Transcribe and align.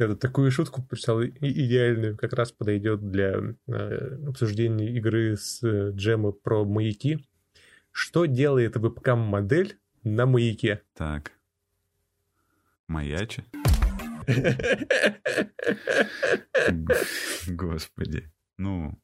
это, 0.00 0.16
такую 0.16 0.50
шутку 0.50 0.82
прочитал 0.82 1.22
идеальную, 1.22 2.16
как 2.16 2.32
раз 2.32 2.52
подойдет 2.52 3.10
для 3.10 3.54
э, 3.66 4.18
обсуждения 4.26 4.94
игры 4.96 5.36
с 5.36 5.62
э, 5.62 5.90
джема 5.92 6.32
про 6.32 6.64
маяки. 6.64 7.26
Что 7.92 8.26
делает 8.26 8.76
вебкам-модель 8.76 9.78
на 10.02 10.26
маяке? 10.26 10.82
Так. 10.94 11.32
Маячит? 12.86 13.44
Господи. 17.48 18.30
Ну, 18.58 19.00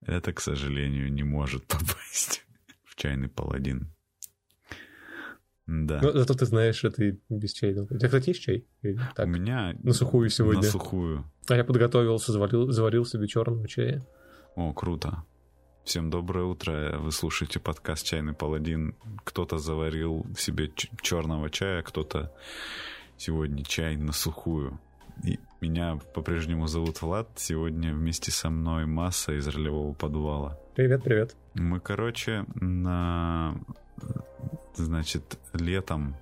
это, 0.00 0.32
к 0.32 0.40
сожалению, 0.40 1.12
не 1.12 1.22
может 1.22 1.66
попасть 1.66 2.46
в 2.84 2.96
чайный 2.96 3.28
паладин. 3.28 3.95
Да. 5.66 6.00
Ну, 6.00 6.12
зато 6.12 6.34
ты 6.34 6.46
знаешь, 6.46 6.84
это 6.84 7.04
и 7.04 7.18
без 7.28 7.52
чая. 7.52 7.82
У 7.82 7.86
тебя, 7.86 8.08
кстати, 8.08 8.28
есть 8.30 8.42
чай? 8.42 8.64
так, 9.16 9.26
У 9.26 9.28
меня... 9.28 9.74
На 9.82 9.92
сухую 9.92 10.30
сегодня. 10.30 10.62
На 10.62 10.68
сухую. 10.68 11.24
А 11.48 11.56
я 11.56 11.64
подготовился, 11.64 12.32
заварил, 12.32 12.70
заварил 12.70 13.04
себе 13.04 13.26
черного 13.26 13.66
чая. 13.66 14.06
О, 14.54 14.72
круто. 14.72 15.24
Всем 15.84 16.10
доброе 16.10 16.44
утро. 16.44 16.96
Вы 16.98 17.10
слушаете 17.12 17.58
подкаст 17.58 18.06
«Чайный 18.06 18.32
паладин». 18.32 18.94
Кто-то 19.24 19.58
заварил 19.58 20.26
себе 20.36 20.70
черного 21.00 21.50
чая, 21.50 21.82
кто-то 21.82 22.32
сегодня 23.16 23.64
чай 23.64 23.96
на 23.96 24.12
сухую. 24.12 24.80
И 25.24 25.38
меня 25.60 25.98
по-прежнему 26.14 26.66
зовут 26.68 27.02
Влад. 27.02 27.28
Сегодня 27.36 27.92
вместе 27.92 28.30
со 28.30 28.50
мной 28.50 28.86
масса 28.86 29.32
из 29.32 29.46
ролевого 29.48 29.94
подвала. 29.94 30.58
Привет, 30.74 31.02
привет. 31.02 31.36
Мы, 31.54 31.80
короче, 31.80 32.44
на 32.54 33.54
значит, 34.74 35.38
летом 35.52 36.16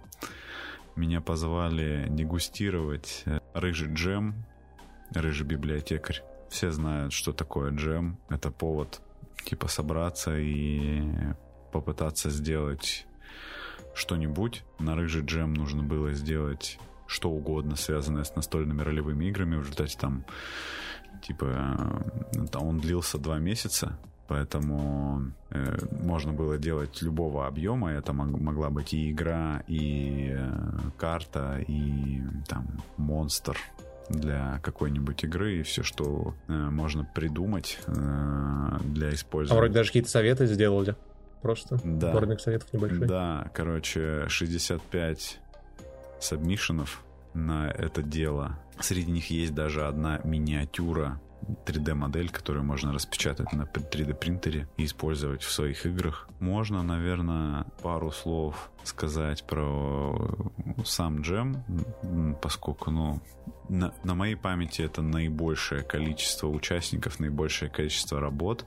меня 0.97 1.21
позвали 1.21 2.07
дегустировать 2.09 3.23
э, 3.27 3.41
рыжий 3.53 3.93
джем, 3.93 4.45
рыжий 5.11 5.47
библиотекарь. 5.47 6.23
Все 6.49 6.71
знают, 6.71 7.13
что 7.13 7.33
такое 7.33 7.73
джем. 7.73 8.19
Это 8.29 8.51
повод 8.51 9.01
типа 9.45 9.69
собраться 9.69 10.37
и 10.39 11.03
попытаться 11.73 12.31
сделать 12.31 13.07
что-нибудь. 13.95 14.65
На 14.79 14.95
рыжий 14.95 15.25
джем 15.25 15.55
нужно 15.55 15.83
было 15.83 16.13
сделать 16.13 16.79
что 17.07 17.31
угодно, 17.31 17.77
связанное 17.77 18.25
с 18.25 18.35
настольными 18.35 18.83
ролевыми 18.83 19.27
играми. 19.27 19.57
В 19.57 19.61
результате 19.61 19.99
там, 19.99 20.25
типа, 21.23 21.45
э, 22.35 22.57
он 22.57 22.79
длился 22.79 23.19
два 23.19 23.39
месяца. 23.39 23.99
Поэтому 24.27 25.33
э, 25.51 25.77
можно 26.03 26.33
было 26.33 26.57
делать 26.57 27.03
любого 27.03 27.47
объема. 27.47 27.93
Это 27.93 28.13
мог, 28.13 28.41
могла 28.41 28.71
быть 28.71 28.95
и 28.95 29.11
игра, 29.11 29.63
и 29.67 30.33
э, 30.35 30.79
карта, 30.97 31.59
и 31.67 32.23
там 32.49 32.67
монстр 32.97 33.59
для 34.09 34.61
какой-нибудь 34.63 35.25
игры 35.25 35.57
и 35.57 35.63
все, 35.63 35.83
что 35.83 36.35
э, 36.49 36.53
можно 36.53 37.05
придумать 37.05 37.79
э, 37.87 38.79
для 38.85 39.13
использования. 39.13 39.59
А 39.59 39.61
вроде 39.61 39.75
даже 39.75 39.89
какие-то 39.91 40.11
советы 40.11 40.47
сделали. 40.47 40.97
Просто 41.43 41.79
да. 41.85 42.11
сборник 42.11 42.41
советов 42.41 42.73
небольшой. 42.73 43.07
Да, 43.07 43.51
короче, 43.53 44.25
65 44.29 45.41
сабмишенов 46.19 47.05
на 47.35 47.71
это 47.71 48.03
дело. 48.03 48.59
Среди 48.81 49.11
них 49.11 49.31
есть 49.31 49.55
даже 49.55 49.87
одна 49.87 50.21
миниатюра 50.25 51.21
3D-модель, 51.67 52.31
которую 52.31 52.65
можно 52.65 52.93
распечатать 52.93 53.53
на 53.53 53.63
3D-принтере 53.63 54.69
и 54.77 54.85
использовать 54.85 55.43
в 55.43 55.51
своих 55.51 55.87
играх. 55.87 56.29
Можно, 56.41 56.83
наверное, 56.83 57.65
пару 57.83 58.11
слов 58.11 58.71
сказать 58.83 59.45
про 59.45 60.37
сам 60.85 61.23
джем, 61.23 61.65
поскольку, 62.43 62.91
ну, 62.91 63.21
на, 63.69 63.95
на 64.05 64.15
моей 64.15 64.37
памяти 64.37 64.83
это 64.83 65.03
наибольшее 65.03 65.83
количество 65.83 66.49
участников, 66.49 67.19
наибольшее 67.19 67.71
количество 67.71 68.21
работ. 68.21 68.67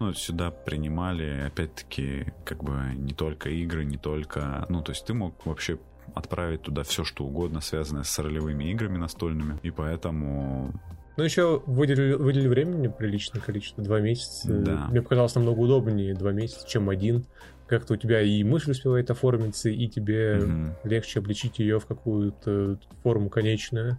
Ну, 0.00 0.12
сюда 0.14 0.50
принимали, 0.50 1.44
опять-таки, 1.46 2.32
как 2.44 2.64
бы 2.64 2.92
не 2.96 3.14
только 3.14 3.50
игры, 3.50 3.84
не 3.84 3.98
только... 3.98 4.66
Ну, 4.68 4.82
то 4.82 4.92
есть 4.92 5.06
ты 5.06 5.14
мог 5.14 5.46
вообще 5.46 5.78
отправить 6.14 6.62
туда 6.62 6.82
все, 6.82 7.04
что 7.04 7.24
угодно, 7.24 7.60
связанное 7.60 8.04
с 8.04 8.18
ролевыми 8.18 8.64
играми 8.70 8.96
настольными. 8.96 9.58
И 9.62 9.70
поэтому 9.70 10.72
ну, 11.16 11.24
еще 11.24 11.62
выделили, 11.66 12.14
выделили 12.14 12.48
времени 12.48 12.88
приличное 12.88 13.40
количество, 13.40 13.82
два 13.82 14.00
месяца. 14.00 14.48
Да. 14.48 14.86
Мне 14.90 15.02
показалось 15.02 15.34
намного 15.34 15.60
удобнее 15.60 16.14
два 16.14 16.32
месяца, 16.32 16.68
чем 16.68 16.90
один. 16.90 17.26
Как-то 17.66 17.94
у 17.94 17.96
тебя 17.96 18.20
и 18.20 18.44
мысль 18.44 18.70
успевает 18.70 19.10
оформиться, 19.10 19.68
и 19.68 19.88
тебе 19.88 20.38
угу. 20.38 20.88
легче 20.88 21.18
обличить 21.18 21.58
ее 21.58 21.80
в 21.80 21.86
какую-то 21.86 22.78
форму 23.02 23.28
конечную. 23.28 23.98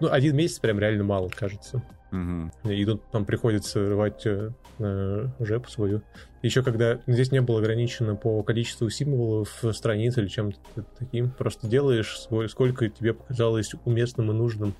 Ну, 0.00 0.10
один 0.10 0.34
месяц 0.34 0.58
прям 0.58 0.78
реально 0.80 1.04
мало, 1.04 1.28
кажется. 1.28 1.82
Угу. 2.10 2.70
И 2.72 2.84
тут 2.84 3.12
нам 3.12 3.24
приходится 3.24 3.90
рвать 3.90 4.26
э, 4.26 5.28
жепу 5.38 5.70
свою. 5.70 6.02
Еще 6.42 6.62
когда 6.62 7.00
здесь 7.06 7.32
не 7.32 7.40
было 7.40 7.58
ограничено 7.58 8.16
по 8.16 8.42
количеству 8.42 8.88
символов 8.90 9.62
страниц 9.72 10.16
или 10.18 10.28
чем-то 10.28 10.84
таким, 10.98 11.30
просто 11.30 11.66
делаешь 11.66 12.18
сколько 12.48 12.88
тебе 12.88 13.14
показалось 13.14 13.72
уместным 13.84 14.30
и 14.30 14.34
нужным. 14.34 14.74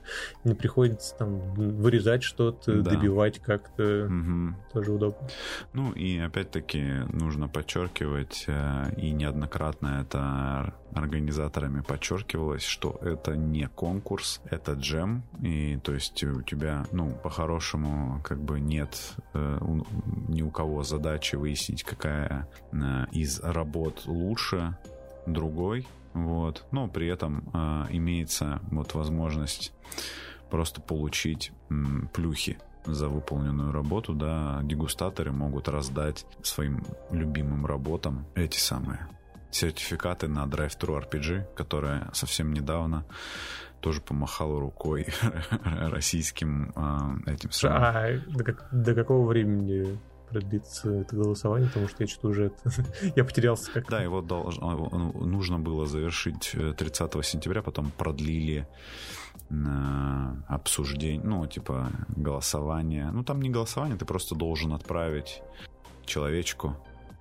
Не 0.45 0.55
приходится 0.55 1.15
там 1.17 1.41
вырезать 1.55 2.23
что-то, 2.23 2.83
да. 2.83 2.91
добивать 2.93 3.39
как-то. 3.41 4.07
Угу. 4.07 4.55
Тоже 4.73 4.93
удобно. 4.93 5.29
Ну 5.73 5.93
и 5.93 6.19
опять-таки 6.19 6.83
нужно 7.13 7.49
подчеркивать, 7.49 8.45
э, 8.47 8.95
и 8.97 9.11
неоднократно 9.11 10.03
это 10.03 10.75
организаторами 10.95 11.83
подчеркивалось, 11.83 12.65
что 12.65 12.99
это 13.03 13.37
не 13.37 13.69
конкурс, 13.69 14.41
это 14.45 14.73
джем, 14.73 15.23
и 15.41 15.79
то 15.83 15.93
есть 15.93 16.23
у 16.25 16.43
тебя, 16.43 16.85
ну, 16.93 17.13
по-хорошему, 17.23 18.21
как 18.25 18.41
бы 18.41 18.61
нет 18.61 19.15
э, 19.35 19.59
ни 20.29 20.43
у 20.43 20.51
кого 20.51 20.83
задачи 20.83 21.37
выяснить, 21.51 21.83
какая 21.83 22.47
э, 22.73 23.07
из 23.11 23.41
работ 23.41 24.03
лучше 24.07 24.77
другой, 25.27 25.87
вот, 26.15 26.65
но 26.71 26.89
при 26.89 27.09
этом 27.09 27.51
э, 27.53 27.87
имеется 27.91 28.61
вот 28.71 28.95
возможность 28.95 29.73
просто 30.49 30.81
получить 30.81 31.53
плюхи 32.13 32.59
за 32.85 33.09
выполненную 33.09 33.73
работу, 33.73 34.15
да, 34.15 34.61
дегустаторы 34.63 35.33
могут 35.33 35.69
раздать 35.69 36.25
своим 36.43 36.85
любимым 37.11 37.67
работам 37.67 38.27
эти 38.35 38.59
самые 38.59 39.07
сертификаты 39.51 40.29
на 40.29 40.45
Drive-Thru 40.45 41.05
RPG, 41.05 41.55
которая 41.55 42.11
совсем 42.13 42.53
недавно 42.53 43.05
тоже 43.81 44.01
помахала 44.01 44.61
рукой 44.61 45.07
российским 45.65 46.73
э, 46.77 47.33
этим 47.33 47.51
самым. 47.51 47.83
А 47.83 48.09
до, 48.29 48.57
до 48.71 48.95
какого 48.95 49.27
времени 49.27 49.99
продлится 50.31 50.91
это 50.91 51.17
голосование, 51.17 51.69
потому 51.69 51.89
что 51.89 52.03
я 52.03 52.07
что-то 52.07 52.29
уже 52.29 52.47
это... 52.47 52.73
я 53.17 53.25
потерялся 53.25 53.71
как 53.73 53.89
Да, 53.91 54.01
его 54.03 54.23
долж... 54.23 54.59
нужно 54.59 55.59
было 55.59 55.87
завершить 55.87 56.53
30 56.77 57.17
э, 57.17 57.23
сентября, 57.23 57.63
потом 57.63 57.91
продлили 57.91 58.67
на 59.49 60.45
обсуждение, 60.49 61.23
ну, 61.25 61.47
типа 61.47 61.91
голосование. 62.09 63.11
Ну, 63.11 63.25
там 63.25 63.43
не 63.43 63.51
голосование, 63.51 63.97
ты 63.97 64.05
просто 64.05 64.35
должен 64.35 64.73
отправить 64.73 65.43
человечку 66.07 66.77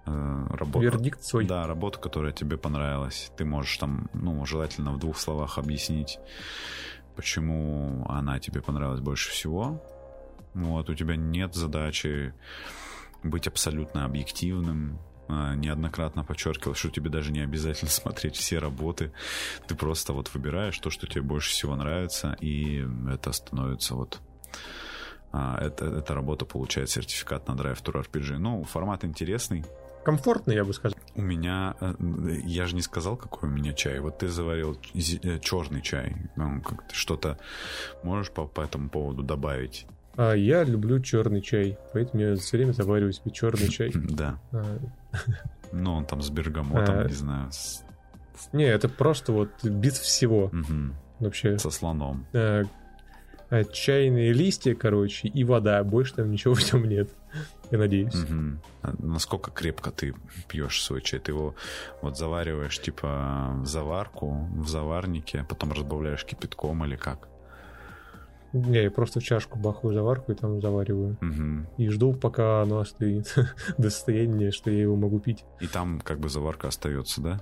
э, 0.05 0.47
работу. 0.51 0.79
Вердикт 0.79 1.23
свой. 1.23 1.45
Да, 1.45 1.65
работу, 1.65 1.99
которая 1.99 2.31
тебе 2.31 2.57
понравилась. 2.57 3.31
Ты 3.37 3.45
можешь 3.45 3.77
там, 3.77 4.09
ну, 4.13 4.45
желательно 4.45 4.91
в 4.91 4.99
двух 4.99 5.17
словах 5.17 5.57
объяснить, 5.57 6.19
почему 7.15 8.05
она 8.07 8.39
тебе 8.39 8.61
понравилась 8.61 9.01
больше 9.01 9.31
всего. 9.31 9.81
Вот, 10.53 10.89
у 10.89 10.95
тебя 10.95 11.15
нет 11.15 11.55
задачи 11.55 12.33
быть 13.23 13.47
абсолютно 13.47 14.05
объективным, 14.05 14.99
а, 15.27 15.53
неоднократно 15.55 16.23
подчеркивал, 16.23 16.73
что 16.73 16.89
тебе 16.89 17.09
даже 17.09 17.31
не 17.31 17.41
обязательно 17.41 17.91
смотреть 17.91 18.35
все 18.35 18.59
работы. 18.59 19.11
Ты 19.67 19.75
просто 19.75 20.13
вот 20.13 20.33
выбираешь 20.33 20.77
то, 20.79 20.89
что 20.89 21.07
тебе 21.07 21.21
больше 21.21 21.51
всего 21.51 21.75
нравится, 21.75 22.35
и 22.41 22.85
это 23.09 23.31
становится 23.31 23.95
вот 23.95 24.21
а, 25.31 25.59
это, 25.61 25.85
эта 25.85 26.15
работа 26.15 26.45
получает 26.45 26.89
сертификат 26.89 27.47
на 27.47 27.53
Drive 27.53 27.83
Tour 27.83 28.03
RPG. 28.03 28.37
Ну, 28.37 28.63
формат 28.63 29.05
интересный. 29.05 29.63
Комфортный, 30.03 30.55
я 30.55 30.63
бы 30.63 30.73
сказал. 30.73 30.97
У 31.13 31.21
меня, 31.21 31.75
э, 31.81 31.93
я 32.45 32.65
же 32.65 32.75
не 32.75 32.81
сказал, 32.81 33.17
какой 33.17 33.49
у 33.49 33.51
меня 33.51 33.73
чай. 33.73 33.99
Вот 33.99 34.17
ты 34.19 34.29
заварил 34.29 34.79
э, 34.95 35.39
черный 35.39 35.81
чай. 35.81 36.15
Ну, 36.35 36.63
что-то 36.91 37.37
можешь 38.01 38.31
по, 38.31 38.47
по 38.47 38.61
этому 38.61 38.89
поводу 38.89 39.23
добавить? 39.23 39.85
А 40.21 40.33
я 40.33 40.65
люблю 40.65 40.99
черный 40.99 41.41
чай, 41.41 41.77
поэтому 41.93 42.21
я 42.21 42.35
все 42.35 42.57
время 42.57 42.73
завариваю 42.73 43.13
себе 43.13 43.31
черный 43.31 43.69
чай. 43.69 43.89
Да. 43.93 44.37
А. 44.51 44.77
Ну, 45.71 45.93
он 45.93 46.05
там 46.05 46.21
с 46.21 46.29
бергамотом, 46.29 46.99
а. 46.99 47.03
не 47.05 47.13
знаю. 47.13 47.49
Не, 48.51 48.65
это 48.65 48.89
просто 48.89 49.31
вот 49.31 49.63
без 49.63 49.97
всего. 49.97 50.51
Вообще. 51.19 51.57
Со 51.57 51.69
слоном. 51.69 52.25
А, 52.33 52.63
чайные 53.71 54.33
листья, 54.33 54.75
короче, 54.75 55.29
и 55.29 55.45
вода. 55.45 55.81
Больше 55.85 56.15
там 56.15 56.29
ничего 56.31 56.53
в 56.55 56.73
нем 56.73 56.83
нет. 56.89 57.09
Я 57.71 57.77
надеюсь. 57.77 58.13
Насколько 58.83 59.51
крепко 59.51 59.91
ты 59.91 60.13
пьешь 60.49 60.83
свой 60.83 61.01
чай? 61.01 61.21
Ты 61.21 61.31
его 61.31 61.55
вот 62.01 62.17
завариваешь, 62.17 62.77
типа, 62.77 63.53
в 63.61 63.65
заварку, 63.65 64.49
в 64.51 64.67
заварнике, 64.67 65.45
потом 65.47 65.71
разбавляешь 65.71 66.25
кипятком 66.25 66.83
или 66.83 66.97
как? 66.97 67.29
Я 68.53 68.89
просто 68.89 69.19
в 69.19 69.23
чашку 69.23 69.59
бахаю 69.59 69.93
заварку 69.93 70.31
и 70.31 70.35
там 70.35 70.61
завариваю. 70.61 71.17
Мгм. 71.21 71.67
И 71.77 71.87
жду, 71.89 72.13
пока 72.13 72.63
оно 72.63 72.79
остынет 72.79 73.35
до 73.77 73.89
состояния, 73.89 74.51
что 74.51 74.71
я 74.71 74.81
его 74.81 74.95
могу 74.95 75.19
пить. 75.19 75.45
И 75.59 75.67
там 75.67 76.01
как 76.01 76.19
бы 76.19 76.29
заварка 76.29 76.67
остается, 76.67 77.21
да? 77.21 77.41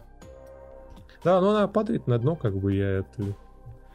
Да, 1.24 1.42
но 1.42 1.52
она 1.52 1.68
падает 1.68 2.08
на 2.08 2.20
дно, 2.20 2.36
как 2.36 2.56
бы 2.56 2.74
я 2.74 3.00
это... 3.00 3.36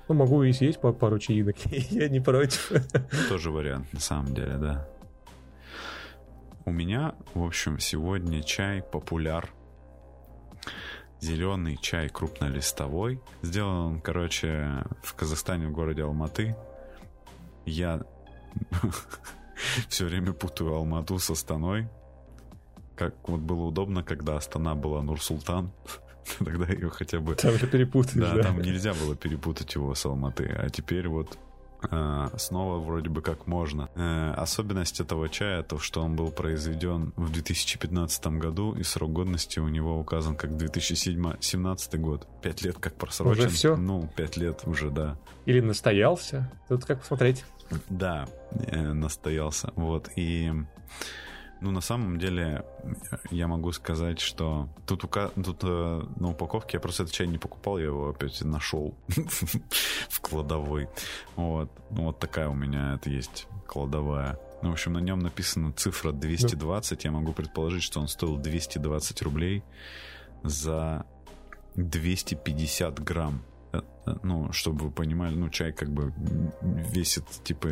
Ну, 0.09 0.15
могу 0.15 0.43
и 0.43 0.53
съесть 0.53 0.81
по 0.81 0.93
пару 0.93 1.19
чаинок, 1.19 1.57
я 1.91 2.09
не 2.09 2.21
против. 2.21 2.73
Тоже 3.29 3.51
вариант, 3.51 3.93
на 3.93 4.01
самом 4.01 4.35
деле, 4.35 4.57
да. 4.57 4.89
У 6.65 6.71
меня, 6.71 7.15
в 7.35 7.45
общем, 7.45 7.79
сегодня 7.79 8.43
чай 8.43 8.83
популяр. 8.83 9.51
Зеленый 11.21 11.77
чай 11.77 12.09
крупнолистовой. 12.09 13.21
Сделан 13.43 13.95
он, 13.95 14.01
короче, 14.01 14.85
в 15.03 15.15
Казахстане, 15.15 15.69
в 15.69 15.73
городе 15.73 16.03
Алматы. 16.03 16.57
Я 17.65 18.03
все 19.89 20.05
время 20.07 20.33
путаю 20.33 20.75
Алмату 20.75 21.19
с 21.19 21.31
Астаной. 21.31 21.89
Как 22.97 23.15
вот 23.29 23.41
было 23.41 23.63
удобно, 23.63 24.03
когда 24.03 24.37
Астана 24.37 24.75
была 24.75 25.03
Нур-Султан. 25.03 25.73
Тогда 26.39 26.67
ее 26.67 26.91
хотя 26.91 27.21
бы 27.21 27.35
Там 27.35 27.59
же 27.59 27.67
перепутаешь, 27.67 28.21
да, 28.21 28.35
да. 28.35 28.43
там 28.43 28.61
нельзя 28.61 28.95
было 28.95 29.17
перепутать 29.17 29.75
его 29.75 29.95
с 29.95 30.05
Алматы. 30.05 30.45
А 30.57 30.69
теперь 30.69 31.09
вот 31.09 31.39
снова 32.39 32.79
вроде 32.79 33.09
бы 33.09 33.23
как 33.23 33.47
можно. 33.47 33.89
Э, 33.95 34.33
особенность 34.37 35.01
этого 35.01 35.29
чая 35.29 35.63
то, 35.63 35.79
что 35.79 36.03
он 36.03 36.17
был 36.17 36.31
произведен 36.31 37.13
в 37.17 37.31
2015 37.31 38.27
году, 38.39 38.75
и 38.75 38.83
срок 38.83 39.13
годности 39.13 39.59
у 39.59 39.69
него 39.69 39.99
указан 39.99 40.37
как 40.37 40.57
2017 40.57 42.01
год. 42.01 42.27
Пять 42.43 42.63
лет 42.63 42.79
как 42.79 42.95
просрочен. 42.95 43.47
Уже 43.47 43.49
всё? 43.49 43.77
Ну, 43.77 44.09
пять 44.17 44.37
лет 44.37 44.63
уже, 44.67 44.91
да. 44.91 45.17
Или 45.47 45.61
настоялся. 45.61 46.51
Тут 46.69 46.85
как 46.85 47.01
посмотреть. 47.01 47.45
Да, 47.89 48.27
э, 48.53 48.93
настоялся. 48.93 49.73
Вот. 49.77 50.11
И 50.17 50.53
ну, 51.63 51.71
на 51.71 51.81
самом 51.81 52.19
деле, 52.19 52.65
я 53.31 53.47
могу 53.47 53.71
сказать, 53.73 54.21
что 54.21 54.69
тут, 54.85 55.05
ука... 55.05 55.29
тут 55.29 55.61
э, 55.63 56.03
на 56.17 56.31
упаковке 56.31 56.77
я 56.77 56.81
просто 56.81 57.05
этот 57.05 57.15
чай 57.15 57.29
не 57.29 57.39
покупал, 57.39 57.79
я 57.79 57.87
его 57.87 58.11
опять 58.11 58.43
нашел 58.43 58.95
в 60.09 60.21
кладовой. 60.21 60.89
Вот. 61.37 61.71
Ну, 61.91 62.05
вот 62.07 62.19
такая 62.19 62.49
у 62.49 62.55
меня 62.55 62.95
это 62.95 63.11
есть 63.11 63.47
кладовая. 63.67 64.39
Ну, 64.63 64.71
в 64.71 64.73
общем, 64.73 64.95
на 64.95 64.99
нем 64.99 65.21
написана 65.21 65.73
цифра 65.73 66.11
220. 66.11 67.05
Я 67.05 67.13
могу 67.13 67.33
предположить, 67.33 67.85
что 67.85 68.01
он 68.01 68.09
стоил 68.09 68.37
220 68.37 69.23
рублей 69.23 69.63
за 70.43 71.07
250 71.77 73.03
грамм. 73.03 73.43
Э, 74.07 74.15
Ну, 74.23 74.51
чтобы 74.53 74.87
вы 74.87 74.91
понимали, 74.91 75.35
ну, 75.35 75.49
чай 75.49 75.73
как 75.73 75.91
бы 75.91 76.13
весит, 76.93 77.25
типа, 77.45 77.69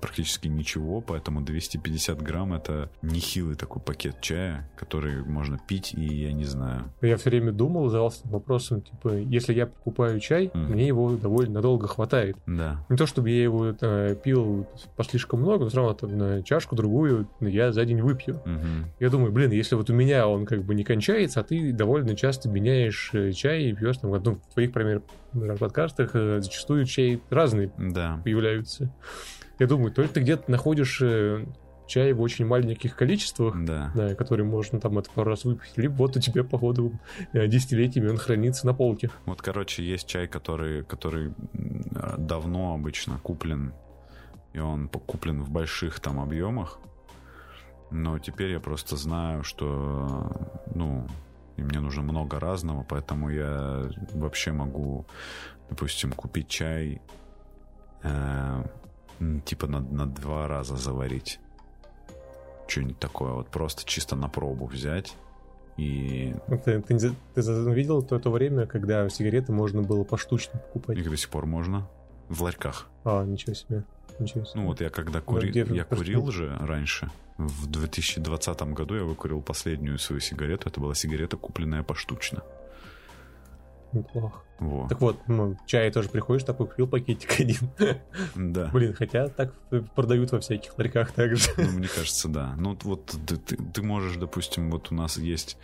практически 0.00 0.48
ничего, 0.48 1.00
поэтому 1.00 1.40
250 1.42 2.20
грамм 2.22 2.54
это 2.54 2.90
нехилый 3.02 3.54
такой 3.54 3.82
пакет 3.82 4.20
чая, 4.20 4.68
который 4.76 5.22
можно 5.24 5.58
пить, 5.58 5.94
и 5.94 6.02
я 6.04 6.32
не 6.32 6.44
знаю. 6.44 6.92
Я 7.02 7.16
все 7.16 7.30
время 7.30 7.52
думал, 7.52 7.88
задался 7.88 8.20
вопросом, 8.28 8.82
типа, 8.82 9.14
если 9.16 9.52
я 9.54 9.66
покупаю 9.66 10.20
чай, 10.20 10.50
Мгм. 10.54 10.72
мне 10.72 10.86
его 10.86 11.16
довольно 11.16 11.54
надолго 11.54 11.86
хватает. 11.86 12.36
Да. 12.46 12.84
Не 12.88 12.96
то, 12.96 13.06
чтобы 13.06 13.30
я 13.30 13.42
его 13.42 13.74
э, 13.80 14.16
пил 14.22 14.66
по 14.96 15.04
слишком 15.04 15.40
много, 15.40 15.64
но 15.64 15.68
все 15.70 15.78
равно 15.78 15.94
там 15.94 16.16
на 16.16 16.42
чашку 16.42 16.76
другую 16.76 17.28
я 17.40 17.72
за 17.72 17.84
день 17.84 18.00
выпью. 18.00 18.40
Мгм. 18.44 18.86
Я 19.00 19.10
думаю, 19.10 19.32
блин, 19.32 19.50
если 19.52 19.74
вот 19.74 19.90
у 19.90 19.94
меня 19.94 20.26
он 20.28 20.46
как 20.46 20.62
бы 20.64 20.74
не 20.74 20.84
кончается, 20.84 21.40
а 21.40 21.42
ты 21.42 21.72
довольно 21.72 22.16
часто 22.16 22.48
меняешь 22.48 23.10
э, 23.12 23.32
чай 23.32 23.64
и 23.64 23.72
пьешь 23.74 23.98
там, 23.98 24.10
ну, 24.10 24.34
в 24.34 24.52
твоих, 24.54 24.68
например, 24.74 25.02
подкастах 25.74 26.10
э, 26.14 26.40
зачастую 26.40 26.84
чай 26.84 27.20
разные 27.30 27.72
Да. 27.76 28.20
появляются. 28.24 28.94
Я 29.58 29.66
думаю, 29.66 29.92
то 29.92 30.02
ли 30.02 30.08
ты 30.08 30.20
где-то 30.20 30.48
находишь 30.50 31.00
э, 31.02 31.46
чай 31.88 32.12
в 32.12 32.20
очень 32.20 32.46
маленьких 32.46 32.94
количествах, 32.96 33.54
Да. 33.64 33.90
да, 33.94 34.14
который 34.14 34.44
можно 34.44 34.80
там 34.80 34.98
это 34.98 35.10
пару 35.10 35.30
раз 35.30 35.44
выпить, 35.44 35.72
либо 35.76 35.94
вот 35.94 36.16
у 36.16 36.20
тебя, 36.20 36.44
походу, 36.44 36.92
э, 37.32 37.46
десятилетиями 37.48 38.08
он 38.08 38.18
хранится 38.18 38.66
на 38.66 38.74
полке. 38.74 39.10
Вот, 39.26 39.42
короче, 39.42 39.82
есть 39.84 40.06
чай, 40.06 40.28
который, 40.28 40.84
который 40.84 41.32
давно 41.52 42.74
обычно 42.74 43.18
куплен, 43.22 43.72
и 44.52 44.60
он 44.60 44.88
куплен 44.88 45.42
в 45.42 45.50
больших 45.50 45.98
там 46.00 46.20
объемах. 46.20 46.78
Но 47.90 48.18
теперь 48.20 48.52
я 48.52 48.60
просто 48.60 48.96
знаю, 48.96 49.42
что, 49.44 50.30
ну, 50.74 51.06
и 51.56 51.62
мне 51.62 51.78
нужно 51.78 52.02
много 52.02 52.40
разного, 52.40 52.84
поэтому 52.88 53.30
я 53.30 53.88
вообще 54.14 54.50
могу, 54.50 55.06
допустим, 55.70 56.12
купить 56.12 56.48
чай, 56.48 57.00
э, 58.02 58.64
типа 59.44 59.66
на, 59.66 59.80
на 59.80 60.06
два 60.06 60.46
раза 60.48 60.76
заварить. 60.76 61.40
Что-нибудь 62.68 62.98
такое, 62.98 63.32
вот 63.32 63.48
просто 63.48 63.84
чисто 63.84 64.16
на 64.16 64.28
пробу 64.28 64.66
взять. 64.66 65.14
И 65.76 66.34
Ну, 66.46 66.58
Ты, 66.64 66.80
ты 66.82 66.98
ты 67.34 67.42
за- 67.42 67.70
видел 67.72 68.02
то, 68.02 68.18
то 68.20 68.30
время, 68.30 68.66
когда 68.66 69.08
сигареты 69.08 69.52
можно 69.52 69.82
было 69.82 70.04
поштучно 70.04 70.58
покупать? 70.60 70.96
их 70.98 71.10
до 71.10 71.16
сих 71.16 71.28
пор 71.30 71.46
можно 71.46 71.88
в 72.28 72.42
ларьках. 72.42 72.86
А, 73.04 73.24
ничего 73.24 73.54
себе. 73.54 73.84
Ничего 74.20 74.44
себе. 74.44 74.60
Ну 74.62 74.68
вот 74.68 74.80
я 74.80 74.88
когда 74.90 75.20
курил, 75.20 75.50
где 75.50 75.64
ты 75.64 75.74
я 75.74 75.84
просто- 75.84 76.04
курил 76.04 76.30
же 76.30 76.56
раньше. 76.60 77.10
В 77.36 77.66
2020 77.66 78.72
году 78.72 78.94
я 78.94 79.02
выкурил 79.02 79.42
последнюю 79.42 79.98
свою 79.98 80.20
сигарету. 80.20 80.68
Это 80.68 80.80
была 80.80 80.94
сигарета, 80.94 81.36
купленная 81.36 81.82
поштучно. 81.82 82.44
Неплохо. 83.94 84.40
Во. 84.58 84.88
Так 84.88 85.00
вот, 85.00 85.16
ну, 85.28 85.56
чай 85.66 85.90
тоже 85.90 86.08
приходишь, 86.08 86.44
такой 86.44 86.66
купил 86.66 86.86
пакетик 86.88 87.40
один. 87.40 87.70
Да. 88.34 88.68
Блин, 88.72 88.92
хотя 88.94 89.28
так 89.28 89.52
продают 89.94 90.32
во 90.32 90.40
всяких 90.40 90.76
ларьках 90.78 91.12
также. 91.12 91.48
Ну, 91.56 91.70
мне 91.72 91.88
кажется, 91.88 92.28
да. 92.28 92.54
Ну, 92.56 92.76
вот 92.82 93.06
ты, 93.26 93.36
ты- 93.36 93.56
ты 93.56 93.82
можешь, 93.82 94.16
допустим, 94.16 94.70
вот 94.70 94.90
у 94.90 94.94
нас 94.94 95.16
есть, 95.16 95.56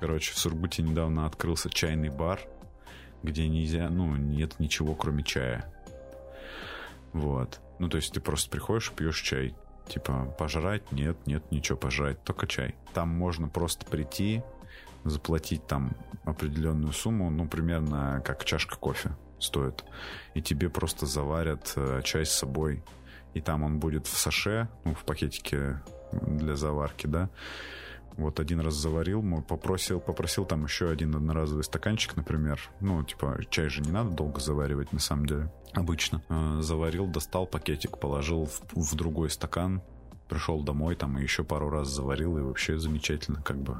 короче, 0.00 0.32
в 0.32 0.38
Сургуте 0.38 0.82
недавно 0.82 1.26
открылся 1.26 1.70
чайный 1.70 2.10
бар, 2.10 2.40
где 3.22 3.48
нельзя, 3.48 3.88
ну, 3.88 4.14
нет 4.16 4.58
ничего, 4.58 4.94
кроме 4.94 5.22
чая. 5.24 5.64
Вот. 7.12 7.60
Ну, 7.78 7.88
то 7.88 7.96
есть 7.96 8.12
ты 8.12 8.20
просто 8.20 8.50
приходишь 8.50 8.92
пьешь 8.92 9.20
чай. 9.20 9.54
Типа, 9.88 10.34
пожрать? 10.38 10.90
Нет, 10.92 11.16
нет, 11.26 11.42
ничего 11.50 11.76
пожрать, 11.76 12.22
только 12.22 12.46
чай. 12.46 12.74
Там 12.94 13.08
можно 13.08 13.48
просто 13.48 13.84
прийти, 13.84 14.42
заплатить 15.04 15.66
там 15.66 15.92
определенную 16.24 16.92
сумму, 16.92 17.30
ну, 17.30 17.48
примерно 17.48 18.22
как 18.24 18.44
чашка 18.44 18.76
кофе 18.76 19.16
стоит. 19.38 19.84
И 20.34 20.42
тебе 20.42 20.68
просто 20.70 21.06
заварят 21.06 21.72
э, 21.76 22.00
чай 22.04 22.24
с 22.24 22.30
собой. 22.30 22.82
И 23.34 23.40
там 23.40 23.62
он 23.62 23.78
будет 23.78 24.06
в 24.06 24.16
саше, 24.16 24.68
ну, 24.84 24.94
в 24.94 25.04
пакетике 25.04 25.80
для 26.12 26.54
заварки, 26.54 27.06
да. 27.06 27.28
Вот 28.18 28.40
один 28.40 28.60
раз 28.60 28.74
заварил, 28.74 29.22
мо- 29.22 29.40
попросил, 29.42 29.98
попросил 29.98 30.44
там 30.44 30.64
еще 30.64 30.90
один 30.90 31.16
одноразовый 31.16 31.64
стаканчик, 31.64 32.14
например. 32.14 32.60
Ну, 32.80 33.02
типа, 33.02 33.38
чай 33.48 33.68
же 33.70 33.80
не 33.80 33.90
надо 33.90 34.10
долго 34.10 34.38
заваривать, 34.38 34.92
на 34.92 34.98
самом 35.00 35.24
деле. 35.26 35.50
Обычно. 35.72 36.22
Э, 36.28 36.58
Заварил, 36.60 37.06
достал 37.06 37.46
пакетик, 37.46 37.98
положил 37.98 38.44
в, 38.46 38.60
в 38.74 38.94
другой 38.94 39.30
стакан, 39.30 39.82
пришел 40.28 40.62
домой, 40.62 40.94
там 40.94 41.18
и 41.18 41.22
еще 41.22 41.42
пару 41.42 41.70
раз 41.70 41.88
заварил, 41.88 42.36
и 42.36 42.42
вообще 42.42 42.78
замечательно, 42.78 43.42
как 43.42 43.56
бы. 43.56 43.78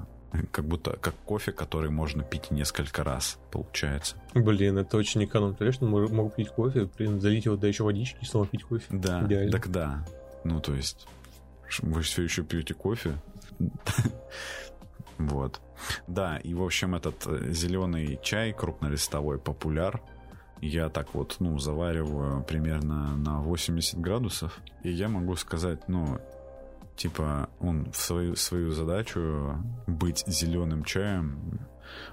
Как 0.50 0.64
будто 0.64 0.96
как 1.00 1.14
кофе, 1.26 1.52
который 1.52 1.90
можно 1.90 2.22
пить 2.22 2.50
несколько 2.50 3.04
раз, 3.04 3.38
получается. 3.50 4.16
Блин, 4.34 4.78
это 4.78 4.96
очень 4.96 5.24
экономно. 5.24 5.54
Конечно, 5.54 5.86
могу 5.86 6.30
пить 6.30 6.48
кофе, 6.48 6.88
блин, 6.96 7.20
залить 7.20 7.44
его, 7.44 7.56
да 7.56 7.68
еще 7.68 7.84
водички 7.84 8.18
и 8.22 8.24
снова 8.24 8.46
пить 8.46 8.64
кофе. 8.64 8.86
Да, 8.90 9.24
Идеально. 9.26 9.52
так 9.52 9.70
да. 9.70 10.06
Ну, 10.44 10.60
то 10.60 10.74
есть, 10.74 11.06
вы 11.80 12.00
все 12.02 12.22
еще 12.22 12.42
пьете 12.42 12.74
кофе. 12.74 13.14
Вот. 15.18 15.60
Да, 16.08 16.38
и, 16.38 16.54
в 16.54 16.62
общем, 16.62 16.94
этот 16.94 17.24
зеленый 17.54 18.18
чай 18.22 18.52
крупнолистовой 18.52 19.38
популяр. 19.38 20.02
Я 20.60 20.88
так 20.88 21.14
вот, 21.14 21.36
ну, 21.38 21.58
завариваю 21.58 22.42
примерно 22.44 23.16
на 23.16 23.40
80 23.40 24.00
градусов. 24.00 24.60
И 24.82 24.90
я 24.90 25.08
могу 25.08 25.36
сказать, 25.36 25.88
ну, 25.88 26.18
типа, 26.96 27.48
он 27.60 27.90
в 27.90 27.96
свою, 27.96 28.36
свою 28.36 28.72
задачу 28.72 29.56
быть 29.86 30.24
зеленым 30.26 30.84
чаем 30.84 31.60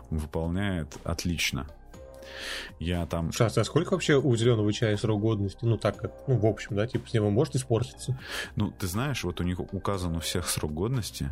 выполняет 0.10 0.98
отлично. 1.04 1.68
Я 2.80 3.06
там 3.06 3.32
Сейчас, 3.32 3.58
а 3.58 3.64
сколько 3.64 3.94
вообще 3.94 4.18
у 4.18 4.36
зеленого 4.36 4.72
чая 4.72 4.98
срок 4.98 5.22
годности? 5.22 5.60
Ну, 5.66 5.78
так, 5.78 5.98
как, 5.98 6.12
ну, 6.28 6.38
в 6.38 6.46
общем, 6.46 6.76
да, 6.76 6.88
типа, 6.88 7.10
с 7.10 7.14
него 7.14 7.30
может 7.30 7.56
испортиться. 7.56 8.20
Ну, 8.56 8.72
ты 8.72 8.88
знаешь, 8.88 9.24
вот 9.24 9.42
у 9.42 9.44
них 9.44 9.60
указан 9.60 10.16
у 10.16 10.20
всех 10.20 10.48
срок 10.48 10.74
годности, 10.74 11.32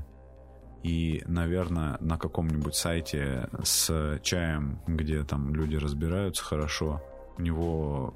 и, 0.83 1.23
наверное, 1.27 1.97
на 1.99 2.17
каком-нибудь 2.17 2.75
сайте 2.75 3.49
с 3.63 4.19
чаем, 4.23 4.79
где 4.87 5.23
там 5.23 5.53
люди 5.53 5.75
разбираются 5.75 6.43
хорошо, 6.43 7.01
у 7.37 7.41
него, 7.41 8.13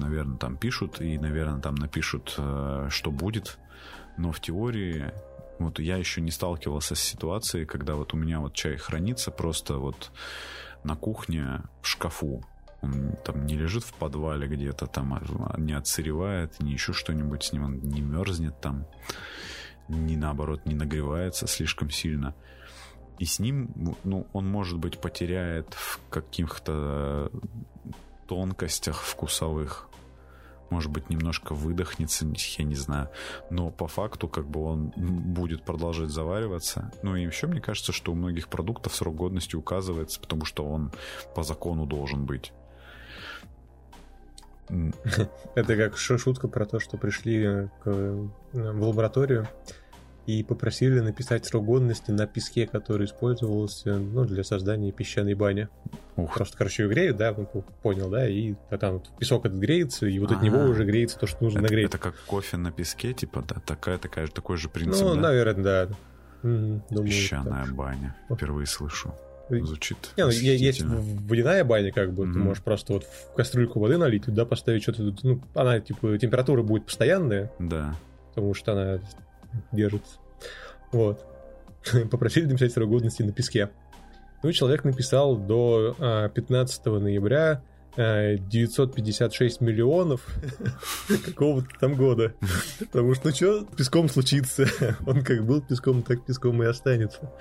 наверное, 0.00 0.38
там 0.38 0.56
пишут, 0.56 1.00
и, 1.00 1.18
наверное, 1.18 1.60
там 1.60 1.74
напишут, 1.74 2.34
э, 2.38 2.86
что 2.90 3.10
будет, 3.10 3.58
но 4.18 4.32
в 4.32 4.40
теории 4.40 5.12
вот 5.58 5.78
я 5.78 5.96
еще 5.96 6.20
не 6.20 6.30
сталкивался 6.30 6.94
с 6.94 7.00
ситуацией, 7.00 7.64
когда 7.64 7.94
вот 7.94 8.14
у 8.14 8.16
меня 8.16 8.40
вот 8.40 8.52
чай 8.52 8.76
хранится 8.76 9.30
просто 9.30 9.78
вот 9.78 10.10
на 10.84 10.94
кухне 10.96 11.62
в 11.82 11.86
шкафу. 11.86 12.44
Он 12.80 13.16
там 13.24 13.46
не 13.46 13.56
лежит 13.56 13.82
в 13.82 13.92
подвале 13.94 14.46
где-то, 14.46 14.86
там 14.86 15.20
не 15.56 15.72
отсыревает, 15.72 16.60
не 16.60 16.72
еще 16.72 16.92
что-нибудь 16.92 17.42
с 17.42 17.52
ним, 17.52 17.64
он 17.64 17.80
не 17.80 18.00
мерзнет 18.00 18.60
там, 18.60 18.86
не 19.88 20.16
наоборот, 20.16 20.64
не 20.64 20.74
нагревается 20.74 21.48
слишком 21.48 21.90
сильно. 21.90 22.36
И 23.18 23.24
с 23.24 23.40
ним, 23.40 23.96
ну, 24.04 24.28
он, 24.32 24.48
может 24.48 24.78
быть, 24.78 25.00
потеряет 25.00 25.74
в 25.74 25.98
каких-то 26.08 27.32
тонкостях 28.28 29.02
вкусовых. 29.02 29.88
Может 30.70 30.90
быть, 30.90 31.08
немножко 31.08 31.54
выдохнется, 31.54 32.26
я 32.58 32.64
не 32.64 32.74
знаю. 32.74 33.08
Но 33.50 33.70
по 33.70 33.88
факту, 33.88 34.28
как 34.28 34.46
бы 34.46 34.62
он 34.62 34.92
будет 34.96 35.62
продолжать 35.62 36.10
завариваться. 36.10 36.92
Ну 37.02 37.16
и 37.16 37.24
еще 37.24 37.46
мне 37.46 37.60
кажется, 37.60 37.92
что 37.92 38.12
у 38.12 38.14
многих 38.14 38.48
продуктов 38.48 38.94
срок 38.94 39.16
годности 39.16 39.56
указывается, 39.56 40.20
потому 40.20 40.44
что 40.44 40.64
он 40.64 40.92
по 41.34 41.42
закону 41.42 41.86
должен 41.86 42.26
быть. 42.26 42.52
Это 45.54 45.76
как 45.76 45.96
шутка 45.96 46.46
про 46.48 46.66
то, 46.66 46.78
что 46.78 46.98
пришли 46.98 47.68
к, 47.82 47.90
в 48.52 48.82
лабораторию 48.82 49.48
и 50.28 50.42
попросили 50.42 51.00
написать 51.00 51.46
срок 51.46 51.64
годности 51.64 52.10
на 52.10 52.26
песке, 52.26 52.66
который 52.66 53.06
использовался 53.06 53.96
ну, 53.96 54.26
для 54.26 54.44
создания 54.44 54.92
песчаной 54.92 55.32
бани. 55.32 55.68
Ух. 56.16 56.34
Просто, 56.34 56.58
короче, 56.58 56.82
ее 56.82 56.90
греют, 56.90 57.16
да, 57.16 57.32
понял, 57.32 58.10
да, 58.10 58.28
и 58.28 58.54
там 58.78 59.02
песок 59.18 59.46
этот 59.46 59.58
греется, 59.58 60.04
и 60.04 60.18
вот 60.18 60.30
от 60.30 60.42
него 60.42 60.58
уже 60.64 60.84
греется 60.84 61.18
то, 61.18 61.26
что 61.26 61.42
нужно 61.42 61.60
это, 61.60 61.68
нагреть. 61.68 61.86
Это 61.86 61.96
как 61.96 62.14
кофе 62.26 62.58
на 62.58 62.70
песке, 62.70 63.14
типа, 63.14 63.42
да, 63.48 63.56
такая, 63.64 63.96
такая, 63.96 64.26
такой 64.26 64.58
же 64.58 64.68
принцип, 64.68 65.02
Ну, 65.02 65.14
да? 65.14 65.20
наверное, 65.22 65.64
да. 65.64 65.88
Думаю, 66.42 67.06
Песчаная 67.06 67.64
так. 67.64 67.74
баня. 67.74 68.14
Впервые 68.30 68.66
слышу. 68.66 69.14
Звучит. 69.48 70.10
Не, 70.18 70.24
ну, 70.24 70.30
есть 70.30 70.82
водяная 70.82 71.64
баня, 71.64 71.90
как 71.90 72.12
бы, 72.12 72.24
mm-hmm. 72.24 72.32
ты 72.34 72.38
можешь 72.38 72.62
просто 72.62 72.92
вот 72.92 73.04
в 73.04 73.34
кастрюльку 73.34 73.80
воды 73.80 73.96
налить, 73.96 74.26
туда 74.26 74.44
поставить 74.44 74.82
что-то, 74.82 75.14
ну, 75.22 75.40
она, 75.54 75.80
типа, 75.80 76.18
температура 76.18 76.62
будет 76.62 76.84
постоянная. 76.84 77.50
Да. 77.58 77.96
Потому 78.34 78.52
что 78.52 78.72
она 78.72 79.00
держится. 79.72 80.18
Вот. 80.92 81.24
Попросили 82.10 82.46
написать 82.46 82.72
срок 82.72 82.88
годности 82.90 83.22
на 83.22 83.32
песке. 83.32 83.70
Ну, 84.42 84.52
человек 84.52 84.84
написал 84.84 85.36
до 85.36 85.94
15 86.34 86.86
а, 86.86 86.90
ноября 86.98 87.62
956 87.96 89.60
а, 89.60 89.64
миллионов 89.64 90.24
какого-то 91.24 91.68
там 91.80 91.96
года. 91.96 92.34
Потому 92.78 93.14
что, 93.14 93.28
ну 93.28 93.34
что 93.34 93.64
песком 93.76 94.08
случится? 94.08 94.68
Он 95.06 95.24
как 95.24 95.44
был 95.44 95.60
песком, 95.60 96.02
так 96.02 96.24
песком 96.24 96.62
и 96.62 96.66
останется. 96.66 97.32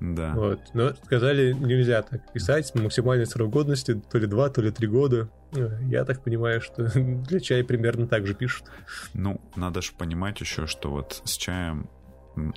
Да. 0.00 0.32
Вот. 0.34 0.60
Но 0.74 0.94
сказали, 0.94 1.52
нельзя 1.52 2.02
так 2.02 2.32
писать. 2.32 2.74
Максимальный 2.74 3.26
срок 3.26 3.50
годности 3.50 3.94
то 3.94 4.18
ли 4.18 4.26
2, 4.26 4.48
то 4.50 4.62
ли 4.62 4.70
3 4.70 4.86
года. 4.86 5.28
Я 5.52 6.04
так 6.04 6.22
понимаю, 6.22 6.60
что 6.60 6.84
для 6.94 7.40
чая 7.40 7.64
примерно 7.64 8.06
так 8.06 8.26
же 8.26 8.34
пишут. 8.34 8.66
Ну, 9.14 9.40
надо 9.56 9.82
же 9.82 9.92
понимать 9.92 10.40
еще, 10.40 10.66
что 10.66 10.90
вот 10.90 11.22
с 11.24 11.32
чаем, 11.32 11.88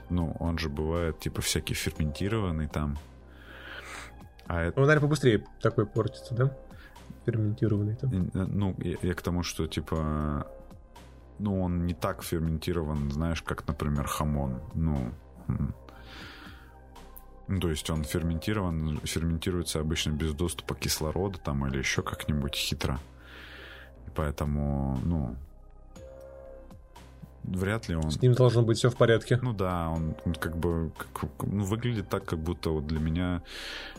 ну, 0.09 0.35
он 0.39 0.57
же 0.57 0.69
бывает, 0.69 1.19
типа, 1.19 1.41
всякий 1.41 1.73
ферментированный 1.73 2.67
там. 2.67 2.97
А 4.45 4.61
это... 4.63 4.79
Он, 4.79 4.85
наверное, 4.85 5.07
побыстрее 5.07 5.45
такой 5.61 5.85
портится, 5.85 6.35
да? 6.35 6.57
Ферментированный 7.25 7.95
там. 7.95 8.11
Э, 8.33 8.45
ну, 8.45 8.75
я, 8.79 8.97
я 9.01 9.13
к 9.13 9.21
тому, 9.21 9.43
что, 9.43 9.65
типа, 9.67 10.45
ну, 11.39 11.61
он 11.61 11.85
не 11.85 11.93
так 11.93 12.23
ферментирован, 12.23 13.09
знаешь, 13.11 13.41
как, 13.41 13.67
например, 13.67 14.05
хамон. 14.07 14.61
Ну, 14.75 15.13
то 17.59 17.69
есть 17.69 17.89
он 17.89 18.03
ферментирован, 18.03 18.99
ферментируется 19.03 19.79
обычно 19.79 20.11
без 20.11 20.33
доступа 20.33 20.75
кислорода 20.75 21.39
там 21.39 21.65
или 21.67 21.77
еще 21.77 22.01
как-нибудь 22.01 22.55
хитро. 22.55 22.99
И 24.07 24.11
поэтому, 24.15 24.99
ну, 25.03 25.35
вряд 27.43 27.89
ли 27.89 27.95
он... 27.95 28.11
С 28.11 28.21
ним 28.21 28.33
должно 28.33 28.61
быть 28.61 28.77
все 28.77 28.89
в 28.89 28.95
порядке. 28.95 29.37
Ну 29.41 29.53
да, 29.53 29.89
он, 29.89 30.15
он 30.25 30.35
как 30.35 30.57
бы 30.57 30.91
как, 30.97 31.29
ну, 31.43 31.63
выглядит 31.63 32.09
так, 32.09 32.25
как 32.25 32.39
будто 32.39 32.69
вот 32.69 32.87
для 32.87 32.99
меня, 32.99 33.43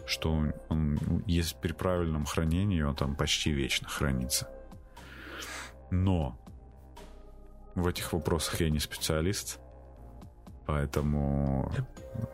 что 0.07 0.45
он 0.69 1.23
есть 1.27 1.57
при 1.61 1.73
правильном 1.73 2.25
хранении, 2.25 2.83
он 2.83 2.95
там 2.95 3.17
почти 3.17 3.51
вечно 3.51 3.89
хранится. 3.89 4.49
Но 5.91 6.39
в 7.75 7.87
этих 7.87 8.13
вопросах 8.13 8.61
я 8.61 8.71
не 8.71 8.79
специалист, 8.79 9.59
поэтому... 10.67 11.73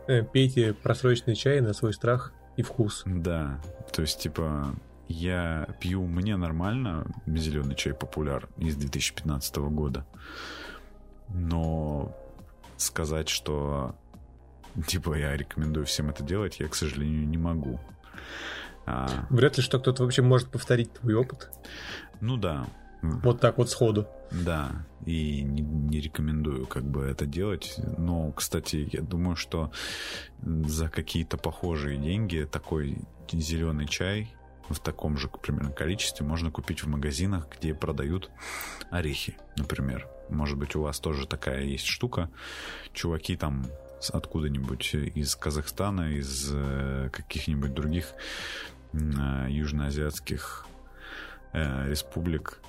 Э, 0.07 0.23
пейте 0.23 0.73
просроченный 0.73 1.35
чай 1.35 1.61
на 1.61 1.73
свой 1.73 1.93
страх 1.93 2.33
и 2.57 2.61
вкус. 2.61 3.03
Да, 3.05 3.59
то 3.91 4.01
есть, 4.01 4.19
типа, 4.19 4.75
я 5.07 5.67
пью, 5.79 6.05
мне 6.05 6.35
нормально, 6.35 7.05
зеленый 7.25 7.75
чай 7.75 7.93
популяр 7.93 8.47
из 8.57 8.75
2015 8.75 9.57
года, 9.57 10.05
но 11.29 12.15
сказать, 12.77 13.29
что 13.29 13.95
типа 14.87 15.15
я 15.15 15.35
рекомендую 15.35 15.85
всем 15.85 16.09
это 16.09 16.23
делать, 16.23 16.59
я, 16.59 16.67
к 16.67 16.75
сожалению, 16.75 17.27
не 17.27 17.37
могу. 17.37 17.79
А... 18.85 19.27
Вряд 19.29 19.57
ли, 19.57 19.63
что 19.63 19.79
кто-то 19.79 20.03
вообще 20.03 20.21
может 20.21 20.49
повторить 20.49 20.93
твой 20.93 21.15
опыт. 21.15 21.49
Ну 22.21 22.37
да. 22.37 22.67
Вот 23.01 23.39
так 23.39 23.57
вот 23.57 23.69
сходу. 23.69 24.07
Да, 24.31 24.85
и 25.05 25.41
не, 25.41 25.61
не 25.61 26.01
рекомендую 26.01 26.67
как 26.67 26.83
бы 26.83 27.05
это 27.05 27.25
делать. 27.25 27.75
Но, 27.97 28.31
кстати, 28.31 28.89
я 28.91 29.01
думаю, 29.01 29.35
что 29.35 29.71
за 30.41 30.89
какие-то 30.89 31.37
похожие 31.37 31.97
деньги 31.97 32.47
такой 32.49 32.97
зеленый 33.31 33.87
чай 33.87 34.33
в 34.69 34.79
таком 34.79 35.17
же 35.17 35.27
примерно 35.29 35.71
количестве 35.71 36.25
можно 36.25 36.51
купить 36.51 36.83
в 36.83 36.87
магазинах, 36.87 37.47
где 37.57 37.73
продают 37.73 38.29
орехи, 38.91 39.35
например. 39.57 40.07
Может 40.29 40.57
быть, 40.57 40.75
у 40.75 40.81
вас 40.81 40.99
тоже 40.99 41.27
такая 41.27 41.63
есть 41.63 41.85
штука. 41.85 42.29
Чуваки 42.93 43.35
там 43.35 43.65
откуда-нибудь 44.13 44.93
из 44.93 45.35
Казахстана, 45.35 46.11
из 46.11 46.51
э, 46.53 47.09
каких-нибудь 47.11 47.73
других 47.73 48.13
э, 48.93 49.47
южноазиатских 49.49 50.67
э, 51.53 51.89
республик 51.89 52.61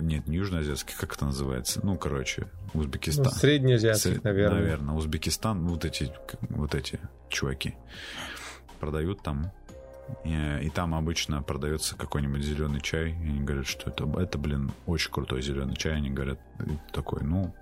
нет, 0.00 0.26
не 0.26 0.36
южноазиатский, 0.36 0.94
как 0.98 1.14
это 1.14 1.26
называется? 1.26 1.80
Ну, 1.82 1.96
короче, 1.96 2.48
Узбекистан. 2.72 3.24
Ну, 3.24 3.30
среднеазиатский, 3.30 4.12
Сред... 4.12 4.24
наверное. 4.24 4.60
Наверное, 4.60 4.94
Узбекистан, 4.94 5.66
вот 5.66 5.84
эти, 5.84 6.12
вот 6.50 6.74
эти 6.74 7.00
чуваки 7.28 7.74
продают 8.80 9.22
там. 9.22 9.52
И, 10.24 10.60
и 10.62 10.70
там 10.70 10.94
обычно 10.94 11.42
продается 11.42 11.96
какой-нибудь 11.96 12.42
зеленый 12.42 12.80
чай. 12.80 13.10
И 13.10 13.28
они 13.28 13.40
говорят, 13.40 13.66
что 13.66 13.90
это, 13.90 14.04
это, 14.20 14.38
блин, 14.38 14.72
очень 14.86 15.10
крутой 15.10 15.42
зеленый 15.42 15.76
чай. 15.76 15.94
Они 15.94 16.10
говорят, 16.10 16.38
такой, 16.92 17.22
ну, 17.22 17.54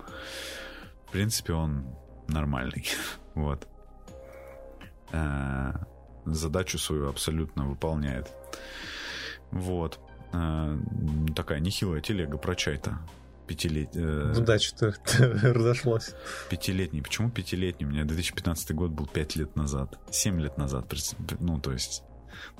в 1.07 1.11
принципе, 1.11 1.53
он 1.53 1.85
нормальный. 2.27 2.85
вот. 3.33 3.67
Э, 5.11 5.73
задачу 6.25 6.77
свою 6.77 7.09
абсолютно 7.09 7.65
выполняет. 7.65 8.31
Вот. 9.51 9.99
Э, 10.33 10.77
такая 11.35 11.59
нехилая 11.59 12.01
телега 12.01 12.37
про 12.37 12.55
чай-то. 12.55 12.97
Пятилетний. 13.47 14.03
Э, 14.03 14.33
ну 14.35 14.43
да, 14.43 14.57
что-то 14.57 14.93
разошлось. 15.43 16.11
Пятилетний. 16.49 17.01
Почему 17.01 17.29
пятилетний? 17.29 17.85
У 17.85 17.89
меня 17.89 18.03
2015 18.05 18.71
год 18.73 18.91
был 18.91 19.05
пять 19.05 19.35
лет 19.35 19.55
назад. 19.55 19.99
Семь 20.11 20.39
лет 20.41 20.57
назад. 20.57 20.91
Ну, 21.39 21.59
то 21.59 21.71
есть... 21.71 22.03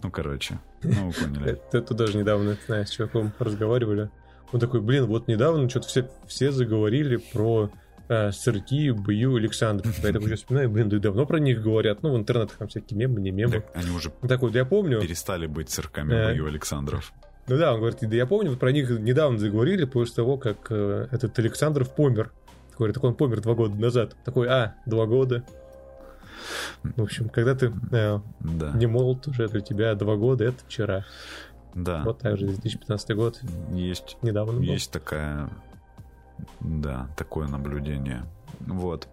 Ну, 0.03 0.12
короче. 0.12 0.60
Ну, 0.84 1.08
вы 1.08 1.13
поняли. 1.13 1.62
Это 1.72 1.94
даже 1.94 2.18
недавно, 2.18 2.58
знаешь, 2.68 2.89
с 2.89 2.92
чуваком 2.92 3.34
разговаривали. 3.39 4.12
Он 4.51 4.60
такой, 4.60 4.82
блин, 4.82 5.06
вот 5.08 5.27
недавно 5.27 5.68
что-то 5.68 5.88
все, 5.88 6.12
все 6.27 6.51
заговорили 6.51 7.18
про 7.18 7.72
э, 8.08 8.32
сырки 8.32 8.92
Бою 8.92 9.36
Александров. 9.36 9.98
Я 10.03 10.12
такой 10.12 10.27
сейчас 10.27 10.39
вспоминаю, 10.39 10.70
блин, 10.70 10.89
да 10.89 11.00
давно 11.00 11.25
про 11.25 11.39
них 11.39 11.63
говорят. 11.63 12.03
Ну, 12.03 12.13
в 12.13 12.18
интернетах 12.18 12.58
там 12.58 12.68
всякие 12.68 13.00
мемы, 13.00 13.20
не 13.22 13.32
мемы. 13.32 13.53
Так, 13.53 13.72
они 13.74 13.89
уже 13.89 14.12
так 14.27 14.42
вот, 14.42 14.53
я 14.53 14.65
помню. 14.65 15.01
перестали 15.01 15.48
быть 15.48 15.70
сырками 15.72 16.13
э, 16.13 16.25
Бою 16.27 16.46
Александров. 16.46 17.12
Ну 17.47 17.57
да, 17.57 17.73
он 17.73 17.79
говорит, 17.79 18.00
да 18.01 18.15
я 18.15 18.25
помню, 18.25 18.55
про 18.55 18.71
них 18.71 18.89
недавно 18.89 19.38
заговорили 19.38 19.85
после 19.85 20.15
того, 20.15 20.38
как 20.38 20.67
э, 20.69 21.07
этот 21.12 21.38
Александров 21.39 21.93
помер. 21.93 22.31
Говорит, 22.77 22.95
так 22.95 23.03
он 23.03 23.15
помер 23.15 23.41
два 23.41 23.53
года 23.53 23.75
назад. 23.75 24.15
Такой, 24.23 24.47
а, 24.47 24.75
два 24.85 25.05
года. 25.05 25.43
В 26.83 27.01
общем, 27.01 27.29
когда 27.29 27.55
ты 27.55 27.71
э, 27.91 28.19
да. 28.39 28.71
не 28.71 28.88
молод 28.88 29.27
уже, 29.27 29.47
для 29.50 29.62
тебя 29.62 29.93
два 29.95 30.15
года, 30.15 30.45
это 30.45 30.57
вчера. 30.65 31.05
Да. 31.75 32.03
Вот 32.03 32.19
так 32.19 32.38
же, 32.38 32.47
2015 32.47 33.15
год. 33.15 33.41
Есть. 33.71 34.17
Недавно 34.21 34.53
был. 34.53 34.62
Есть 34.62 34.91
такая, 34.91 35.50
да, 36.59 37.09
такое 37.17 37.47
наблюдение. 37.47 38.23
Вот. 38.59 39.07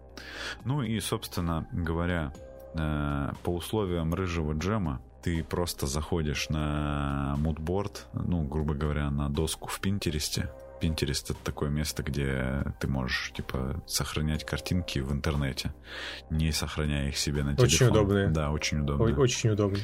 Ну 0.64 0.82
и, 0.82 1.00
собственно 1.00 1.66
говоря, 1.72 2.32
э, 2.75 3.32
по 3.42 3.50
условиям 3.50 4.14
рыжего 4.14 4.52
джема, 4.52 5.00
ты 5.22 5.44
просто 5.44 5.86
заходишь 5.86 6.48
на 6.48 7.34
мудборд, 7.38 8.06
ну, 8.12 8.42
грубо 8.44 8.74
говоря, 8.74 9.10
на 9.10 9.28
доску 9.28 9.68
в 9.68 9.80
Пинтересте, 9.80 10.50
Pinterest 10.80 11.25
это 11.30 11.38
такое 11.44 11.70
место, 11.70 12.02
где 12.02 12.64
ты 12.80 12.88
можешь, 12.88 13.32
типа, 13.34 13.82
сохранять 13.87 14.44
картинки 14.44 14.99
в 14.99 15.12
интернете, 15.12 15.72
не 16.30 16.52
сохраняя 16.52 17.08
их 17.08 17.16
себе 17.16 17.42
на 17.42 17.56
телефон. 17.56 17.64
Очень 17.64 17.87
удобные. 17.87 18.28
Да, 18.28 18.50
очень 18.50 18.80
удобно. 18.80 19.20
Очень 19.20 19.50
удобно. 19.50 19.78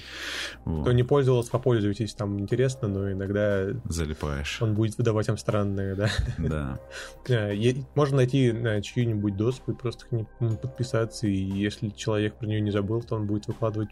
Вот. 0.64 0.82
Кто 0.82 0.92
не 0.92 1.02
пользовался, 1.02 1.50
попользуйтесь, 1.50 2.14
там 2.14 2.40
интересно, 2.40 2.88
но 2.88 3.12
иногда... 3.12 3.66
Залипаешь. 3.84 4.60
Он 4.62 4.74
будет 4.74 4.96
выдавать 4.98 5.28
вам 5.28 5.36
странные, 5.36 5.94
да. 5.94 6.08
Да. 6.38 6.80
Можно 7.94 8.16
найти 8.16 8.54
чью-нибудь 8.82 9.36
доску 9.36 9.72
и 9.72 9.74
просто 9.74 10.06
к 10.06 10.12
ней 10.12 10.26
подписаться, 10.38 11.26
и 11.26 11.34
если 11.34 11.90
человек 11.90 12.36
про 12.36 12.46
нее 12.46 12.60
не 12.60 12.70
забыл, 12.70 13.02
то 13.02 13.16
он 13.16 13.26
будет 13.26 13.46
выкладывать 13.46 13.88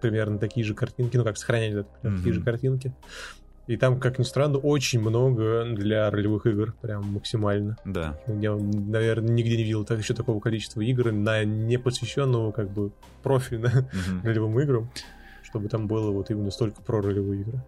примерно 0.00 0.38
такие 0.38 0.64
же 0.64 0.74
картинки, 0.74 1.16
ну 1.16 1.24
как 1.24 1.36
сохранять 1.36 1.86
такие 2.02 2.32
же 2.32 2.42
картинки. 2.42 2.94
И 3.68 3.76
там, 3.76 4.00
как 4.00 4.18
ни 4.18 4.22
странно, 4.22 4.56
очень 4.56 4.98
много 4.98 5.66
для 5.74 6.10
ролевых 6.10 6.46
игр, 6.46 6.72
прям 6.80 7.12
максимально. 7.12 7.76
Да. 7.84 8.18
Я, 8.26 8.54
наверное, 8.54 9.28
нигде 9.28 9.58
не 9.58 9.62
видел 9.62 9.84
так, 9.84 9.98
еще 9.98 10.14
такого 10.14 10.40
количества 10.40 10.80
игр 10.80 11.12
на 11.12 11.44
непосвященного 11.44 12.50
как 12.50 12.70
бы 12.70 12.92
профи 13.22 13.56
на 13.56 13.68
угу. 13.68 14.24
ролевым 14.26 14.58
играм, 14.60 14.90
чтобы 15.42 15.68
там 15.68 15.86
было 15.86 16.10
вот 16.10 16.30
именно 16.30 16.50
столько 16.50 16.80
про 16.80 17.02
ролевые 17.02 17.42
игры. 17.42 17.62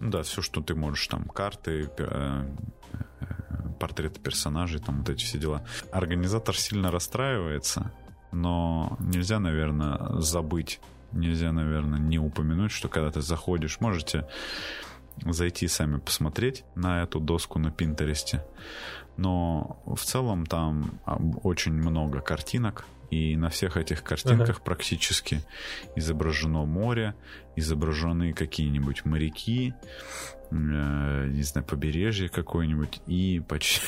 Ну 0.00 0.10
да, 0.10 0.22
все, 0.22 0.42
что 0.42 0.60
ты 0.60 0.74
можешь, 0.74 1.06
там, 1.06 1.24
карты, 1.24 1.88
э, 1.96 2.44
э, 3.20 3.24
портреты 3.80 4.20
персонажей, 4.20 4.80
там 4.80 4.98
вот 4.98 5.08
эти 5.08 5.24
все 5.24 5.38
дела. 5.38 5.64
Организатор 5.90 6.54
сильно 6.54 6.90
расстраивается, 6.90 7.90
но 8.32 8.98
нельзя, 9.00 9.40
наверное, 9.40 10.20
забыть, 10.20 10.78
нельзя, 11.12 11.52
наверное, 11.52 11.98
не 11.98 12.18
упомянуть, 12.18 12.70
что 12.70 12.90
когда 12.90 13.10
ты 13.10 13.22
заходишь, 13.22 13.80
можете 13.80 14.26
зайти 15.26 15.68
сами 15.68 15.98
посмотреть 15.98 16.64
на 16.74 17.02
эту 17.02 17.20
доску 17.20 17.58
на 17.58 17.70
Пинтересте. 17.70 18.44
Но 19.16 19.82
в 19.84 20.00
целом 20.00 20.46
там 20.46 21.00
очень 21.42 21.72
много 21.72 22.20
картинок, 22.20 22.84
и 23.10 23.36
на 23.36 23.48
всех 23.48 23.76
этих 23.76 24.02
картинках 24.04 24.56
ага. 24.56 24.60
практически 24.64 25.40
изображено 25.96 26.64
море, 26.66 27.14
изображены 27.56 28.32
какие-нибудь 28.32 29.04
моряки, 29.04 29.74
э, 30.50 31.26
не 31.30 31.42
знаю, 31.42 31.66
побережье 31.66 32.28
какое-нибудь, 32.28 33.00
и 33.06 33.42
почти... 33.46 33.80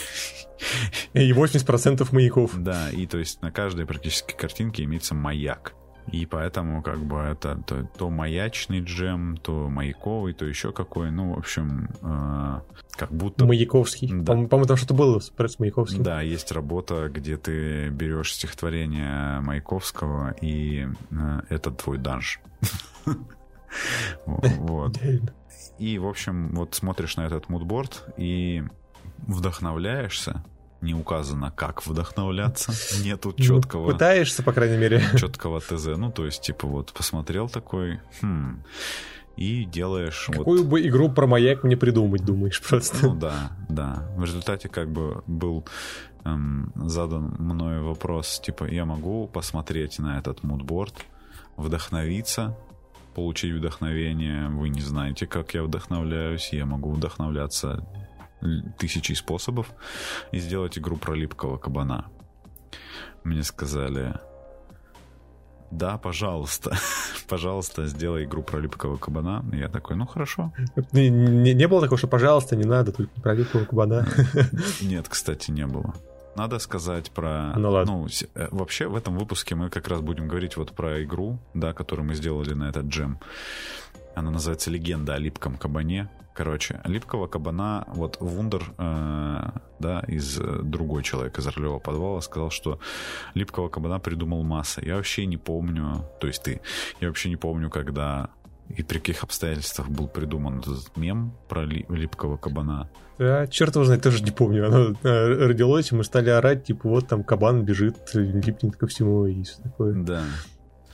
И 1.12 1.32
80% 1.32 2.08
маяков. 2.12 2.58
Да, 2.58 2.90
и 2.90 3.06
то 3.06 3.18
есть 3.18 3.42
на 3.42 3.50
каждой 3.50 3.87
практически 3.87 4.34
картинке 4.34 4.84
имеется 4.84 5.14
маяк. 5.14 5.75
И 6.11 6.26
поэтому 6.26 6.83
как 6.83 6.99
бы 6.99 7.19
это 7.19 7.62
то, 7.66 7.87
то 7.97 8.11
маячный 8.11 8.80
джем, 8.80 9.37
то 9.37 9.69
маяковый, 9.69 10.33
то 10.33 10.45
еще 10.45 10.73
какой. 10.73 11.11
Ну, 11.11 11.35
в 11.35 11.38
общем, 11.38 11.88
э, 12.02 12.61
как 12.92 13.12
будто... 13.12 13.45
Маяковский. 13.47 14.09
Да. 14.12 14.33
По-моему, 14.33 14.66
там 14.66 14.76
что-то 14.76 14.95
было 14.95 15.21
с 15.21 15.30
Маяковским. 15.59 16.02
Да, 16.02 16.21
есть 16.21 16.50
работа, 16.52 17.09
где 17.12 17.37
ты 17.37 17.88
берешь 17.90 18.35
стихотворение 18.35 19.40
Маяковского, 19.40 20.35
и 20.40 20.88
э, 21.11 21.40
это 21.49 21.71
твой 21.71 21.99
данж. 21.99 22.40
Вот. 24.26 24.99
И, 25.78 25.99
в 25.99 26.07
общем, 26.09 26.54
вот 26.54 26.75
смотришь 26.75 27.16
на 27.16 27.23
этот 27.23 27.49
мудборд 27.49 28.04
и 28.16 28.64
вдохновляешься, 29.26 30.45
не 30.80 30.94
указано, 30.94 31.52
как 31.54 31.87
вдохновляться. 31.87 32.72
Нету 33.04 33.32
четкого... 33.32 33.87
Ну, 33.87 33.92
пытаешься, 33.92 34.42
по 34.42 34.52
крайней 34.52 34.78
мере. 34.78 35.02
Четкого 35.16 35.60
ТЗ. 35.60 35.96
Ну, 35.96 36.10
то 36.10 36.25
есть, 36.25 36.42
типа, 36.42 36.66
вот 36.66 36.92
посмотрел 36.92 37.49
такой, 37.49 38.00
хм, 38.20 38.62
и 39.37 39.64
делаешь... 39.64 40.28
Какую 40.30 40.62
вот... 40.62 40.70
бы 40.70 40.87
игру 40.87 41.10
про 41.10 41.26
маяк 41.26 41.64
мне 41.64 41.76
придумать, 41.76 42.25
думаешь, 42.25 42.60
просто? 42.68 43.06
Ну 43.06 43.14
да, 43.14 43.52
да. 43.68 44.08
В 44.16 44.25
результате 44.25 44.68
как 44.68 44.90
бы 44.90 45.22
был 45.26 45.66
эм, 46.25 46.72
задан 46.76 47.37
мною 47.38 47.87
вопрос, 47.87 48.40
типа, 48.44 48.64
я 48.64 48.84
могу 48.84 49.26
посмотреть 49.28 49.99
на 49.99 50.18
этот 50.18 50.42
мудборд, 50.42 50.94
вдохновиться, 51.56 52.56
получить 53.14 53.54
вдохновение. 53.54 54.49
Вы 54.49 54.68
не 54.68 54.80
знаете, 54.80 55.26
как 55.26 55.54
я 55.54 55.62
вдохновляюсь. 55.62 56.52
Я 56.52 56.66
могу 56.66 56.90
вдохновляться 56.92 57.87
тысячи 58.78 59.12
способов 59.12 59.73
и 60.32 60.38
сделать 60.38 60.78
игру 60.78 60.97
про 60.97 61.14
липкого 61.14 61.56
кабана. 61.56 62.06
Мне 63.25 63.43
сказали, 63.43 64.15
да, 65.71 65.99
пожалуйста, 65.99 66.76
пожалуйста, 67.28 67.86
сделай 67.86 68.25
игру 68.25 68.43
про 68.43 68.58
липкого 68.58 68.97
кабана. 68.97 69.45
И 69.52 69.58
я 69.58 69.69
такой, 69.69 69.97
ну 69.97 70.06
хорошо. 70.06 70.52
Не, 70.93 71.10
не, 71.10 71.54
не 71.54 71.69
было 71.69 71.82
такого, 71.82 71.99
что 71.99 72.08
пожалуйста, 72.08 72.56
не 72.56 72.65
надо, 72.65 72.93
только 72.93 73.21
про 73.21 73.34
липкого 73.34 73.65
кабана. 73.65 74.08
Нет, 74.80 75.08
кстати, 75.08 75.50
не 75.50 75.67
было. 75.67 75.95
Надо 76.36 76.58
сказать 76.58 77.10
про... 77.10 77.52
Ну 77.56 77.71
ладно. 77.71 77.93
Ну, 77.93 78.06
э, 78.34 78.49
вообще 78.50 78.86
в 78.86 78.97
этом 78.97 79.19
выпуске 79.19 79.54
мы 79.54 79.69
как 79.69 79.88
раз 79.88 80.00
будем 80.00 80.28
говорить 80.28 80.56
вот 80.56 80.73
про 80.73 81.02
игру, 81.02 81.38
да, 81.54 81.73
которую 81.73 82.06
мы 82.06 82.15
сделали 82.15 82.54
на 82.54 82.69
этот 82.69 82.86
джем. 82.86 83.19
Она 84.21 84.30
называется 84.30 84.71
«Легенда 84.71 85.15
о 85.15 85.19
липком 85.19 85.56
кабане». 85.56 86.11
Короче, 86.35 86.80
липкого 86.85 87.26
кабана, 87.26 87.85
вот 87.89 88.19
Вундер, 88.21 88.63
э, 88.78 89.50
да, 89.78 90.00
из 90.06 90.39
э, 90.39 90.61
другой 90.63 91.02
человек 91.02 91.39
из 91.39 91.47
ролевого 91.47 91.78
подвала 91.78 92.21
сказал, 92.21 92.50
что 92.50 92.78
липкого 93.35 93.69
кабана 93.69 93.99
придумал 93.99 94.43
масса. 94.43 94.83
Я 94.85 94.97
вообще 94.97 95.26
не 95.26 95.39
помню, 95.39 96.04
то 96.21 96.26
есть 96.26 96.43
ты, 96.43 96.61
я 97.00 97.09
вообще 97.09 97.30
не 97.30 97.37
помню, 97.37 97.71
когда 97.71 98.30
и 98.69 98.83
при 98.83 98.99
каких 98.99 99.25
обстоятельствах 99.25 99.89
был 99.89 100.06
придуман 100.06 100.61
этот 100.61 100.97
мем 100.97 101.35
про 101.49 101.65
ли, 101.65 101.87
липкого 101.89 102.37
кабана. 102.37 102.89
Да, 103.19 103.47
черт 103.47 103.75
его 103.75 103.85
знает, 103.85 104.02
тоже 104.02 104.23
не 104.23 104.30
помню. 104.30 104.67
Оно 104.67 104.97
э, 105.02 105.47
родилось, 105.47 105.93
и 105.93 105.95
мы 105.95 106.04
стали 106.04 106.28
орать, 106.30 106.65
типа, 106.65 106.89
вот 106.89 107.09
там 107.09 107.25
кабан 107.25 107.65
бежит, 107.65 107.97
липнет 108.15 108.76
ко 108.76 108.87
всему 108.87 109.26
и 109.26 109.43
все 109.43 109.63
такое. 109.63 109.95
Да. 109.95 110.25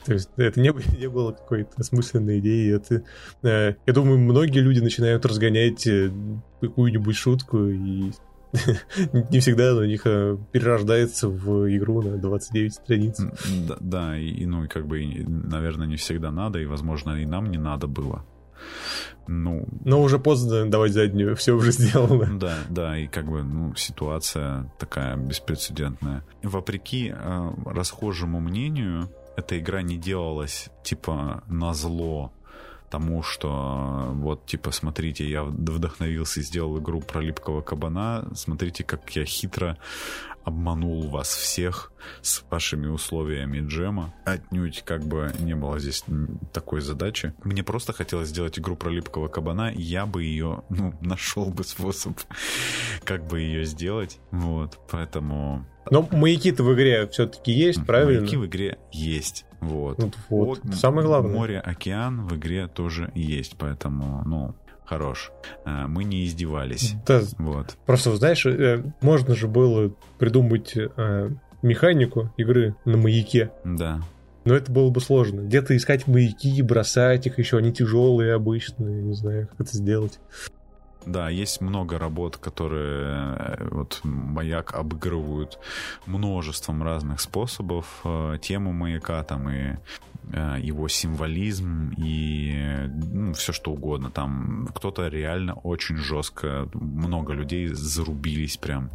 То 0.07 0.13
есть 0.13 0.29
это 0.37 0.61
не, 0.61 0.71
не 0.99 1.09
было 1.09 1.33
какой-то 1.33 1.71
осмысленной 1.77 2.39
идеи. 2.39 2.73
Это, 2.73 3.03
э, 3.43 3.75
я 3.85 3.93
думаю, 3.93 4.17
многие 4.17 4.59
люди 4.59 4.79
начинают 4.79 5.25
разгонять 5.25 5.85
э, 5.85 6.11
какую-нибудь 6.61 7.15
шутку, 7.15 7.65
и 7.65 8.13
не 9.31 9.39
всегда 9.39 9.75
у 9.75 9.83
них 9.83 10.03
э, 10.05 10.37
перерождается 10.53 11.27
в 11.27 11.69
игру 11.75 12.01
на 12.01 12.17
29 12.17 12.73
страниц. 12.73 13.19
Да, 13.67 13.77
да 13.81 14.17
и, 14.17 14.45
ну, 14.45 14.63
и 14.63 14.67
как 14.69 14.87
бы, 14.87 15.03
наверное, 15.27 15.87
не 15.87 15.97
всегда 15.97 16.31
надо, 16.31 16.59
и, 16.59 16.65
возможно, 16.65 17.21
и 17.21 17.25
нам 17.25 17.51
не 17.51 17.57
надо 17.57 17.87
было. 17.87 18.25
Ну, 19.27 19.67
Но 19.83 20.01
уже 20.01 20.19
поздно 20.19 20.71
давать 20.71 20.93
заднюю, 20.93 21.35
все 21.35 21.51
уже 21.51 21.73
сделано. 21.73 22.27
Да, 22.39 22.55
да, 22.69 22.97
и 22.97 23.07
как 23.07 23.25
бы, 23.25 23.43
ну, 23.43 23.75
ситуация 23.75 24.71
такая 24.79 25.17
беспрецедентная. 25.17 26.23
Вопреки 26.43 27.13
э, 27.13 27.49
расхожему 27.65 28.39
мнению, 28.39 29.09
эта 29.37 29.57
игра 29.57 29.81
не 29.81 29.97
делалась 29.97 30.69
типа 30.83 31.43
на 31.47 31.73
зло 31.73 32.33
тому, 32.89 33.21
что 33.21 34.11
вот, 34.13 34.45
типа, 34.45 34.71
смотрите, 34.71 35.29
я 35.29 35.43
вдохновился 35.43 36.39
и 36.39 36.43
сделал 36.43 36.79
игру 36.79 37.01
про 37.01 37.21
липкого 37.21 37.61
кабана, 37.61 38.29
смотрите, 38.33 38.83
как 38.83 39.09
я 39.15 39.25
хитро 39.25 39.77
обманул 40.43 41.09
вас 41.09 41.27
всех 41.27 41.91
с 42.21 42.41
вашими 42.49 42.87
условиями 42.87 43.67
джема. 43.67 44.13
Отнюдь 44.23 44.81
как 44.85 45.03
бы 45.03 45.33
не 45.39 45.55
было 45.55 45.77
здесь 45.77 46.05
такой 46.53 46.79
задачи. 46.79 47.33
Мне 47.43 47.63
просто 47.63 47.91
хотелось 47.91 48.29
сделать 48.29 48.57
игру 48.57 48.77
про 48.77 48.89
липкого 48.89 49.27
кабана, 49.27 49.69
и 49.69 49.81
я 49.81 50.05
бы 50.05 50.23
ее, 50.23 50.63
ну, 50.69 50.93
нашел 51.01 51.47
бы 51.47 51.65
способ, 51.65 52.17
как 53.03 53.27
бы 53.27 53.41
ее 53.41 53.65
сделать. 53.65 54.19
Вот, 54.31 54.79
поэтому 54.89 55.65
но 55.91 56.07
маяки-то 56.11 56.63
в 56.63 56.73
игре 56.73 57.07
все-таки 57.07 57.51
есть, 57.51 57.85
правильно? 57.85 58.21
Маяки 58.21 58.37
в 58.37 58.45
игре 58.45 58.77
есть. 58.91 59.45
Вот. 59.59 59.99
Вот, 59.99 60.13
вот. 60.29 60.59
О, 60.65 60.71
Самое 60.71 61.05
главное. 61.05 61.33
Море, 61.33 61.59
океан 61.59 62.27
в 62.27 62.35
игре 62.35 62.67
тоже 62.67 63.11
есть, 63.15 63.55
поэтому, 63.57 64.23
ну, 64.25 64.55
хорош. 64.85 65.31
Э, 65.65 65.87
мы 65.87 66.03
не 66.03 66.25
издевались. 66.25 66.95
Да, 67.05 67.21
вот. 67.37 67.77
Просто, 67.85 68.15
знаешь, 68.15 68.45
э, 68.45 68.83
можно 69.01 69.35
же 69.35 69.47
было 69.47 69.93
придумать 70.19 70.73
э, 70.75 71.29
механику 71.61 72.31
игры 72.37 72.75
на 72.85 72.97
маяке. 72.97 73.51
Да. 73.63 74.01
Но 74.45 74.55
это 74.55 74.71
было 74.71 74.89
бы 74.89 75.01
сложно. 75.01 75.41
Где-то 75.41 75.75
искать 75.75 76.07
маяки, 76.07 76.61
бросать 76.61 77.27
их 77.27 77.37
еще, 77.37 77.57
они 77.57 77.73
тяжелые 77.73 78.33
обычно, 78.33 78.87
я 78.87 79.01
не 79.01 79.13
знаю, 79.13 79.47
как 79.49 79.67
это 79.67 79.75
сделать. 79.75 80.19
Да, 81.07 81.29
есть 81.29 81.61
много 81.61 81.97
работ, 81.97 82.35
которые 82.35 83.35
э, 83.39 83.67
вот 83.71 84.01
маяк 84.03 84.73
обыгрывают 84.73 85.57
множеством 86.05 86.83
разных 86.83 87.21
способов. 87.21 88.01
Э, 88.03 88.37
тему 88.41 88.73
маяка 88.73 89.23
там 89.23 89.49
и 89.49 89.77
э, 90.33 90.57
его 90.59 90.89
символизм 90.89 91.93
и 91.97 92.89
ну, 92.89 93.33
все 93.33 93.53
что 93.53 93.71
угодно. 93.71 94.11
Там 94.11 94.67
кто-то 94.75 95.07
реально 95.07 95.53
очень 95.53 95.95
жестко, 95.95 96.67
много 96.73 97.31
людей 97.31 97.69
зарубились 97.69 98.57
прям 98.57 98.91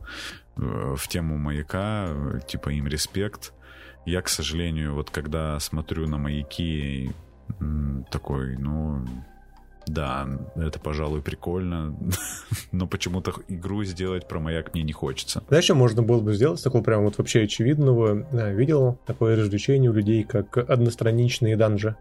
в 0.55 1.09
тему 1.09 1.38
маяка, 1.38 2.11
типа 2.46 2.68
им 2.68 2.87
респект. 2.88 3.55
Я, 4.05 4.20
к 4.20 4.29
сожалению, 4.29 4.94
вот 4.94 5.09
когда 5.09 5.59
смотрю 5.61 6.07
на 6.09 6.18
маяки, 6.18 7.11
такой, 8.11 8.59
ну, 8.59 9.07
да, 9.87 10.29
это, 10.57 10.79
пожалуй, 10.79 11.23
прикольно, 11.23 11.95
но 12.73 12.87
почему-то 12.87 13.33
игру 13.49 13.85
сделать 13.85 14.29
про 14.29 14.40
маяк 14.40 14.75
мне 14.75 14.83
не 14.83 14.92
хочется. 14.92 15.42
Знаешь, 15.49 15.64
что 15.64 15.75
можно 15.75 16.03
было 16.03 16.21
бы 16.21 16.35
сделать 16.35 16.62
такого 16.62 16.83
прям 16.83 17.05
вот 17.05 17.18
вообще 17.18 17.42
очевидного? 17.42 18.27
Да, 18.33 18.51
видел 18.51 18.99
такое 19.07 19.37
развлечение 19.37 19.90
у 19.90 19.95
людей, 19.95 20.25
как 20.25 20.57
одностраничные 20.57 21.57
данжи. 21.57 21.97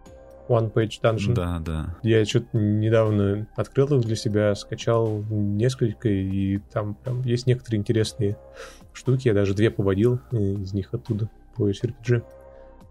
One 0.47 0.71
Page 0.71 0.99
Dungeon. 1.01 1.33
Да, 1.33 1.59
да. 1.59 1.95
Я 2.03 2.25
что-то 2.25 2.57
недавно 2.57 3.47
открыл 3.55 3.99
их 3.99 4.05
для 4.05 4.15
себя, 4.17 4.53
скачал 4.55 5.23
несколько, 5.29 6.09
и 6.09 6.57
там 6.73 6.95
прям 6.95 7.21
есть 7.21 7.47
некоторые 7.47 7.79
интересные 7.79 8.37
штуки. 8.91 9.29
Я 9.29 9.33
даже 9.33 9.53
две 9.53 9.71
поводил 9.71 10.19
из 10.31 10.73
них 10.73 10.93
оттуда 10.93 11.29
по 11.55 11.69
SRPG. 11.69 12.23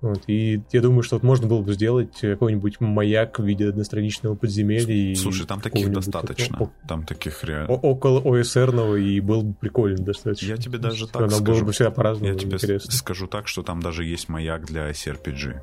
Вот, 0.01 0.23
и 0.29 0.63
я 0.73 0.81
думаю, 0.81 1.03
что 1.03 1.17
вот 1.17 1.23
можно 1.23 1.47
было 1.47 1.61
бы 1.61 1.75
сделать 1.75 2.19
какой-нибудь 2.21 2.81
маяк 2.81 3.39
в 3.39 3.45
виде 3.45 3.69
одностраничного 3.69 4.35
подземелья. 4.35 5.15
Слушай, 5.15 5.47
там 5.47 5.61
таких 5.61 5.93
достаточно. 5.93 6.53
Такого, 6.53 6.73
там 6.89 7.05
таких 7.05 7.45
реально... 7.45 7.73
Около 7.75 8.21
ОСРного, 8.21 8.97
и 8.97 9.21
было 9.21 9.43
бы 9.43 9.55
прикольно 9.55 9.99
достаточно. 9.99 10.47
Я 10.47 10.57
тебе 10.57 10.79
даже 10.79 11.07
так 11.07 11.23
Оно 11.23 11.31
скажу. 11.31 11.45
было 11.45 11.65
бы 11.65 11.73
всегда 11.73 11.91
по-разному 11.91 12.33
Я 12.33 12.39
тебе 12.39 12.55
интересно. 12.55 12.93
скажу 12.93 13.27
так, 13.27 13.47
что 13.47 13.63
там 13.63 13.81
даже 13.81 14.05
есть 14.05 14.29
маяк 14.29 14.65
для 14.67 14.91
SRPG 14.91 15.61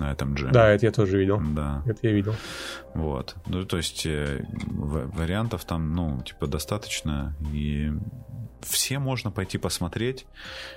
на 0.00 0.10
этом 0.10 0.34
джеме. 0.34 0.52
Да, 0.52 0.68
это 0.68 0.86
я 0.86 0.92
тоже 0.92 1.18
видел. 1.18 1.40
Да. 1.54 1.82
Это 1.86 1.98
я 2.02 2.12
видел. 2.12 2.34
Вот. 2.94 3.36
Ну, 3.46 3.64
то 3.64 3.76
есть 3.76 4.04
э, 4.06 4.44
вариантов 4.66 5.64
там, 5.64 5.92
ну, 5.92 6.20
типа, 6.22 6.46
достаточно. 6.46 7.36
И 7.52 7.92
все 8.62 8.98
можно 8.98 9.30
пойти 9.30 9.58
посмотреть. 9.58 10.26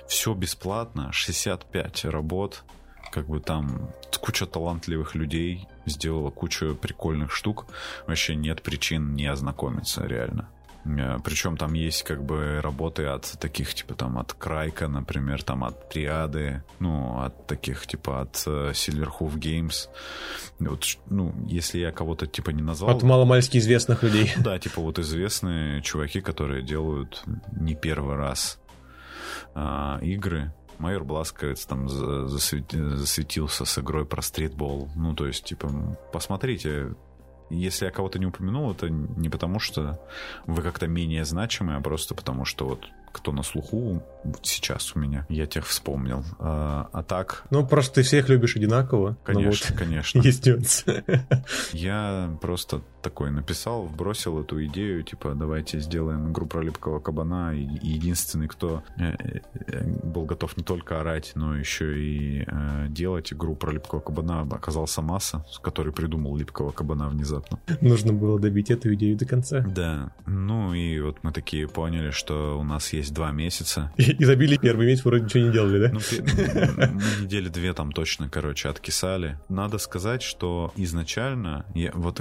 Все 0.06 0.34
бесплатно. 0.34 1.10
65 1.12 2.04
работ. 2.04 2.62
Как 3.10 3.26
бы 3.26 3.40
там 3.40 3.90
куча 4.20 4.46
талантливых 4.46 5.14
людей 5.14 5.66
сделала 5.86 6.30
кучу 6.30 6.74
прикольных 6.74 7.32
штук. 7.32 7.66
Вообще 8.06 8.34
нет 8.34 8.62
причин 8.62 9.14
не 9.14 9.26
ознакомиться, 9.26 10.06
реально. 10.06 10.48
Причем 10.84 11.56
там 11.56 11.72
есть 11.72 12.02
как 12.02 12.22
бы 12.22 12.60
работы 12.62 13.06
от 13.06 13.22
таких, 13.40 13.74
типа 13.74 13.94
там 13.94 14.18
от 14.18 14.34
Крайка, 14.34 14.86
например, 14.86 15.42
там 15.42 15.64
от 15.64 15.88
Триады, 15.88 16.62
ну, 16.78 17.20
от 17.22 17.46
таких, 17.46 17.86
типа 17.86 18.20
от 18.20 18.34
Silverhoof 18.34 19.34
Games. 19.36 19.88
Вот, 20.58 20.84
ну, 21.06 21.34
если 21.46 21.78
я 21.78 21.90
кого-то 21.90 22.26
типа 22.26 22.50
не 22.50 22.62
назвал... 22.62 22.96
От 22.96 23.02
маломальски 23.02 23.58
известных 23.58 24.02
людей. 24.02 24.32
Да, 24.44 24.58
типа 24.58 24.82
вот 24.82 24.98
известные 24.98 25.80
чуваки, 25.80 26.20
которые 26.20 26.62
делают 26.62 27.24
не 27.52 27.74
первый 27.74 28.16
раз 28.16 28.58
а, 29.54 29.98
игры. 30.02 30.52
Майор 30.78 31.04
Бласковец 31.04 31.64
там 31.66 31.88
засветился 31.88 33.64
с 33.64 33.78
игрой 33.78 34.04
про 34.04 34.22
стритбол. 34.22 34.88
Ну, 34.96 35.14
то 35.14 35.26
есть, 35.26 35.44
типа, 35.44 35.70
посмотрите, 36.12 36.94
если 37.54 37.86
я 37.86 37.90
кого-то 37.90 38.18
не 38.18 38.26
упомянул, 38.26 38.70
это 38.70 38.88
не 38.90 39.28
потому, 39.28 39.58
что 39.58 40.00
вы 40.46 40.62
как-то 40.62 40.86
менее 40.86 41.24
значимы, 41.24 41.76
а 41.76 41.80
просто 41.80 42.14
потому, 42.14 42.44
что 42.44 42.66
вот 42.66 42.88
кто 43.12 43.30
на 43.30 43.44
слуху 43.44 44.02
сейчас 44.42 44.96
у 44.96 44.98
меня, 44.98 45.24
я 45.28 45.46
тех 45.46 45.66
вспомнил. 45.66 46.24
А, 46.40 46.88
а 46.92 47.02
так... 47.04 47.44
Ну, 47.50 47.64
просто 47.64 47.96
ты 47.96 48.02
всех 48.02 48.28
любишь 48.28 48.56
одинаково. 48.56 49.16
Конечно, 49.22 49.68
вот 49.70 49.78
конечно. 49.78 50.18
Есть 50.22 50.44
нюанс. 50.44 50.84
Я 51.72 52.36
просто 52.40 52.82
такой 53.04 53.30
написал, 53.30 53.84
бросил 53.84 54.40
эту 54.40 54.64
идею, 54.64 55.02
типа, 55.02 55.34
давайте 55.34 55.78
сделаем 55.78 56.32
игру 56.32 56.46
про 56.46 56.62
липкого 56.62 57.00
кабана. 57.00 57.54
И 57.54 57.62
единственный, 57.82 58.48
кто 58.48 58.82
э, 58.96 59.14
э, 59.66 59.84
был 60.02 60.24
готов 60.24 60.56
не 60.56 60.64
только 60.64 61.00
орать, 61.00 61.32
но 61.34 61.56
еще 61.56 61.98
и 62.00 62.44
э, 62.46 62.86
делать 62.88 63.32
игру 63.32 63.54
про 63.54 63.72
липкого 63.72 64.00
кабана, 64.00 64.40
оказался 64.40 65.02
Масса, 65.02 65.44
который 65.62 65.92
придумал 65.92 66.36
липкого 66.36 66.70
кабана 66.70 67.08
внезапно. 67.08 67.60
Нужно 67.82 68.14
было 68.14 68.40
добить 68.40 68.70
эту 68.70 68.94
идею 68.94 69.18
до 69.18 69.26
конца. 69.26 69.60
Да. 69.60 70.12
Ну 70.26 70.72
и 70.72 70.98
вот 71.00 71.18
мы 71.22 71.32
такие 71.32 71.68
поняли, 71.68 72.10
что 72.10 72.58
у 72.58 72.64
нас 72.64 72.92
есть 72.94 73.12
два 73.12 73.32
месяца. 73.32 73.92
И, 73.98 74.12
и 74.12 74.24
забили 74.24 74.56
первый 74.56 74.86
месяц, 74.86 75.04
вроде 75.04 75.24
ничего 75.24 75.44
не 75.44 75.52
делали, 75.52 75.78
да? 75.78 75.90
Ну, 75.92 76.00
мы 76.94 77.22
недели 77.22 77.48
две 77.48 77.74
там 77.74 77.92
точно, 77.92 78.30
короче, 78.30 78.70
откисали. 78.70 79.38
Надо 79.50 79.76
сказать, 79.76 80.22
что 80.22 80.72
изначально, 80.76 81.66
я, 81.74 81.90
вот 81.92 82.20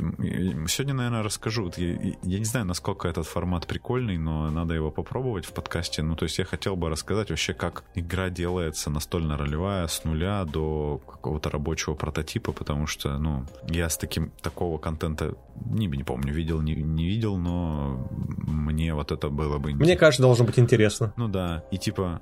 сегодня, 0.74 0.94
наверное, 0.94 1.24
расскажу. 1.24 1.72
Я, 1.78 1.94
я 2.24 2.40
не 2.40 2.46
знаю, 2.46 2.66
насколько 2.66 3.08
этот 3.08 3.28
формат 3.28 3.68
прикольный, 3.68 4.18
но 4.18 4.50
надо 4.50 4.74
его 4.74 4.92
попробовать 4.92 5.46
в 5.46 5.54
подкасте. 5.54 6.02
Ну, 6.02 6.16
то 6.16 6.24
есть 6.24 6.40
я 6.40 6.46
хотел 6.46 6.76
бы 6.76 6.90
рассказать 6.90 7.30
вообще, 7.30 7.54
как 7.54 7.84
игра 7.96 8.30
делается 8.30 8.90
настольно-ролевая 8.90 9.88
с 9.88 10.04
нуля 10.04 10.44
до 10.46 11.00
какого-то 11.06 11.50
рабочего 11.50 11.94
прототипа, 11.94 12.52
потому 12.52 12.88
что, 12.88 13.18
ну, 13.18 13.46
я 13.70 13.90
с 13.90 13.98
таким 13.98 14.32
такого 14.42 14.78
контента 14.78 15.36
не, 15.66 15.88
не 15.88 16.04
помню, 16.04 16.34
видел, 16.34 16.62
не, 16.62 16.76
не 16.76 17.08
видел, 17.08 17.38
но 17.38 18.08
мне 18.48 18.94
вот 18.94 19.12
это 19.12 19.30
было 19.30 19.60
бы 19.60 19.72
интересно. 19.72 19.86
Мне 19.86 19.96
кажется, 19.96 20.24
должно 20.24 20.46
быть 20.46 20.60
интересно. 20.60 21.14
Ну 21.18 21.28
да, 21.28 21.64
и 21.72 21.78
типа 21.78 22.22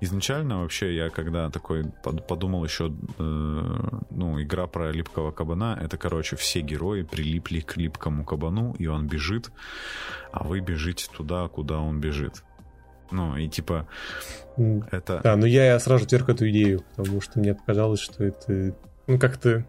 Изначально 0.00 0.60
вообще 0.60 0.94
я 0.94 1.10
когда 1.10 1.50
такой 1.50 1.84
подумал 2.28 2.64
еще, 2.64 2.92
э, 3.18 3.22
ну, 4.10 4.42
игра 4.42 4.66
про 4.66 4.90
липкого 4.90 5.30
кабана, 5.30 5.78
это, 5.80 5.96
короче, 5.96 6.36
все 6.36 6.60
герои 6.60 7.02
прилипли 7.02 7.60
к 7.60 7.76
липкому 7.76 8.24
кабану, 8.24 8.74
и 8.78 8.86
он 8.86 9.06
бежит, 9.06 9.50
а 10.32 10.44
вы 10.44 10.60
бежите 10.60 11.06
туда, 11.16 11.48
куда 11.48 11.78
он 11.78 12.00
бежит. 12.00 12.42
Ну, 13.10 13.36
и 13.36 13.48
типа 13.48 13.86
это... 14.90 15.20
Да, 15.22 15.36
но 15.36 15.46
я 15.46 15.78
сразу 15.78 16.06
терк 16.06 16.28
эту 16.28 16.48
идею, 16.50 16.82
потому 16.96 17.20
что 17.20 17.38
мне 17.38 17.54
показалось, 17.54 18.00
что 18.00 18.24
это, 18.24 18.74
ну, 19.06 19.18
как-то 19.18 19.64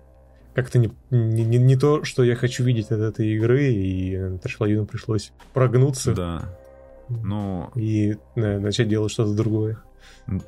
как-то 0.56 0.80
не, 0.80 0.90
не, 1.12 1.44
не, 1.44 1.58
не 1.58 1.76
то, 1.76 2.06
что 2.06 2.24
я 2.24 2.36
хочу 2.36 2.64
видеть 2.64 2.90
от 2.90 3.02
этой 3.02 3.28
игры, 3.36 3.74
и 3.74 4.38
Трэшлавину 4.42 4.86
пришлось 4.86 5.34
прогнуться. 5.54 6.14
Да. 6.14 6.58
Ну... 7.10 7.72
И 7.76 8.18
да, 8.36 8.60
начать 8.60 8.88
делать 8.88 9.12
что-то 9.12 9.34
другое. 9.34 9.80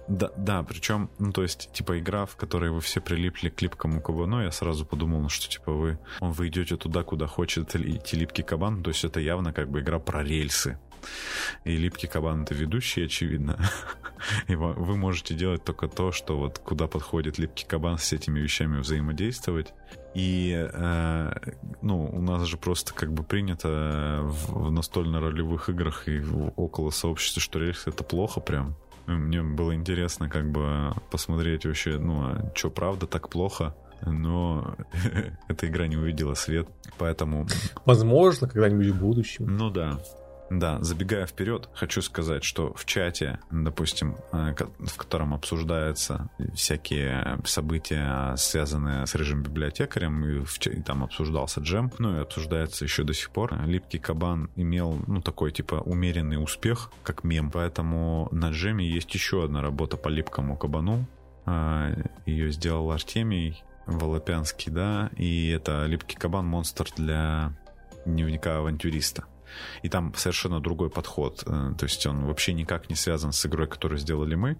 Да, 0.07 0.31
да, 0.37 0.63
причем, 0.63 1.09
ну, 1.19 1.31
то 1.31 1.43
есть, 1.43 1.69
типа, 1.71 1.99
игра, 1.99 2.25
в 2.25 2.35
которой 2.35 2.71
вы 2.71 2.81
все 2.81 2.99
прилипли 2.99 3.49
к 3.49 3.61
липкому 3.61 4.01
кабану, 4.01 4.41
я 4.41 4.51
сразу 4.51 4.85
подумал, 4.85 5.21
ну, 5.21 5.29
что, 5.29 5.49
типа, 5.49 5.71
вы, 5.71 5.99
вы 6.19 6.47
идете 6.47 6.77
туда, 6.77 7.03
куда 7.03 7.27
хочет 7.27 7.75
идти 7.75 8.17
липкий 8.17 8.43
кабан, 8.43 8.81
то 8.81 8.89
есть 8.89 9.03
это 9.03 9.19
явно 9.19 9.53
как 9.53 9.69
бы 9.69 9.81
игра 9.81 9.99
про 9.99 10.23
рельсы. 10.23 10.79
И 11.63 11.77
липкий 11.77 12.09
кабан 12.09 12.43
это 12.43 12.55
ведущий, 12.55 13.05
очевидно. 13.05 13.59
И 14.47 14.55
вы 14.55 14.97
можете 14.97 15.35
делать 15.35 15.63
только 15.63 15.87
то, 15.87 16.11
что 16.11 16.37
вот 16.37 16.57
куда 16.57 16.87
подходит 16.87 17.37
липкий 17.37 17.67
кабан 17.67 17.97
с 17.99 18.13
этими 18.13 18.39
вещами 18.39 18.79
взаимодействовать. 18.79 19.73
И, 20.17 20.67
э, 20.73 21.31
ну, 21.83 22.09
у 22.11 22.21
нас 22.21 22.47
же 22.47 22.57
просто 22.57 22.91
как 22.91 23.13
бы 23.13 23.21
принято 23.21 24.21
в, 24.23 24.67
в 24.67 24.71
настольно-ролевых 24.71 25.69
играх 25.69 26.07
и 26.07 26.17
в, 26.17 26.53
около 26.55 26.89
сообщества, 26.89 27.39
что 27.39 27.59
рельсы 27.59 27.91
это 27.91 28.03
плохо 28.03 28.39
прям. 28.39 28.75
Мне 29.05 29.43
было 29.43 29.75
интересно 29.75 30.27
как 30.27 30.49
бы 30.49 30.95
посмотреть 31.11 31.67
вообще, 31.67 31.99
ну, 31.99 32.21
а 32.23 32.51
что 32.55 32.71
правда 32.71 33.05
так 33.05 33.29
плохо 33.29 33.75
но 34.01 34.75
эта 35.47 35.67
игра 35.67 35.87
не 35.87 35.97
увидела 35.97 36.33
свет, 36.35 36.67
поэтому... 36.97 37.47
Возможно, 37.85 38.47
когда-нибудь 38.47 38.87
в 38.87 38.99
будущем. 38.99 39.47
Ну 39.47 39.69
да. 39.69 39.99
Да, 40.49 40.81
забегая 40.81 41.25
вперед, 41.25 41.69
хочу 41.73 42.01
сказать, 42.01 42.43
что 42.43 42.73
в 42.73 42.85
чате, 42.85 43.39
допустим, 43.51 44.15
э, 44.31 44.55
в 44.79 44.97
котором 44.97 45.33
обсуждаются 45.33 46.29
всякие 46.53 47.39
события, 47.45 48.35
связанные 48.37 49.05
с 49.05 49.15
рыжим 49.15 49.43
библиотекарем, 49.43 50.23
и, 50.25 50.81
там 50.83 51.03
обсуждался 51.03 51.59
джем, 51.59 51.91
ну 51.99 52.15
и 52.15 52.21
обсуждается 52.21 52.85
еще 52.85 53.03
до 53.03 53.13
сих 53.13 53.31
пор. 53.31 53.61
Липкий 53.65 53.99
кабан 53.99 54.49
имел, 54.55 55.03
ну, 55.07 55.21
такой, 55.21 55.51
типа, 55.51 55.75
умеренный 55.75 56.41
успех, 56.41 56.91
как 57.03 57.23
мем, 57.23 57.51
поэтому 57.51 58.29
на 58.31 58.51
джеме 58.51 58.87
есть 58.87 59.13
еще 59.13 59.43
одна 59.43 59.61
работа 59.61 59.97
по 59.97 60.07
липкому 60.07 60.55
кабану. 60.55 61.05
А, 61.45 61.91
Ее 62.25 62.51
сделал 62.51 62.91
Артемий 62.91 63.63
Волопянский, 63.85 64.71
да, 64.71 65.09
и 65.17 65.49
это 65.49 65.85
липкий 65.85 66.17
кабан 66.17 66.45
монстр 66.45 66.87
для 66.95 67.53
дневника 68.05 68.57
авантюриста. 68.57 69.25
И 69.83 69.89
там 69.89 70.13
совершенно 70.15 70.59
другой 70.59 70.89
подход. 70.89 71.43
Э, 71.45 71.73
то 71.77 71.85
есть 71.85 72.05
он 72.05 72.25
вообще 72.25 72.53
никак 72.53 72.89
не 72.89 72.95
связан 72.95 73.31
с 73.31 73.45
игрой, 73.45 73.67
которую 73.67 73.99
сделали 73.99 74.35
мы. 74.35 74.57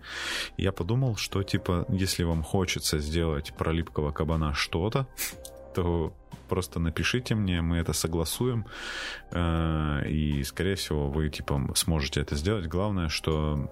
И 0.57 0.63
я 0.63 0.71
подумал, 0.71 1.15
что 1.15 1.43
типа, 1.43 1.85
если 1.89 2.23
вам 2.23 2.43
хочется 2.43 2.99
сделать 2.99 3.53
про 3.57 3.71
липкого 3.71 4.11
кабана 4.11 4.53
что-то, 4.53 5.07
то 5.75 6.13
просто 6.49 6.79
напишите 6.79 7.35
мне, 7.35 7.61
мы 7.61 7.77
это 7.77 7.93
согласуем, 7.93 8.65
э, 9.31 10.09
и, 10.09 10.43
скорее 10.43 10.75
всего, 10.75 11.09
вы, 11.09 11.29
типа, 11.29 11.71
сможете 11.75 12.21
это 12.21 12.35
сделать. 12.35 12.67
Главное, 12.67 13.09
что, 13.09 13.69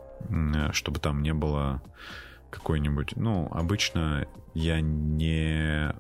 чтобы 0.72 1.00
там 1.00 1.22
не 1.22 1.34
было 1.34 1.82
какой-нибудь... 2.50 3.16
Ну, 3.16 3.50
обычно 3.52 4.28
я 4.54 4.82
не 4.82 5.94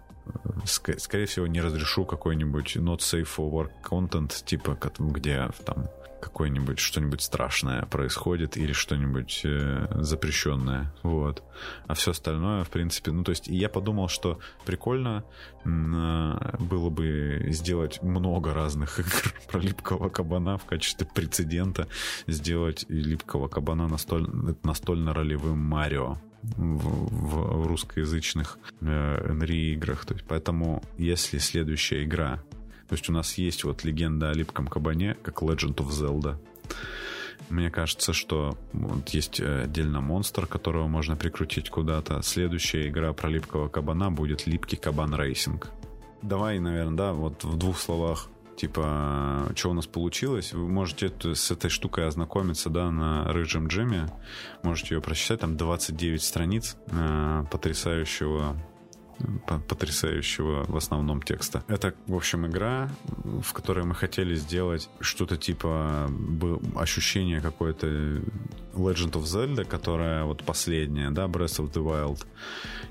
ск- 0.64 1.00
скорее 1.00 1.26
всего, 1.26 1.48
не 1.48 1.62
разрешу 1.62 2.06
какой-нибудь 2.06 2.78
not 2.78 3.00
safe 3.00 3.28
for 3.36 3.50
work 3.52 3.72
content, 3.84 4.44
типа, 4.46 4.78
где 5.00 5.50
там 5.66 5.88
какое-нибудь 6.26 6.80
что-нибудь 6.80 7.22
страшное 7.22 7.86
происходит 7.86 8.58
или 8.58 8.74
что-нибудь 8.74 9.42
э, 9.44 9.88
запрещенное, 10.02 10.92
вот. 11.04 11.44
А 11.88 11.94
все 11.94 12.12
остальное, 12.12 12.64
в 12.64 12.70
принципе, 12.70 13.12
ну 13.12 13.24
то 13.24 13.30
есть 13.30 13.48
я 13.48 13.70
подумал, 13.70 14.08
что 14.08 14.40
прикольно 14.66 15.24
э, 15.64 16.58
было 16.60 16.90
бы 16.90 17.46
сделать 17.50 18.02
много 18.02 18.54
разных 18.54 19.00
игр 19.00 19.34
про 19.48 19.60
липкого 19.60 20.10
кабана 20.10 20.58
в 20.58 20.66
качестве 20.66 21.08
прецедента, 21.14 21.88
сделать 22.26 22.86
липкого 22.90 23.48
кабана 23.48 23.88
настоль, 23.88 24.28
настольно-ролевым 24.64 25.60
Марио 25.60 26.18
в, 26.58 27.64
в 27.64 27.68
русскоязычных 27.68 28.60
э, 28.82 29.32
НРИ 29.32 29.74
играх. 29.74 30.06
То 30.06 30.14
есть, 30.14 30.26
поэтому, 30.28 30.84
если 30.98 31.38
следующая 31.38 32.04
игра 32.04 32.42
то 32.88 32.94
есть 32.94 33.10
у 33.10 33.14
нас 33.14 33.38
есть 33.38 33.64
вот 33.64 33.84
легенда 33.84 34.30
о 34.30 34.34
липком 34.34 34.68
кабане, 34.68 35.16
как 35.24 35.42
Legend 35.42 35.76
of 35.76 35.90
Zelda. 35.90 36.38
Мне 37.50 37.70
кажется, 37.70 38.14
что 38.14 38.58
вот 38.74 39.10
есть 39.10 39.40
э, 39.40 39.64
отдельно 39.64 40.02
монстр, 40.02 40.48
которого 40.48 40.88
можно 40.88 41.16
прикрутить 41.16 41.70
куда-то. 41.70 42.22
Следующая 42.22 42.88
игра 42.88 43.14
про 43.14 43.30
липкого 43.30 43.70
кабана 43.70 44.12
будет 44.12 44.48
Липкий 44.48 44.78
кабан 44.78 45.16
racing. 45.16 45.70
Давай, 46.22 46.60
наверное, 46.60 46.96
да, 46.96 47.14
вот 47.14 47.44
в 47.44 47.58
двух 47.58 47.80
словах 47.80 48.30
типа, 48.56 49.52
что 49.56 49.70
у 49.70 49.74
нас 49.74 49.88
получилось. 49.88 50.54
Вы 50.54 50.68
можете 50.68 51.12
с 51.34 51.52
этой 51.52 51.70
штукой 51.70 52.08
ознакомиться, 52.08 52.70
да, 52.70 52.90
на 52.92 53.32
рыжем 53.32 53.68
джеме. 53.68 54.08
Можете 54.64 54.96
ее 54.96 55.02
прочитать, 55.02 55.42
там 55.42 55.58
29 55.58 56.22
страниц 56.22 56.78
э, 56.88 57.44
потрясающего 57.52 58.56
потрясающего 59.68 60.66
в 60.68 60.76
основном 60.78 61.22
текста. 61.22 61.64
Это, 61.68 61.94
в 62.08 62.16
общем, 62.16 62.46
игра, 62.48 62.90
в 63.42 63.54
которой 63.54 63.86
мы 63.86 63.96
хотели 63.96 64.36
сделать 64.36 64.90
что-то 65.00 65.38
типа 65.38 66.10
ощущение 66.76 67.42
какое-то 67.42 67.88
Legend 68.76 69.14
of 69.14 69.24
Zelda, 69.24 69.66
которая 69.66 70.26
вот 70.26 70.44
последняя, 70.44 71.10
да, 71.12 71.26
Breath 71.26 71.60
of 71.60 71.72
the 71.72 71.84
Wild. 71.84 72.26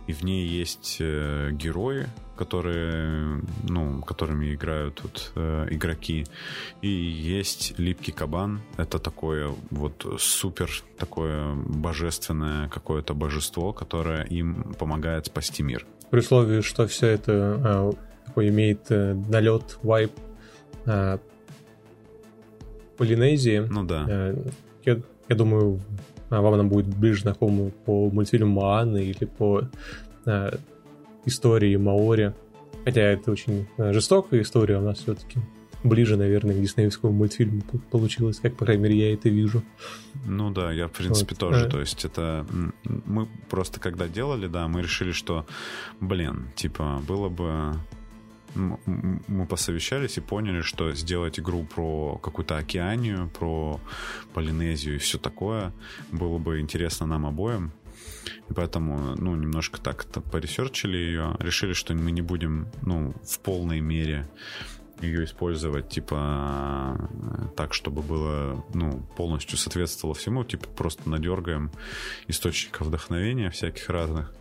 И 0.06 0.12
в 0.12 0.22
ней 0.22 0.46
есть 0.46 0.98
э, 1.00 1.50
герои, 1.52 2.08
которые, 2.36 3.42
ну, 3.68 4.02
которыми 4.02 4.54
играют 4.54 4.96
тут 4.96 5.32
э, 5.34 5.68
игроки. 5.70 6.26
И 6.82 6.88
есть 6.88 7.78
липкий 7.78 8.12
кабан. 8.12 8.60
Это 8.76 8.98
такое 8.98 9.54
вот 9.70 10.06
супер 10.18 10.70
такое 10.98 11.54
божественное 11.54 12.68
какое-то 12.68 13.14
божество, 13.14 13.72
которое 13.72 14.24
им 14.24 14.74
помогает 14.74 15.26
спасти 15.26 15.62
мир 15.62 15.86
при 16.14 16.20
условии, 16.20 16.60
что 16.60 16.86
все 16.86 17.08
это 17.08 17.32
а, 17.64 17.92
такой 18.24 18.48
имеет 18.48 18.86
а, 18.88 19.14
налет, 19.14 19.78
вайп 19.82 20.12
а, 20.86 21.18
Полинезии. 22.96 23.66
Ну 23.68 23.82
да. 23.82 24.06
А, 24.08 24.44
я, 24.84 25.00
я 25.28 25.34
думаю, 25.34 25.80
вам 26.30 26.54
она 26.54 26.62
будет 26.62 26.86
ближе 26.86 27.22
знакома 27.22 27.70
по 27.84 28.08
мультфильму 28.10 28.60
Моаны 28.60 29.06
или 29.06 29.24
по 29.24 29.62
а, 30.24 30.56
истории 31.24 31.74
Маори. 31.74 32.32
Хотя 32.84 33.00
это 33.00 33.32
очень 33.32 33.66
а, 33.76 33.92
жестокая 33.92 34.42
история 34.42 34.78
у 34.78 34.82
нас 34.82 34.98
все-таки 34.98 35.40
ближе, 35.84 36.16
наверное, 36.16 36.54
к 36.54 36.60
диснеевскому 36.60 37.12
мультфильму 37.12 37.62
получилось, 37.90 38.40
как, 38.40 38.56
по 38.56 38.64
крайней 38.64 38.82
мере, 38.82 38.96
я 38.96 39.14
это 39.14 39.28
вижу. 39.28 39.62
Ну 40.24 40.50
да, 40.50 40.72
я, 40.72 40.88
в 40.88 40.92
принципе, 40.92 41.34
вот. 41.34 41.38
тоже. 41.38 41.66
А... 41.66 41.68
То 41.68 41.80
есть 41.80 42.04
это... 42.04 42.46
Мы 42.84 43.28
просто 43.48 43.78
когда 43.78 44.08
делали, 44.08 44.48
да, 44.48 44.66
мы 44.66 44.82
решили, 44.82 45.12
что, 45.12 45.46
блин, 46.00 46.48
типа, 46.56 47.02
было 47.06 47.28
бы 47.28 47.76
мы 48.54 49.46
посовещались 49.46 50.16
и 50.16 50.20
поняли, 50.20 50.60
что 50.60 50.92
сделать 50.92 51.40
игру 51.40 51.64
про 51.64 52.18
какую-то 52.18 52.56
океанию, 52.56 53.28
про 53.36 53.80
Полинезию 54.32 54.94
и 54.94 54.98
все 54.98 55.18
такое 55.18 55.72
было 56.12 56.38
бы 56.38 56.60
интересно 56.60 57.06
нам 57.06 57.26
обоим. 57.26 57.72
И 58.48 58.52
поэтому, 58.52 59.16
ну, 59.16 59.34
немножко 59.34 59.80
так-то 59.80 60.20
поресерчили 60.20 60.96
ее, 60.96 61.36
решили, 61.40 61.72
что 61.72 61.94
мы 61.94 62.10
не 62.10 62.22
будем, 62.22 62.68
ну, 62.82 63.14
в 63.22 63.40
полной 63.40 63.80
мере 63.80 64.28
ее 65.04 65.24
использовать, 65.24 65.88
типа, 65.88 67.08
так, 67.56 67.74
чтобы 67.74 68.02
было, 68.02 68.64
ну, 68.74 69.02
полностью 69.16 69.58
соответствовало 69.58 70.14
всему, 70.14 70.44
типа, 70.44 70.66
просто 70.68 71.08
надергаем 71.08 71.70
источников 72.28 72.86
вдохновения 72.88 73.50
всяких 73.50 73.88
разных. 73.88 74.32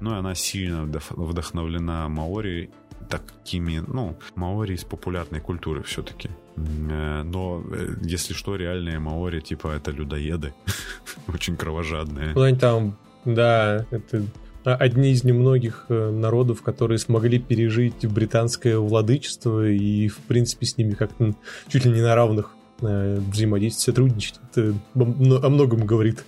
Ну, 0.00 0.14
и 0.14 0.18
она 0.18 0.34
сильно 0.34 0.84
вдохновлена 0.84 2.08
Маори 2.08 2.70
такими, 3.08 3.82
ну, 3.86 4.16
маори 4.34 4.74
из 4.74 4.84
популярной 4.84 5.40
культуры 5.40 5.82
все-таки. 5.82 6.30
Э, 6.56 7.22
но, 7.22 7.62
э, 7.72 7.94
если 8.02 8.34
что, 8.34 8.56
реальные 8.56 8.98
маори, 8.98 9.40
типа, 9.40 9.68
это 9.68 9.90
людоеды. 9.90 10.54
Очень 11.28 11.56
кровожадные. 11.56 12.32
Ну, 12.34 12.42
они 12.42 12.58
там, 12.58 12.96
да, 13.24 13.86
это 13.90 14.24
одни 14.64 15.10
из 15.10 15.24
немногих 15.24 15.86
э, 15.88 16.10
народов, 16.10 16.62
которые 16.62 16.98
смогли 16.98 17.38
пережить 17.38 18.06
британское 18.06 18.78
владычество 18.78 19.68
и, 19.68 20.08
в 20.08 20.18
принципе, 20.18 20.66
с 20.66 20.76
ними 20.76 20.92
как-то 20.92 21.34
чуть 21.68 21.84
ли 21.84 21.92
не 21.92 22.00
на 22.00 22.14
равных 22.14 22.54
э, 22.80 23.18
взаимодействовать, 23.18 23.84
сотрудничать. 23.84 24.40
Это 24.50 24.74
о 24.94 25.48
многом 25.48 25.84
говорит 25.86 26.24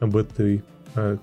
об 0.00 0.16
этой 0.16 0.62
э, 0.94 1.16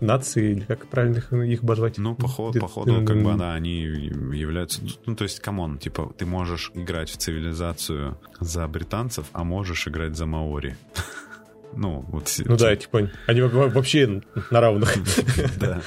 нации, 0.00 0.52
или 0.52 0.60
как 0.64 0.86
правильно 0.86 1.18
их 1.42 1.62
обозвать? 1.62 1.98
Ну, 1.98 2.14
походу, 2.14 2.60
походу 2.60 3.04
как 3.04 3.22
бы, 3.22 3.34
да, 3.34 3.54
они 3.54 3.80
являются... 3.82 4.82
Ну, 5.06 5.16
то 5.16 5.24
есть, 5.24 5.40
come 5.40 5.62
on, 5.62 5.78
типа, 5.78 6.12
ты 6.16 6.26
можешь 6.26 6.70
играть 6.74 7.10
в 7.10 7.16
цивилизацию 7.16 8.18
за 8.40 8.66
британцев, 8.68 9.26
а 9.32 9.44
можешь 9.44 9.88
играть 9.88 10.16
за 10.16 10.26
маори. 10.26 10.76
Ну, 11.74 12.04
вот... 12.08 12.32
Ну 12.44 12.56
да, 12.56 12.74
типа, 12.74 13.10
они 13.26 13.40
вообще 13.42 14.22
на 14.50 14.60
равных. 14.60 14.94
Да. 15.56 15.82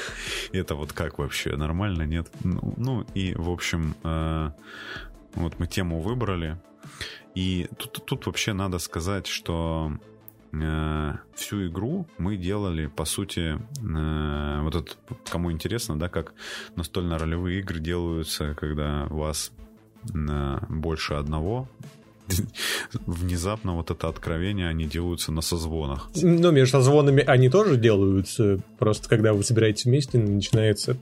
Это 0.52 0.76
вот 0.76 0.94
как 0.94 1.18
вообще? 1.18 1.56
Нормально, 1.56 2.04
нет? 2.04 2.28
Ну, 2.44 2.74
ну 2.78 3.06
и, 3.13 3.34
в 3.36 3.50
общем, 3.50 3.96
э, 4.04 4.52
вот 5.36 5.60
мы 5.60 5.68
тему 5.68 6.02
выбрали. 6.02 6.58
И 7.36 7.68
тут, 7.78 8.06
тут 8.06 8.26
вообще 8.26 8.54
надо 8.54 8.80
сказать, 8.80 9.28
что 9.28 9.92
э, 10.52 11.13
всю 11.36 11.68
игру 11.68 12.08
мы 12.18 12.38
делали, 12.38 12.88
по 12.88 13.06
сути, 13.06 13.58
э, 13.58 14.62
вот 14.62 14.76
это, 14.76 14.92
кому 15.30 15.52
интересно, 15.52 15.98
да, 16.00 16.10
как 16.10 16.34
настольно-ролевые 16.76 17.60
игры 17.60 17.80
делаются, 17.80 18.56
когда 18.56 19.08
у 19.10 19.18
вас 19.18 19.52
больше 20.70 21.15
одного 21.15 21.68
внезапно 23.06 23.76
вот 23.76 23.92
это 23.92 24.08
откровение 24.08 24.68
они 24.68 24.86
делаются 24.86 25.32
на 25.32 25.42
созвонах. 25.42 26.10
Ну, 26.15 26.52
между 26.52 26.72
созвонами 26.78 27.24
они 27.26 27.50
тоже 27.50 27.78
делаются. 27.78 28.60
Просто 28.78 29.10
когда 29.10 29.34
вы 29.34 29.44
собираетесь 29.44 29.86
вместе, 29.86 30.18
начинается 30.18 30.98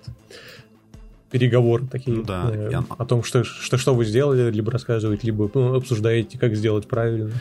переговоры 1.31 1.85
такие 1.87 2.17
ну, 2.17 2.23
да, 2.23 2.49
э, 2.51 2.69
я... 2.71 2.83
о 2.89 3.05
том, 3.05 3.23
что, 3.23 3.43
что, 3.43 3.77
что 3.77 3.93
вы 3.93 4.05
сделали, 4.05 4.51
либо 4.51 4.71
рассказываете, 4.71 5.27
либо 5.27 5.49
ну, 5.53 5.75
обсуждаете, 5.75 6.37
как 6.37 6.55
сделать 6.55 6.87
правильно. 6.87 7.31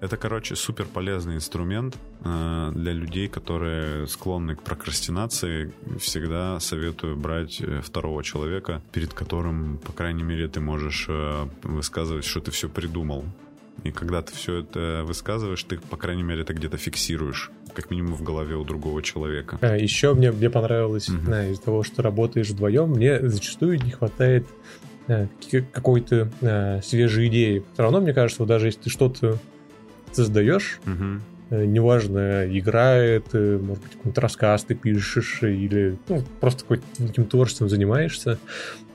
Это, 0.00 0.16
короче, 0.16 0.54
супер 0.54 0.86
полезный 0.86 1.34
инструмент 1.34 1.96
э, 2.24 2.70
для 2.74 2.92
людей, 2.92 3.28
которые 3.28 4.06
склонны 4.06 4.54
к 4.54 4.62
прокрастинации. 4.62 5.72
Всегда 5.98 6.60
советую 6.60 7.16
брать 7.16 7.60
э, 7.60 7.80
второго 7.82 8.22
человека, 8.22 8.80
перед 8.92 9.12
которым, 9.12 9.78
по 9.78 9.92
крайней 9.92 10.22
мере, 10.22 10.46
ты 10.46 10.60
можешь 10.60 11.06
э, 11.08 11.46
высказывать, 11.64 12.24
что 12.24 12.40
ты 12.40 12.52
все 12.52 12.68
придумал. 12.68 13.24
И 13.82 13.90
когда 13.90 14.22
ты 14.22 14.32
все 14.34 14.60
это 14.60 15.02
высказываешь, 15.04 15.62
ты, 15.64 15.78
по 15.78 15.96
крайней 15.96 16.22
мере, 16.22 16.42
это 16.42 16.54
где-то 16.54 16.76
фиксируешь, 16.76 17.50
как 17.74 17.90
минимум 17.90 18.14
в 18.14 18.22
голове 18.22 18.54
у 18.54 18.64
другого 18.64 19.02
человека. 19.02 19.58
А, 19.60 19.76
еще 19.76 20.14
мне, 20.14 20.30
мне 20.30 20.48
понравилось, 20.48 21.08
угу. 21.08 21.18
да, 21.28 21.48
из-за 21.48 21.62
того, 21.62 21.82
что 21.82 22.02
работаешь 22.02 22.50
вдвоем, 22.50 22.90
мне 22.90 23.20
зачастую 23.28 23.82
не 23.82 23.90
хватает 23.90 24.46
а, 25.08 25.26
какой-то 25.72 26.30
а, 26.40 26.80
свежей 26.82 27.28
идеи. 27.28 27.64
Все 27.72 27.82
равно, 27.82 28.00
мне 28.00 28.12
кажется, 28.12 28.42
вот 28.42 28.48
даже 28.48 28.66
если 28.66 28.82
ты 28.82 28.90
что-то 28.90 29.38
создаешь, 30.16 30.80
угу. 30.86 31.56
неважно, 31.56 32.46
игра 32.46 32.94
это, 32.94 33.58
может 33.62 33.82
быть, 33.82 33.92
какой-то 33.92 34.20
рассказ 34.20 34.64
ты 34.64 34.74
пишешь, 34.74 35.38
или 35.42 35.98
ну, 36.08 36.22
просто 36.40 36.64
каким-то 36.66 37.30
творчеством 37.30 37.68
занимаешься, 37.68 38.38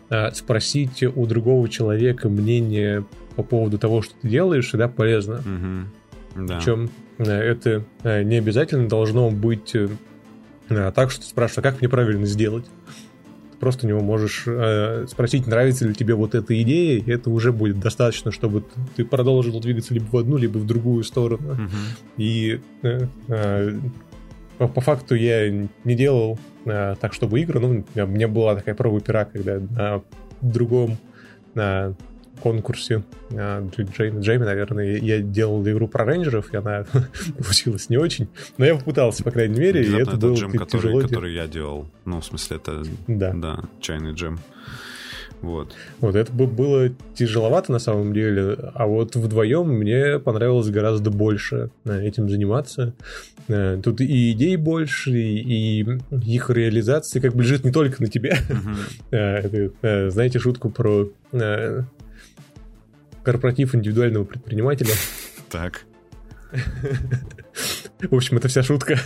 э, 0.09 0.31
спросить 0.31 1.03
у 1.03 1.25
другого 1.25 1.69
человека 1.69 2.29
мнение 2.29 3.05
по 3.35 3.43
поводу 3.43 3.77
того, 3.77 4.01
что 4.01 4.13
ты 4.21 4.27
делаешь, 4.27 4.67
всегда 4.67 4.87
полезно. 4.87 5.35
Угу. 6.35 6.47
Да. 6.47 6.57
Причем 6.57 6.89
это 7.17 7.83
не 8.03 8.37
обязательно 8.37 8.87
должно 8.89 9.29
быть 9.29 9.75
так, 10.67 11.11
что 11.11 11.21
ты 11.21 11.27
спрашиваешь, 11.27 11.59
а 11.59 11.61
как 11.61 11.79
мне 11.79 11.89
правильно 11.89 12.25
сделать? 12.25 12.65
Просто 13.63 13.85
у 13.85 13.89
него 13.89 14.01
можешь 14.01 14.43
э, 14.45 15.05
спросить, 15.07 15.47
нравится 15.47 15.87
ли 15.87 15.93
тебе 15.93 16.15
вот 16.15 16.35
эта 16.35 16.61
идея, 16.61 16.99
и 16.99 17.09
это 17.09 17.29
уже 17.29 17.53
будет 17.53 17.79
достаточно, 17.79 18.29
чтобы 18.29 18.65
ты 18.97 19.05
продолжил 19.05 19.57
двигаться 19.61 19.93
либо 19.93 20.03
в 20.11 20.17
одну, 20.17 20.35
либо 20.35 20.57
в 20.57 20.65
другую 20.65 21.05
сторону. 21.05 21.53
Uh-huh. 21.53 21.67
И 22.17 22.59
э, 22.81 23.07
э, 23.29 23.79
по, 24.57 24.67
по 24.67 24.81
факту 24.81 25.15
я 25.15 25.49
не 25.49 25.95
делал 25.95 26.37
а, 26.65 26.95
так, 26.95 27.13
чтобы 27.13 27.39
игры, 27.39 27.61
ну, 27.61 27.85
у 27.95 28.07
меня 28.07 28.27
была 28.27 28.55
такая 28.55 28.75
проба 28.75 28.99
пера, 28.99 29.23
когда 29.23 29.59
на 29.59 30.03
другом 30.41 30.97
на 31.55 31.95
конкурсе 32.41 33.03
а, 33.31 33.67
Джейми, 33.69 34.21
Джейми, 34.21 34.43
наверное, 34.43 34.97
я 34.97 35.19
делал 35.19 35.65
игру 35.67 35.87
про 35.87 36.05
рейнджеров, 36.05 36.53
и 36.53 36.57
она 36.57 36.85
получилась 37.37 37.89
не 37.89 37.97
очень, 37.97 38.27
но 38.57 38.65
я 38.65 38.75
попытался, 38.75 39.23
по 39.23 39.31
крайней 39.31 39.59
мере, 39.59 39.81
Внезапно 39.81 39.97
и 39.97 40.01
это, 40.01 40.11
это 40.11 40.19
было 40.19 40.35
джем, 40.35 40.51
который, 40.51 40.81
тяжело. 40.81 41.01
который 41.01 41.33
я 41.33 41.47
делал. 41.47 41.87
Ну, 42.05 42.19
в 42.21 42.25
смысле, 42.25 42.57
это 42.57 42.83
Да. 43.07 43.33
да, 43.33 43.59
чайный 43.79 44.13
джем. 44.13 44.39
Вот. 45.41 45.73
Вот 45.99 46.15
это 46.15 46.31
бы 46.31 46.47
было 46.47 46.89
тяжеловато 47.15 47.69
на 47.73 47.79
самом 47.79 48.13
деле, 48.13 48.55
а 48.75 48.87
вот 48.87 49.17
вдвоем 49.17 49.67
мне 49.67 50.17
понравилось 50.17 50.69
гораздо 50.69 51.11
больше 51.11 51.69
э, 51.83 52.01
этим 52.07 52.29
заниматься. 52.29 52.93
Э, 53.49 53.77
Тут 53.83 53.99
и 53.99 54.31
идей 54.31 54.55
больше, 54.55 55.11
и 55.11 55.81
их 56.11 56.49
реализация 56.49 57.21
как 57.21 57.35
бы 57.35 57.43
лежит 57.43 57.65
не 57.65 57.71
только 57.71 58.01
на 58.01 58.07
тебе. 58.07 58.37
Э, 59.11 59.39
это, 59.39 59.71
э, 59.81 60.09
Знаете 60.11 60.39
шутку 60.39 60.69
про 60.69 61.09
э, 61.33 61.81
корпоратив 63.23 63.75
индивидуального 63.75 64.23
предпринимателя? 64.25 64.93
Так. 65.49 65.85
В 68.01 68.15
общем, 68.15 68.37
это 68.37 68.47
вся 68.47 68.63
шутка. 68.63 68.99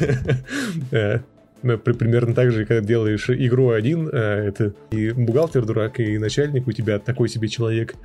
Э, 0.91 1.19
ну, 1.61 1.77
при- 1.77 1.93
Примерно 1.93 2.33
так 2.33 2.51
же, 2.51 2.65
когда 2.65 2.85
делаешь 2.85 3.29
игру 3.29 3.71
один, 3.71 4.07
э, 4.07 4.11
это 4.47 4.73
и 4.91 5.11
бухгалтер 5.11 5.65
дурак, 5.65 5.99
и 5.99 6.17
начальник 6.17 6.67
у 6.67 6.71
тебя 6.71 6.99
такой 6.99 7.27
себе 7.29 7.47
человек. 7.49 7.95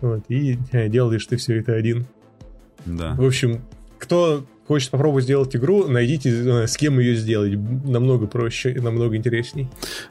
Вот, 0.00 0.24
и 0.28 0.58
э, 0.72 0.88
делаешь 0.88 1.24
ты 1.26 1.36
все 1.36 1.60
это 1.60 1.74
один. 1.74 2.06
Да. 2.84 3.14
В 3.14 3.24
общем, 3.24 3.62
кто 3.98 4.44
хочет 4.66 4.90
попробовать 4.90 5.24
сделать 5.24 5.54
игру, 5.54 5.86
найдите, 5.86 6.66
с 6.66 6.76
кем 6.76 6.98
ее 6.98 7.14
сделать. 7.14 7.52
Намного 7.84 8.26
проще 8.26 8.72
и 8.72 8.80
намного 8.80 9.16
интересней. 9.16 9.68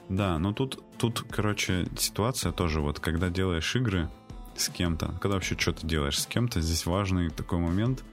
Да, 0.10 0.40
но 0.40 0.54
тут, 0.54 0.80
тут, 0.98 1.26
короче, 1.30 1.86
ситуация 1.98 2.52
тоже 2.52 2.80
вот, 2.80 3.00
когда 3.00 3.30
делаешь 3.30 3.76
игры 3.76 4.08
с 4.56 4.70
кем-то, 4.70 5.14
когда 5.22 5.36
вообще 5.36 5.56
что-то 5.58 5.86
делаешь 5.86 6.20
с 6.20 6.26
кем-то, 6.26 6.62
здесь 6.62 6.86
важный 6.86 7.30
такой 7.30 7.60
момент. 7.60 8.04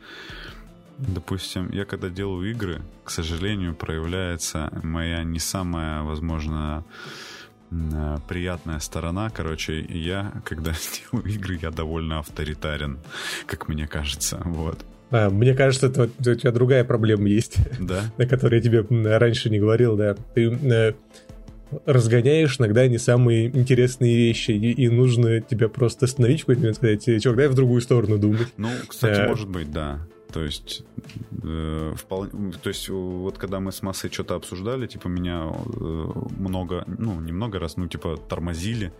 Допустим, 0.98 1.70
я 1.70 1.84
когда 1.84 2.10
делаю 2.10 2.50
игры, 2.50 2.82
к 3.04 3.10
сожалению, 3.10 3.74
проявляется 3.74 4.70
моя 4.82 5.24
не 5.24 5.38
самая, 5.38 6.02
возможно, 6.02 6.84
э, 7.70 8.18
приятная 8.28 8.80
сторона. 8.80 9.30
Короче, 9.30 9.80
я, 9.80 10.32
когда 10.44 10.72
делаю 11.12 11.26
игры, 11.26 11.58
я 11.62 11.70
довольно 11.70 12.18
авторитарен, 12.18 12.98
как 13.46 13.68
мне 13.68 13.86
кажется. 13.86 14.42
Вот. 14.44 14.84
А, 15.10 15.28
Мне 15.28 15.54
кажется, 15.54 15.88
это 15.88 16.02
у 16.04 16.34
тебя 16.34 16.52
другая 16.52 16.84
проблема 16.84 17.28
есть. 17.28 17.56
Да? 17.78 18.02
о 18.16 18.26
которой 18.26 18.56
я 18.56 18.60
тебе 18.60 18.84
раньше 19.18 19.50
не 19.50 19.58
говорил, 19.58 19.96
да. 19.96 20.14
Ты 20.34 20.50
э, 20.50 20.92
разгоняешь 21.86 22.58
иногда 22.58 22.86
не 22.88 22.98
самые 22.98 23.46
интересные 23.48 24.16
вещи, 24.16 24.50
и, 24.52 24.72
и 24.72 24.88
нужно 24.88 25.40
тебя 25.40 25.68
просто 25.68 26.06
остановить 26.06 26.40
в 26.40 26.42
какой-то 26.42 26.60
момент 26.60 26.76
сказать, 26.76 27.22
чувак, 27.22 27.36
дай 27.38 27.48
в 27.48 27.54
другую 27.54 27.80
сторону 27.80 28.18
думать. 28.18 28.48
Ну, 28.56 28.68
кстати, 28.88 29.20
Э. 29.20 29.28
может 29.28 29.48
быть, 29.48 29.70
да. 29.70 30.06
То 30.32 30.44
есть, 30.44 30.84
э, 31.42 31.92
вполне, 31.96 32.52
то 32.62 32.68
есть, 32.68 32.88
вот 32.88 33.36
когда 33.36 33.58
мы 33.58 33.72
с 33.72 33.82
массой 33.82 34.10
что-то 34.12 34.36
обсуждали, 34.36 34.86
типа 34.86 35.08
меня 35.08 35.50
э, 35.50 36.04
много, 36.38 36.84
ну, 36.98 37.20
немного 37.20 37.58
раз, 37.58 37.76
ну, 37.76 37.88
типа 37.88 38.16
тормозили, 38.28 38.92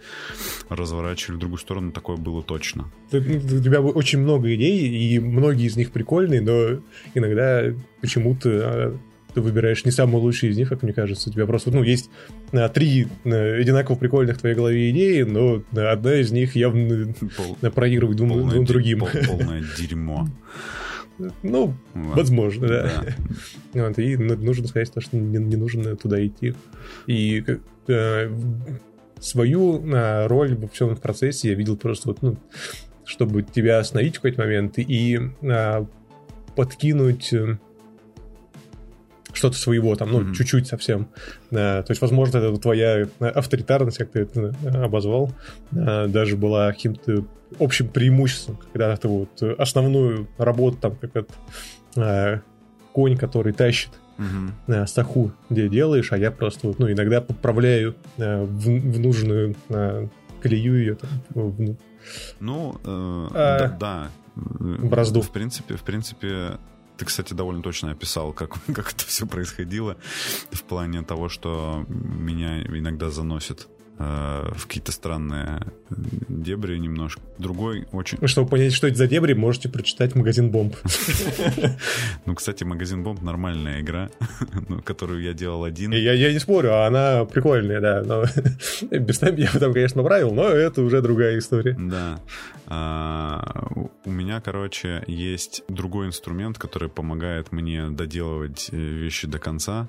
разворачивали 0.69 1.37
в 1.37 1.39
другую 1.39 1.59
сторону, 1.59 1.93
такое 1.93 2.17
было 2.17 2.43
точно. 2.43 2.91
Ты- 3.13 3.19
У 3.39 3.63
тебя 3.63 3.81
очень 3.81 4.19
много 4.19 4.53
идей, 4.55 4.89
и 4.89 5.21
многие 5.21 5.67
из 5.67 5.77
них 5.77 5.93
прикольные, 5.93 6.41
но 6.41 6.81
иногда 7.15 7.63
почему-то 8.01 8.49
а, 8.53 8.99
ты 9.33 9.41
выбираешь 9.41 9.85
не 9.85 9.91
самые 9.91 10.21
лучшие 10.21 10.53
из 10.53 10.57
них, 10.57 10.69
как 10.69 10.83
мне 10.83 10.93
кажется. 10.93 11.31
У 11.31 11.33
тебя 11.33 11.47
просто, 11.47 11.71
ну, 11.71 11.83
есть 11.83 12.11
а, 12.53 12.69
три 12.69 13.07
а, 13.25 13.55
одинаково 13.55 13.97
прикольных 13.97 14.37
в 14.37 14.41
твоей 14.41 14.55
голове 14.55 14.91
идеи, 14.91 15.23
но 15.23 15.63
а, 15.77 15.93
одна 15.93 16.17
из 16.17 16.31
них 16.33 16.57
явно 16.57 17.13
Пол- 17.37 17.71
проигрывает 17.73 18.17
двум, 18.17 18.31
полное 18.31 18.51
двум 18.51 18.65
другим. 18.65 19.01
пол- 19.01 19.09
полное 19.27 19.63
дерьмо. 19.79 20.29
Ну, 21.43 21.75
Ладно. 21.95 22.13
возможно, 22.15 22.69
да. 22.69 22.83
Да. 23.05 23.15
Вот, 23.87 23.99
и 23.99 24.17
ну, 24.17 24.37
нужно 24.37 24.67
сказать, 24.67 24.93
то, 24.93 25.01
что 25.01 25.17
не, 25.17 25.39
не 25.39 25.57
нужно 25.57 25.95
туда 25.97 26.25
идти. 26.25 26.55
И 27.07 27.45
э, 27.89 28.31
свою 29.21 29.87
э, 29.87 30.27
роль 30.27 30.57
во 30.57 30.69
всем 30.69 30.97
процессе 30.97 31.51
я 31.51 31.55
видел 31.55 31.77
просто 31.77 32.09
вот, 32.09 32.23
ну, 32.23 32.37
чтобы 33.05 33.43
тебя 33.43 33.79
остановить 33.79 34.15
в 34.15 34.21
какой-то 34.21 34.43
момент 34.43 34.79
и 34.79 35.19
э, 35.43 35.85
подкинуть 36.57 37.33
э, 37.33 37.59
что-то 39.33 39.57
своего 39.57 39.95
там, 39.97 40.11
ну, 40.13 40.21
Мгм. 40.21 40.35
чуть-чуть 40.35 40.67
совсем. 40.67 41.09
Э, 41.51 41.83
то 41.83 41.91
есть, 41.91 42.01
возможно, 42.01 42.39
это 42.39 42.57
твоя 42.57 43.07
э, 43.21 43.27
авторитарность, 43.27 43.99
как 43.99 44.11
ты 44.11 44.21
это 44.21 44.55
э, 44.63 44.69
обозвал, 44.85 45.33
э, 45.73 46.07
даже 46.09 46.37
была 46.37 46.73
каким-то 46.73 47.25
общим 47.59 47.89
преимуществом, 47.89 48.59
когда 48.73 48.97
ты 48.97 49.09
вот 49.09 49.43
основную 49.59 50.29
работу, 50.39 50.77
там, 50.81 50.97
как 50.97 51.11
этот 51.17 51.31
э, 51.97 52.41
конь, 52.93 53.17
который 53.17 53.53
тащит 53.53 53.91
э, 54.69 54.87
стаху, 54.87 55.33
где 55.49 55.69
делаешь, 55.69 56.13
а 56.13 56.19
я 56.19 56.31
просто 56.31 56.69
вот, 56.69 56.79
ну, 56.79 56.91
иногда 56.93 57.21
поправляю 57.21 57.95
э, 58.19 58.43
в, 58.45 58.65
в 58.67 59.01
нужную 59.01 59.55
э, 59.71 60.07
колею 60.43 60.79
ее 60.79 60.95
там, 60.97 61.11
в- 61.35 61.77
ну, 62.41 62.75
э, 62.85 63.29
А, 63.35 63.59
да, 63.59 63.77
да. 63.81 64.09
Бразду. 64.37 65.21
В 65.23 65.31
принципе, 65.33 65.75
в 65.77 65.83
принципе, 65.83 66.53
ты, 67.01 67.07
кстати, 67.07 67.33
довольно 67.33 67.63
точно 67.63 67.93
описал, 67.93 68.35
как, 68.35 68.63
как 68.75 68.93
это 68.93 69.05
все 69.07 69.27
происходило 69.27 69.97
в 70.53 70.63
плане 70.65 71.03
того, 71.03 71.31
что 71.31 71.87
меня 71.89 72.63
иногда 72.63 73.11
заносит 73.11 73.69
в 74.01 74.67
какие-то 74.67 74.93
странные 74.93 75.61
дебри 75.91 76.79
немножко. 76.79 77.21
Другой 77.39 77.87
очень... 77.93 78.27
Чтобы 78.27 78.49
понять, 78.49 78.73
что 78.73 78.87
это 78.87 78.97
за 78.97 79.07
дебри, 79.07 79.35
можете 79.35 79.69
прочитать 79.69 80.15
«Магазин 80.15 80.51
бомб». 80.51 80.75
Ну, 82.27 82.35
кстати, 82.35 82.65
магазин 82.65 83.03
бомб 83.03 83.23
нормальная 83.23 83.81
игра, 83.81 84.11
ну, 84.69 84.81
которую 84.83 85.23
я 85.23 85.33
делал 85.33 85.65
один. 85.65 85.93
Я, 85.93 86.33
не 86.33 86.39
спорю, 86.39 86.73
а 86.73 86.87
она 86.87 87.25
прикольная, 87.25 87.81
да. 87.81 88.03
Но 88.05 88.23
без 88.91 89.21
я 89.21 89.33
бы 89.53 89.59
там, 89.59 89.73
конечно, 89.73 90.03
правил, 90.03 90.33
но 90.33 90.49
это 90.49 90.83
уже 90.83 91.03
другая 91.03 91.39
история. 91.39 91.77
Да. 91.79 92.21
А, 92.67 93.67
у- 93.75 93.91
у 94.05 94.11
меня, 94.11 94.41
короче, 94.41 95.03
есть 95.07 95.63
другой 95.69 96.07
инструмент, 96.07 96.59
который 96.59 96.89
помогает 96.89 97.53
мне 97.53 97.91
доделывать 97.91 98.69
э, 98.73 98.77
вещи 98.77 99.27
до 99.27 99.39
конца. 99.39 99.89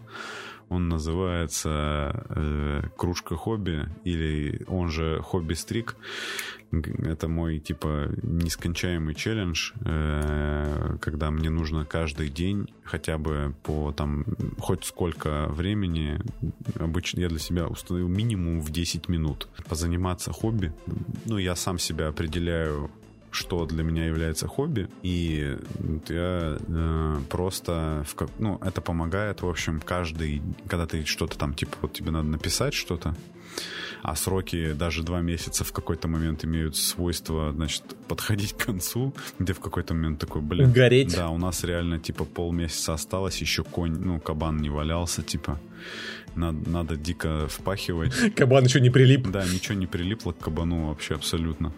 Он 0.72 0.88
называется 0.88 2.26
э, 2.30 2.84
кружка 2.96 3.36
хобби 3.36 3.90
или 4.06 4.64
он 4.68 4.90
же 4.90 5.22
хобби 5.22 5.54
стрик. 5.54 5.98
Это 6.72 7.28
мой 7.28 7.60
типа 7.60 8.08
нескончаемый 8.24 9.14
челлендж, 9.14 9.74
э, 9.84 10.96
когда 11.02 11.30
мне 11.30 11.50
нужно 11.50 11.84
каждый 11.84 12.30
день 12.30 12.74
хотя 12.86 13.18
бы 13.18 13.54
по 13.64 13.92
там 13.92 14.24
хоть 14.60 14.86
сколько 14.86 15.48
времени, 15.50 16.22
обычно 16.80 17.20
я 17.20 17.28
для 17.28 17.40
себя 17.40 17.68
установил 17.68 18.08
минимум 18.08 18.62
в 18.62 18.72
10 18.72 19.10
минут 19.10 19.50
позаниматься 19.68 20.32
хобби. 20.32 20.72
Ну, 21.26 21.38
я 21.38 21.58
сам 21.58 21.80
себя 21.80 22.08
определяю 22.08 22.90
что 23.32 23.66
для 23.66 23.84
меня 23.84 24.06
является 24.06 24.48
хобби, 24.48 24.88
и 25.02 25.58
я 26.10 26.58
э, 26.60 27.18
просто, 27.30 28.06
в 28.06 28.28
ну, 28.40 28.60
это 28.62 28.82
помогает, 28.82 29.42
в 29.42 29.48
общем, 29.48 29.82
каждый, 29.84 30.42
когда 30.68 30.86
ты 30.86 31.06
что-то 31.06 31.38
там, 31.38 31.54
типа, 31.54 31.78
вот 31.82 31.94
тебе 31.94 32.12
надо 32.12 32.28
написать 32.28 32.74
что-то, 32.74 33.16
а 34.02 34.16
сроки 34.16 34.74
даже 34.74 35.04
два 35.04 35.22
месяца 35.22 35.64
в 35.64 35.72
какой-то 35.72 36.08
момент 36.08 36.44
имеют 36.46 36.76
свойство, 36.76 37.52
значит, 37.52 37.84
подходить 38.08 38.54
к 38.54 38.66
концу, 38.66 39.14
где 39.40 39.54
в 39.54 39.60
какой-то 39.60 39.94
момент 39.94 40.20
такой, 40.20 40.42
блин, 40.42 40.72
Гореть. 40.72 41.16
да, 41.16 41.30
у 41.30 41.38
нас 41.38 41.64
реально, 41.64 42.00
типа, 42.00 42.26
полмесяца 42.26 42.94
осталось, 42.94 43.42
еще 43.42 43.64
конь, 43.64 43.98
ну, 44.00 44.20
кабан 44.20 44.58
не 44.58 44.70
валялся, 44.70 45.22
типа, 45.22 45.60
надо, 46.36 46.70
надо 46.70 46.96
дико 46.96 47.48
впахивать. 47.50 48.36
Кабан 48.36 48.64
еще 48.64 48.80
не 48.80 48.90
прилип. 48.90 49.28
Да, 49.28 49.44
ничего 49.44 49.76
не 49.76 49.88
прилипло 49.88 50.32
к 50.32 50.38
кабану 50.38 50.88
вообще 50.88 51.16
абсолютно. 51.16 51.74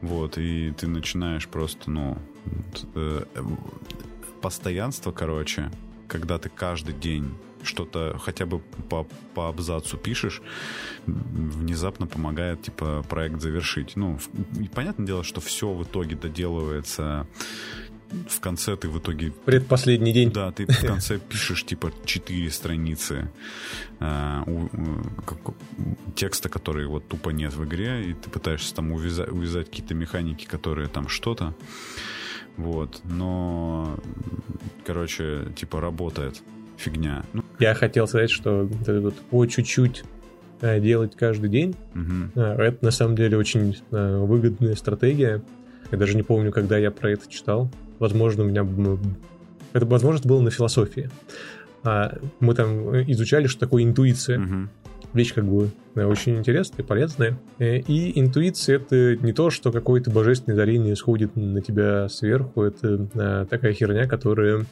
Вот, 0.00 0.38
и 0.38 0.72
ты 0.76 0.86
начинаешь 0.86 1.46
просто, 1.46 1.90
ну, 1.90 2.18
э, 2.94 3.24
постоянство, 4.40 5.12
короче, 5.12 5.70
когда 6.08 6.38
ты 6.38 6.48
каждый 6.48 6.94
день 6.94 7.34
что-то 7.66 8.18
хотя 8.22 8.46
бы 8.46 8.60
по, 8.88 9.06
по 9.34 9.48
абзацу 9.48 9.96
пишешь, 9.98 10.40
внезапно 11.06 12.06
помогает, 12.06 12.62
типа, 12.62 13.04
проект 13.08 13.40
завершить. 13.40 13.96
Ну, 13.96 14.18
и 14.60 14.68
понятное 14.68 15.06
дело, 15.06 15.24
что 15.24 15.40
все 15.40 15.72
в 15.72 15.82
итоге 15.82 16.16
доделывается 16.16 17.26
в 18.28 18.38
конце 18.38 18.76
ты 18.76 18.88
в 18.88 18.98
итоге 19.00 19.32
Предпоследний 19.44 20.12
день. 20.12 20.30
да, 20.30 20.52
ты 20.52 20.64
в 20.64 20.80
конце 20.80 21.18
пишешь 21.28 21.64
типа 21.66 21.90
четыре 22.04 22.50
страницы 22.52 23.32
э, 23.98 24.42
у- 24.46 24.66
у- 24.66 25.22
как- 25.26 25.56
текста, 26.14 26.48
который 26.48 26.86
вот 26.86 27.08
тупо 27.08 27.30
нет 27.30 27.52
в 27.54 27.64
игре, 27.64 28.10
и 28.10 28.14
ты 28.14 28.30
пытаешься 28.30 28.72
там 28.76 28.92
увязать, 28.92 29.28
увязать 29.28 29.66
какие-то 29.68 29.94
механики, 29.94 30.46
которые 30.46 30.86
там 30.88 31.08
что-то. 31.08 31.52
Вот, 32.56 33.00
но, 33.04 33.98
короче, 34.86 35.48
типа 35.56 35.80
работает. 35.80 36.40
Фигня. 36.76 37.24
Ну, 37.32 37.42
Я 37.58 37.74
хотел 37.74 38.06
сказать, 38.06 38.30
что 38.30 38.68
вот 38.86 39.14
по 39.30 39.46
чуть-чуть 39.46 40.04
э, 40.60 40.80
делать 40.80 41.14
каждый 41.16 41.48
день, 41.50 41.74
э, 42.34 42.40
это 42.58 42.84
на 42.84 42.90
самом 42.90 43.16
деле 43.16 43.36
очень 43.38 43.76
э, 43.90 44.18
выгодная 44.18 44.74
стратегия. 44.74 45.42
Я 45.90 45.98
даже 45.98 46.16
не 46.16 46.22
помню, 46.22 46.52
когда 46.52 46.78
я 46.78 46.90
про 46.90 47.10
это 47.12 47.30
читал. 47.30 47.70
Возможно, 47.98 48.44
у 48.44 48.46
меня... 48.46 48.66
Это, 49.72 49.86
возможно, 49.86 50.28
было 50.28 50.40
на 50.40 50.50
философии. 50.50 51.08
А, 51.84 52.18
Мы 52.40 52.54
там 52.54 52.94
изучали, 53.10 53.46
что 53.46 53.60
такое 53.60 53.84
интуиция. 53.84 54.38
Мгм. 54.38 54.70
вещь 55.12 55.32
как 55.32 55.44
бы 55.44 55.70
очень 55.94 56.36
интересная, 56.38 56.84
полезная. 56.84 57.38
Э, 57.58 57.78
И 57.78 58.18
интуиция— 58.20 58.76
это 58.78 59.16
не 59.16 59.32
то, 59.32 59.50
что 59.50 59.70
какое-то 59.72 60.10
божественное 60.10 60.56
дарение 60.56 60.96
сходит 60.96 61.36
на 61.36 61.60
тебя 61.62 62.08
сверху, 62.08 62.62
это 62.62 63.46
такая 63.48 63.72
херня, 63.72 64.06
которая 64.06 64.66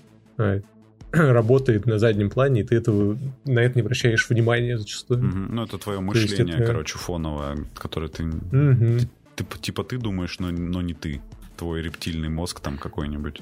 работает 1.32 1.86
на 1.86 1.98
заднем 1.98 2.30
плане, 2.30 2.60
и 2.60 2.64
ты 2.64 2.76
этого, 2.76 3.16
на 3.44 3.60
это 3.60 3.76
не 3.78 3.82
обращаешь 3.82 4.28
внимания 4.28 4.78
зачастую. 4.78 5.22
Мгм. 5.24 5.54
Ну, 5.54 5.62
это 5.64 5.78
твое 5.78 6.00
мышление, 6.00 6.56
это- 6.56 6.66
короче, 6.66 6.98
фоновое, 6.98 7.56
которое 7.74 8.08
ты... 8.08 8.24
Мгм. 8.24 8.98
ты- 9.36 9.44
Типа 9.60 9.84
ты 9.84 9.98
думаешь, 9.98 10.38
но, 10.38 10.50
но 10.50 10.82
не 10.82 10.94
ты. 10.94 11.20
Твой 11.56 11.82
рептильный 11.82 12.28
мозг 12.28 12.60
там 12.60 12.78
какой-нибудь. 12.78 13.40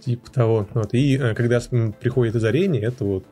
Типа 0.00 0.30
того. 0.30 0.68
Вот. 0.74 0.94
И 0.94 1.16
э, 1.16 1.34
когда 1.34 1.60
приходит 2.00 2.36
озарение, 2.36 2.82
это 2.82 3.04
вот 3.04 3.24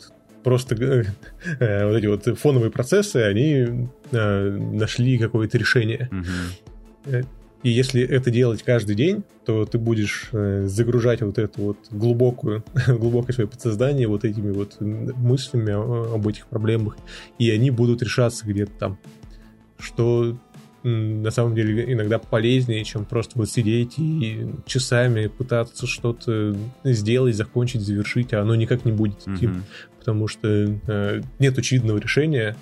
просто 0.45 0.75
э, 1.61 1.87
вот 1.87 1.97
эти 1.97 2.07
вот 2.07 2.39
фоновые 2.39 2.71
процессы, 2.71 3.17
они 3.17 3.89
э, 4.13 4.51
нашли 4.73 5.19
какое-то 5.19 5.59
решение. 5.59 6.09
Мгм. 6.11 7.25
И 7.63 7.69
если 7.71 8.01
это 8.03 8.31
делать 8.31 8.63
каждый 8.63 8.95
день, 8.97 9.23
то 9.45 9.67
ты 9.67 9.77
будешь 9.79 10.31
э, 10.33 10.67
загружать 10.67 11.21
вот 11.21 11.39
эту 11.39 11.61
вот 11.63 11.77
глубокую, 11.91 12.65
глубокое 12.87 13.35
свое 13.35 13.49
подсознание 13.49 14.09
вот 14.09 14.25
этими 14.25 14.51
вот 14.51 14.77
мыслями 14.81 15.73
о- 15.73 16.15
об 16.15 16.27
этих 16.27 16.47
проблемах, 16.47 16.97
и 17.39 17.51
они 17.51 17.71
будут 17.71 18.03
решаться 18.03 18.47
где-то 18.47 18.73
там. 18.79 18.99
Что 19.79 20.39
на 20.83 21.31
самом 21.31 21.55
деле 21.55 21.93
иногда 21.93 22.19
полезнее, 22.19 22.83
чем 22.85 23.05
просто 23.05 23.39
вот 23.39 23.51
сидеть 23.51 23.99
и 23.99 24.47
часами 24.65 25.27
пытаться 25.27 25.87
что-то 25.87 26.57
сделать, 26.85 27.37
закончить, 27.37 27.83
завершить, 27.83 28.33
а 28.33 28.41
оно 28.41 28.55
никак 28.55 28.87
не 28.87 28.93
будет 28.93 29.21
идти, 29.29 29.49
Мгм. 29.49 29.65
потому 29.99 30.27
что 30.29 30.49
э, 30.49 31.21
нет 31.39 31.59
очевидного 31.59 31.99
решения, 31.99 32.57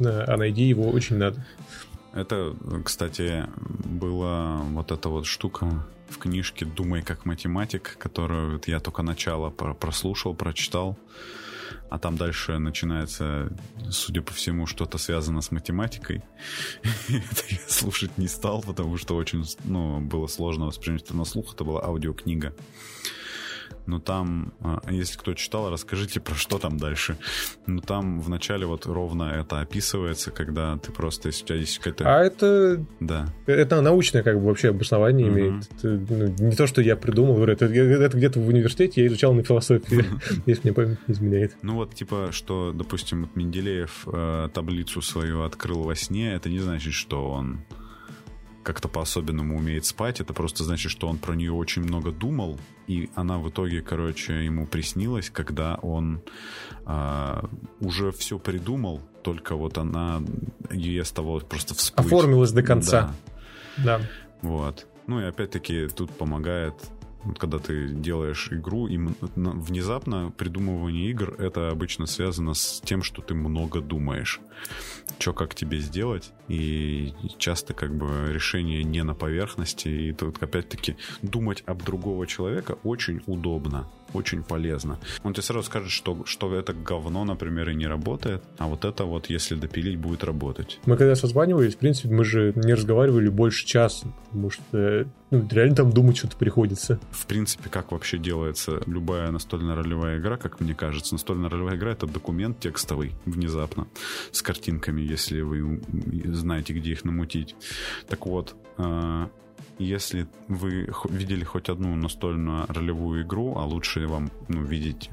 а 0.00 0.36
найти 0.36 0.64
его 0.64 0.90
очень 0.90 1.16
надо. 1.16 1.44
Это, 2.14 2.54
кстати, 2.84 3.44
была 3.56 4.58
вот 4.58 4.92
эта 4.92 5.08
вот 5.08 5.26
штука 5.26 5.84
в 6.08 6.18
книжке 6.18 6.64
«Думай 6.64 7.02
как 7.02 7.24
математик», 7.24 7.96
которую 7.98 8.60
я 8.66 8.78
только 8.78 9.02
начало 9.02 9.50
про- 9.50 9.74
прослушал, 9.74 10.32
прочитал. 10.34 10.96
А 11.90 11.98
там 11.98 12.16
дальше 12.16 12.58
начинается, 12.58 13.52
судя 13.90 14.22
по 14.22 14.32
всему, 14.32 14.66
что-то 14.66 14.96
связано 14.96 15.40
с 15.40 15.50
математикой. 15.50 16.22
Это 17.08 17.42
я 17.48 17.58
слушать 17.68 18.16
не 18.16 18.28
стал, 18.28 18.62
потому 18.62 18.96
что 18.96 19.16
очень 19.16 19.44
ну, 19.64 20.00
было 20.00 20.28
сложно 20.28 20.66
воспринять 20.66 21.02
это 21.02 21.16
на 21.16 21.24
слух. 21.24 21.54
Это 21.54 21.64
была 21.64 21.82
аудиокнига. 21.84 22.54
Но 23.86 23.98
там, 24.00 24.54
а, 24.60 24.80
если 24.90 25.18
кто 25.18 25.34
читал, 25.34 25.70
расскажите, 25.70 26.20
про 26.20 26.34
что 26.34 26.58
там 26.58 26.78
дальше. 26.78 27.16
Ну, 27.66 27.80
там 27.80 28.20
вначале 28.20 28.66
вот 28.66 28.86
ровно 28.86 29.24
это 29.24 29.60
описывается, 29.60 30.30
когда 30.30 30.78
ты 30.78 30.90
просто, 30.92 31.28
если 31.28 31.44
у 31.44 31.46
тебя 31.48 31.58
есть 31.58 31.78
какая-то... 31.78 32.04
А 32.06 32.24
это 32.24 32.84
Да. 33.00 33.28
Это 33.46 33.80
научное 33.80 34.22
как 34.22 34.38
бы 34.40 34.46
вообще 34.46 34.70
обоснование 34.70 35.30
Мгм. 35.30 35.38
имеет. 35.38 35.68
Это, 35.78 35.88
ну, 35.88 36.48
не 36.48 36.56
то, 36.56 36.66
что 36.66 36.80
я 36.80 36.96
придумал, 36.96 37.34
говорю, 37.36 37.52
это, 37.52 37.66
это 37.66 38.16
где-то 38.16 38.40
в 38.40 38.48
университете 38.48 39.02
я 39.02 39.06
изучал 39.08 39.34
на 39.34 39.42
философии, 39.42 40.04
если 40.46 40.62
мне 40.64 40.72
память 40.72 40.98
не 41.06 41.14
изменяет. 41.14 41.56
Ну 41.62 41.74
вот, 41.74 41.94
типа, 41.94 42.28
что, 42.32 42.72
допустим, 42.72 43.22
вот 43.22 43.36
Менделеев 43.36 44.06
э, 44.06 44.48
таблицу 44.52 45.02
свою 45.02 45.42
открыл 45.42 45.82
во 45.82 45.94
сне, 45.94 46.32
это 46.34 46.48
не 46.48 46.58
значит, 46.58 46.94
что 46.94 47.30
он 47.30 47.60
как-то 48.64 48.88
по-особенному 48.88 49.56
умеет 49.56 49.84
спать, 49.84 50.20
это 50.20 50.32
просто 50.32 50.64
значит, 50.64 50.90
что 50.90 51.06
он 51.06 51.18
про 51.18 51.34
нее 51.34 51.52
очень 51.52 51.82
много 51.82 52.10
думал, 52.10 52.58
и 52.88 53.10
она 53.14 53.38
в 53.38 53.48
итоге, 53.48 53.82
короче, 53.82 54.44
ему 54.44 54.66
приснилась, 54.66 55.30
когда 55.30 55.76
он 55.76 56.22
а, 56.84 57.48
уже 57.80 58.10
все 58.10 58.38
придумал, 58.38 59.00
только 59.22 59.54
вот 59.54 59.78
она, 59.78 60.22
ей 60.70 61.00
оставалось 61.00 61.44
просто 61.44 61.74
всплыть. 61.74 62.06
Оформилось 62.06 62.52
до 62.52 62.62
конца. 62.62 63.14
Да. 63.76 63.98
Да. 63.98 64.00
Вот. 64.42 64.86
Ну 65.06 65.20
и 65.20 65.24
опять-таки 65.24 65.88
тут 65.88 66.10
помогает, 66.10 66.74
когда 67.38 67.58
ты 67.58 67.88
делаешь 67.88 68.48
игру, 68.50 68.86
и 68.86 68.96
внезапно 68.96 70.32
придумывание 70.36 71.10
игр 71.10 71.34
это 71.38 71.70
обычно 71.70 72.06
связано 72.06 72.54
с 72.54 72.80
тем, 72.84 73.02
что 73.02 73.22
ты 73.22 73.34
много 73.34 73.80
думаешь. 73.80 74.40
Что 75.18 75.32
как 75.32 75.54
тебе 75.54 75.78
сделать, 75.78 76.32
и 76.48 77.12
часто 77.38 77.74
как 77.74 77.94
бы 77.94 78.30
решение 78.32 78.82
не 78.84 79.02
на 79.04 79.14
поверхности, 79.14 79.88
и 79.88 80.12
тут 80.12 80.42
опять-таки 80.42 80.96
думать 81.22 81.62
об 81.66 81.82
другого 81.82 82.26
человека 82.26 82.78
очень 82.82 83.22
удобно, 83.26 83.88
очень 84.14 84.42
полезно. 84.42 84.98
Он 85.22 85.32
тебе 85.32 85.42
сразу 85.42 85.66
скажет, 85.66 85.90
что, 85.90 86.24
что 86.24 86.54
это 86.54 86.72
говно, 86.72 87.24
например, 87.24 87.70
и 87.70 87.74
не 87.74 87.86
работает, 87.86 88.42
а 88.58 88.66
вот 88.66 88.84
это 88.84 89.04
вот, 89.04 89.30
если 89.30 89.54
допилить, 89.54 89.98
будет 89.98 90.24
работать. 90.24 90.80
Мы 90.86 90.96
когда 90.96 91.14
созванивались, 91.14 91.74
в 91.74 91.78
принципе, 91.78 92.08
мы 92.08 92.24
же 92.24 92.52
не 92.56 92.74
разговаривали 92.74 93.28
больше 93.28 93.66
часа, 93.66 94.06
потому 94.26 94.50
что 94.50 95.06
ну, 95.30 95.48
реально 95.50 95.74
там 95.74 95.92
думать 95.92 96.16
что-то 96.16 96.36
приходится. 96.36 97.00
в 97.10 97.26
принципе, 97.26 97.68
как 97.68 97.92
вообще 97.92 98.18
делается 98.18 98.80
любая 98.86 99.30
настольная 99.30 99.74
ролевая 99.74 100.18
игра, 100.18 100.36
как 100.36 100.60
мне 100.60 100.74
кажется. 100.74 101.14
Настольная 101.14 101.50
ролевая 101.50 101.76
игра— 101.76 101.90
это 101.92 102.06
документ 102.06 102.60
текстовый, 102.60 103.12
внезапно, 103.24 103.88
с 104.30 104.42
картинками, 104.42 105.00
если 105.02 105.40
вы 105.40 105.80
знаете, 106.26 106.72
где 106.72 106.92
их 106.92 107.04
намутить. 107.04 107.56
Так 108.08 108.26
вот, 108.26 108.54
э, 108.78 109.26
если 109.78 110.26
вы 110.48 110.88
видели 111.08 111.44
хоть 111.44 111.68
одну 111.68 111.94
настольную 111.96 112.66
ролевую 112.68 113.22
игру, 113.22 113.56
а 113.56 113.64
лучше 113.64 114.06
вам 114.06 114.30
ну, 114.48 114.62
видеть 114.62 115.10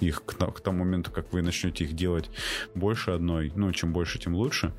их 0.00 0.24
к, 0.24 0.34
к 0.34 0.60
тому 0.60 0.84
моменту, 0.84 1.10
как 1.10 1.32
вы 1.32 1.42
начнете 1.42 1.84
их 1.84 1.92
делать 1.92 2.30
больше 2.74 3.12
одной, 3.12 3.52
ну, 3.54 3.72
чем 3.72 3.92
больше, 3.92 4.18
тем 4.18 4.34
лучше, 4.34 4.72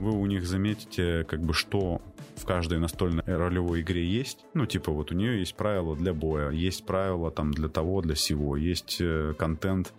вы 0.00 0.10
у 0.12 0.26
них 0.26 0.44
заметите, 0.46 1.24
как 1.24 1.40
бы, 1.40 1.54
что 1.54 2.02
в 2.36 2.44
каждой 2.44 2.78
настольной 2.78 3.22
ролевой 3.24 3.82
игре 3.82 4.04
есть. 4.04 4.44
Ну, 4.54 4.66
типа, 4.66 4.90
вот 4.90 5.12
у 5.12 5.14
нее 5.14 5.38
есть 5.38 5.54
правила 5.54 5.96
для 5.96 6.12
боя, 6.12 6.50
есть 6.50 6.84
правила 6.84 7.30
там 7.30 7.52
для 7.52 7.68
того, 7.68 8.02
для 8.02 8.16
сего, 8.16 8.56
есть 8.56 8.96
э, 9.00 9.34
контент 9.38 9.92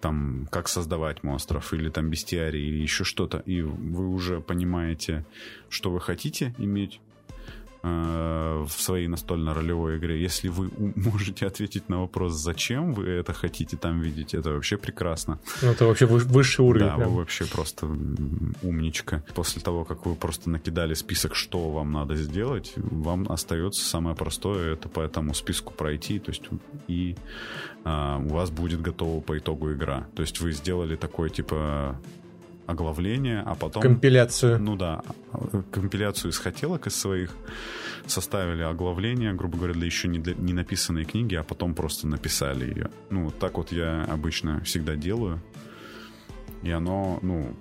там, 0.00 0.48
как 0.50 0.68
создавать 0.68 1.22
монстров, 1.22 1.72
или 1.72 1.90
там 1.90 2.08
бестиарий, 2.08 2.68
или 2.68 2.82
еще 2.82 3.04
что-то, 3.04 3.38
и 3.44 3.60
вы 3.60 4.08
уже 4.08 4.40
понимаете, 4.40 5.24
что 5.68 5.90
вы 5.90 6.00
хотите 6.00 6.54
иметь 6.58 7.00
в 7.82 8.70
своей 8.78 9.08
настольно-ролевой 9.08 9.98
игре. 9.98 10.20
Если 10.20 10.48
вы 10.48 10.70
можете 10.96 11.46
ответить 11.46 11.88
на 11.88 12.00
вопрос, 12.00 12.34
зачем 12.34 12.92
вы 12.92 13.08
это 13.08 13.32
хотите 13.32 13.76
там 13.76 14.00
видеть, 14.00 14.34
это 14.34 14.50
вообще 14.50 14.76
прекрасно. 14.76 15.38
Ну, 15.62 15.70
Это 15.70 15.86
вообще 15.86 16.06
высший 16.06 16.64
уровень. 16.64 16.86
Да, 16.86 16.96
прям. 16.96 17.10
вы 17.10 17.16
вообще 17.16 17.46
просто 17.46 17.86
умничка. 18.62 19.22
После 19.34 19.62
того, 19.62 19.84
как 19.84 20.06
вы 20.06 20.14
просто 20.14 20.50
накидали 20.50 20.94
список, 20.94 21.34
что 21.34 21.70
вам 21.70 21.92
надо 21.92 22.16
сделать, 22.16 22.72
вам 22.76 23.30
остается 23.30 23.84
самое 23.84 24.16
простое, 24.16 24.74
это 24.74 24.88
по 24.88 25.00
этому 25.00 25.34
списку 25.34 25.72
пройти, 25.72 26.18
то 26.18 26.30
есть 26.30 26.42
и 26.88 27.16
а, 27.84 28.18
у 28.18 28.28
вас 28.28 28.50
будет 28.50 28.82
готова 28.82 29.20
по 29.20 29.38
итогу 29.38 29.72
игра. 29.72 30.06
То 30.14 30.22
есть 30.22 30.40
вы 30.40 30.52
сделали 30.52 30.96
такое 30.96 31.30
типа 31.30 31.98
оглавление, 32.70 33.42
а 33.44 33.54
потом... 33.54 33.82
Компиляцию. 33.82 34.58
Ну 34.60 34.76
да, 34.76 35.02
компиляцию 35.70 36.30
из 36.30 36.38
хотелок 36.38 36.86
из 36.86 36.96
своих 36.96 37.34
составили 38.06 38.62
оглавление, 38.62 39.32
грубо 39.32 39.58
говоря, 39.58 39.74
для 39.74 39.86
еще 39.86 40.08
не, 40.08 40.18
для- 40.18 40.34
не 40.34 40.52
написанной 40.52 41.04
книги, 41.04 41.34
а 41.34 41.42
потом 41.42 41.74
просто 41.74 42.06
написали 42.06 42.64
ее. 42.66 42.90
Ну, 43.10 43.24
вот 43.24 43.38
так 43.38 43.56
вот 43.56 43.72
я 43.72 44.04
обычно 44.10 44.60
всегда 44.64 44.96
делаю. 44.96 45.40
И 46.62 46.70
оно, 46.70 47.18
ну, 47.22 47.54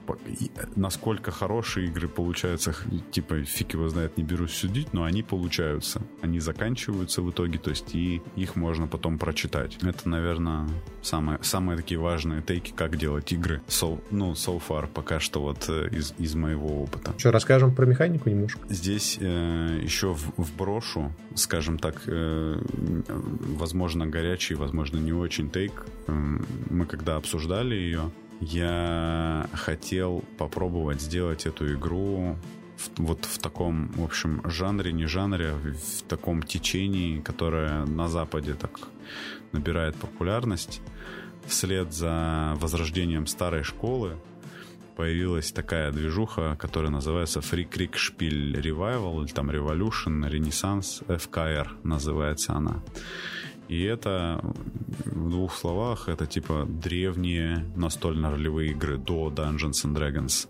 насколько 0.76 1.32
хорошие 1.32 1.88
игры 1.88 2.08
получаются, 2.08 2.76
типа, 3.12 3.43
фиг 3.43 3.74
его 3.74 3.88
знает, 3.89 4.18
не 4.18 4.24
берусь 4.24 4.54
судить, 4.54 4.93
но 4.93 5.04
они 5.04 5.24
получаются. 5.24 6.02
Они 6.22 6.39
заканчиваются 6.39 7.22
в 7.22 7.32
итоге, 7.32 7.60
то 7.60 7.70
есть 7.70 7.95
и 7.95 8.22
их 8.36 8.56
можно 8.56 8.88
потом 8.88 9.18
прочитать. 9.18 9.78
Это, 9.82 10.10
наверное, 10.10 10.68
самые, 11.02 11.39
самые 11.41 11.78
такие 11.78 12.00
важные 12.00 12.41
тейки, 12.41 12.74
как 12.76 12.97
делать 12.97 13.32
игры. 13.32 13.62
So, 13.68 14.02
ну, 14.12 14.34
so 14.34 14.62
far, 14.66 14.88
пока 14.88 15.20
что 15.20 15.41
вот 15.41 15.70
э, 15.70 15.89
из, 15.91 16.14
из 16.18 16.36
моего 16.36 16.84
опыта. 16.84 17.14
Что, 17.18 17.32
расскажем 17.32 17.74
про 17.74 17.86
механику 17.86 18.30
немножко? 18.30 18.62
Здесь 18.70 19.18
э, 19.20 19.80
еще 19.82 20.14
в, 20.14 20.34
вброшу, 20.38 21.12
скажем 21.36 21.78
так, 21.80 22.02
э, 22.08 22.62
возможно, 23.08 24.08
горячий, 24.08 24.56
возможно, 24.56 24.97
не 24.97 25.14
очень 25.14 25.50
тейк. 25.50 25.86
Э, 26.08 26.12
мы 26.70 26.86
когда 26.86 27.16
обсуждали 27.16 27.76
ее, 27.76 28.12
я 28.39 29.49
хотел 29.53 30.23
попробовать 30.37 31.01
сделать 31.01 31.45
эту 31.45 31.73
игру 31.73 32.37
в, 32.77 32.89
вот 32.97 33.25
в 33.25 33.37
таком, 33.39 33.89
в 33.89 34.03
общем, 34.03 34.41
жанре, 34.45 34.91
не 34.93 35.05
жанре, 35.05 35.49
а 35.49 35.55
в 35.55 36.03
таком 36.03 36.43
течении, 36.43 37.19
которое 37.19 37.85
на 37.85 38.07
Западе 38.07 38.53
так 38.53 38.79
набирает 39.51 39.95
популярность. 39.95 40.81
Вслед 41.45 41.93
за 41.93 42.53
возрождением 42.57 43.27
старой 43.27 43.63
школы 43.63 44.15
появилась 44.95 45.51
такая 45.51 45.91
движуха, 45.91 46.57
которая 46.59 46.91
называется 46.91 47.39
Free 47.39 47.67
Creek 47.67 47.93
Spiel 47.93 48.53
Revival, 48.61 49.23
или 49.23 49.31
там 49.31 49.49
Revolution, 49.49 50.29
Renaissance, 50.29 51.05
FKR 51.07 51.67
называется 51.83 52.53
она. 52.53 52.83
И 53.70 53.84
это, 53.84 54.41
в 55.05 55.30
двух 55.30 55.55
словах, 55.55 56.09
это 56.09 56.26
типа 56.26 56.65
древние 56.67 57.65
настольно-ролевые 57.76 58.72
игры 58.72 58.97
до 58.97 59.30
Dungeons 59.30 59.86
and 59.86 59.95
Dragons. 59.95 60.47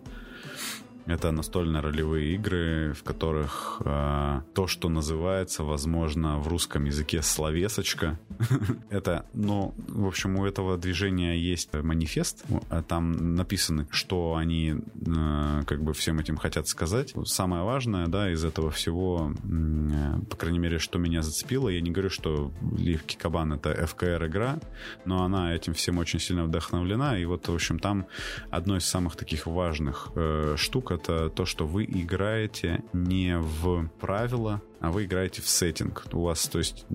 Это 1.10 1.32
настольно-ролевые 1.32 2.36
игры, 2.36 2.94
в 2.94 3.04
которых 3.04 3.82
э, 3.84 4.42
то, 4.54 4.68
что 4.68 4.90
называется, 4.90 5.64
возможно, 5.64 6.38
в 6.38 6.48
русском 6.48 6.86
языке 6.86 7.24
словесочка. 7.24 8.20
Это, 8.92 9.26
ну, 9.34 9.74
в 9.88 10.06
общем, 10.06 10.36
у 10.36 10.46
этого 10.46 10.78
движения 10.78 11.36
есть 11.36 11.74
манифест. 11.74 12.46
А 12.70 12.84
там 12.84 13.34
написано, 13.36 13.88
что 13.90 14.36
они 14.36 14.76
э, 14.76 15.64
как 15.66 15.82
бы 15.82 15.94
всем 15.94 16.20
этим 16.20 16.38
хотят 16.38 16.68
сказать. 16.68 17.16
Самое 17.26 17.64
важное, 17.64 18.06
да, 18.06 18.32
из 18.32 18.46
этого 18.46 18.70
всего, 18.70 19.34
э, 19.34 20.20
по 20.30 20.38
крайней 20.38 20.60
мере, 20.60 20.78
что 20.78 21.00
меня 21.00 21.24
зацепило, 21.24 21.70
я 21.70 21.82
не 21.82 21.90
говорю, 21.90 22.12
что 22.12 22.52
Ливки 22.78 23.16
Кабан 23.16 23.54
это 23.54 23.72
FKR 23.72 24.28
игра, 24.28 24.60
но 25.06 25.24
она 25.24 25.56
этим 25.56 25.74
всем 25.74 25.98
очень 25.98 26.20
сильно 26.20 26.44
вдохновлена. 26.44 27.18
И 27.18 27.26
вот, 27.26 27.48
в 27.48 27.56
общем, 27.56 27.80
там 27.80 28.06
одно 28.52 28.78
из 28.78 28.86
самых 28.86 29.16
таких 29.16 29.48
важных 29.48 30.10
э, 30.14 30.54
штук 30.56 30.99
это 31.00 31.30
то, 31.30 31.46
что 31.46 31.66
вы 31.66 31.86
играете 31.86 32.84
не 32.94 33.38
в 33.38 33.88
правила, 34.00 34.62
а 34.80 34.92
вы 34.92 35.06
играете 35.06 35.42
в 35.42 35.48
сеттинг. 35.48 36.06
У 36.12 36.22
вас, 36.22 36.48
то 36.48 36.58
есть, 36.60 36.86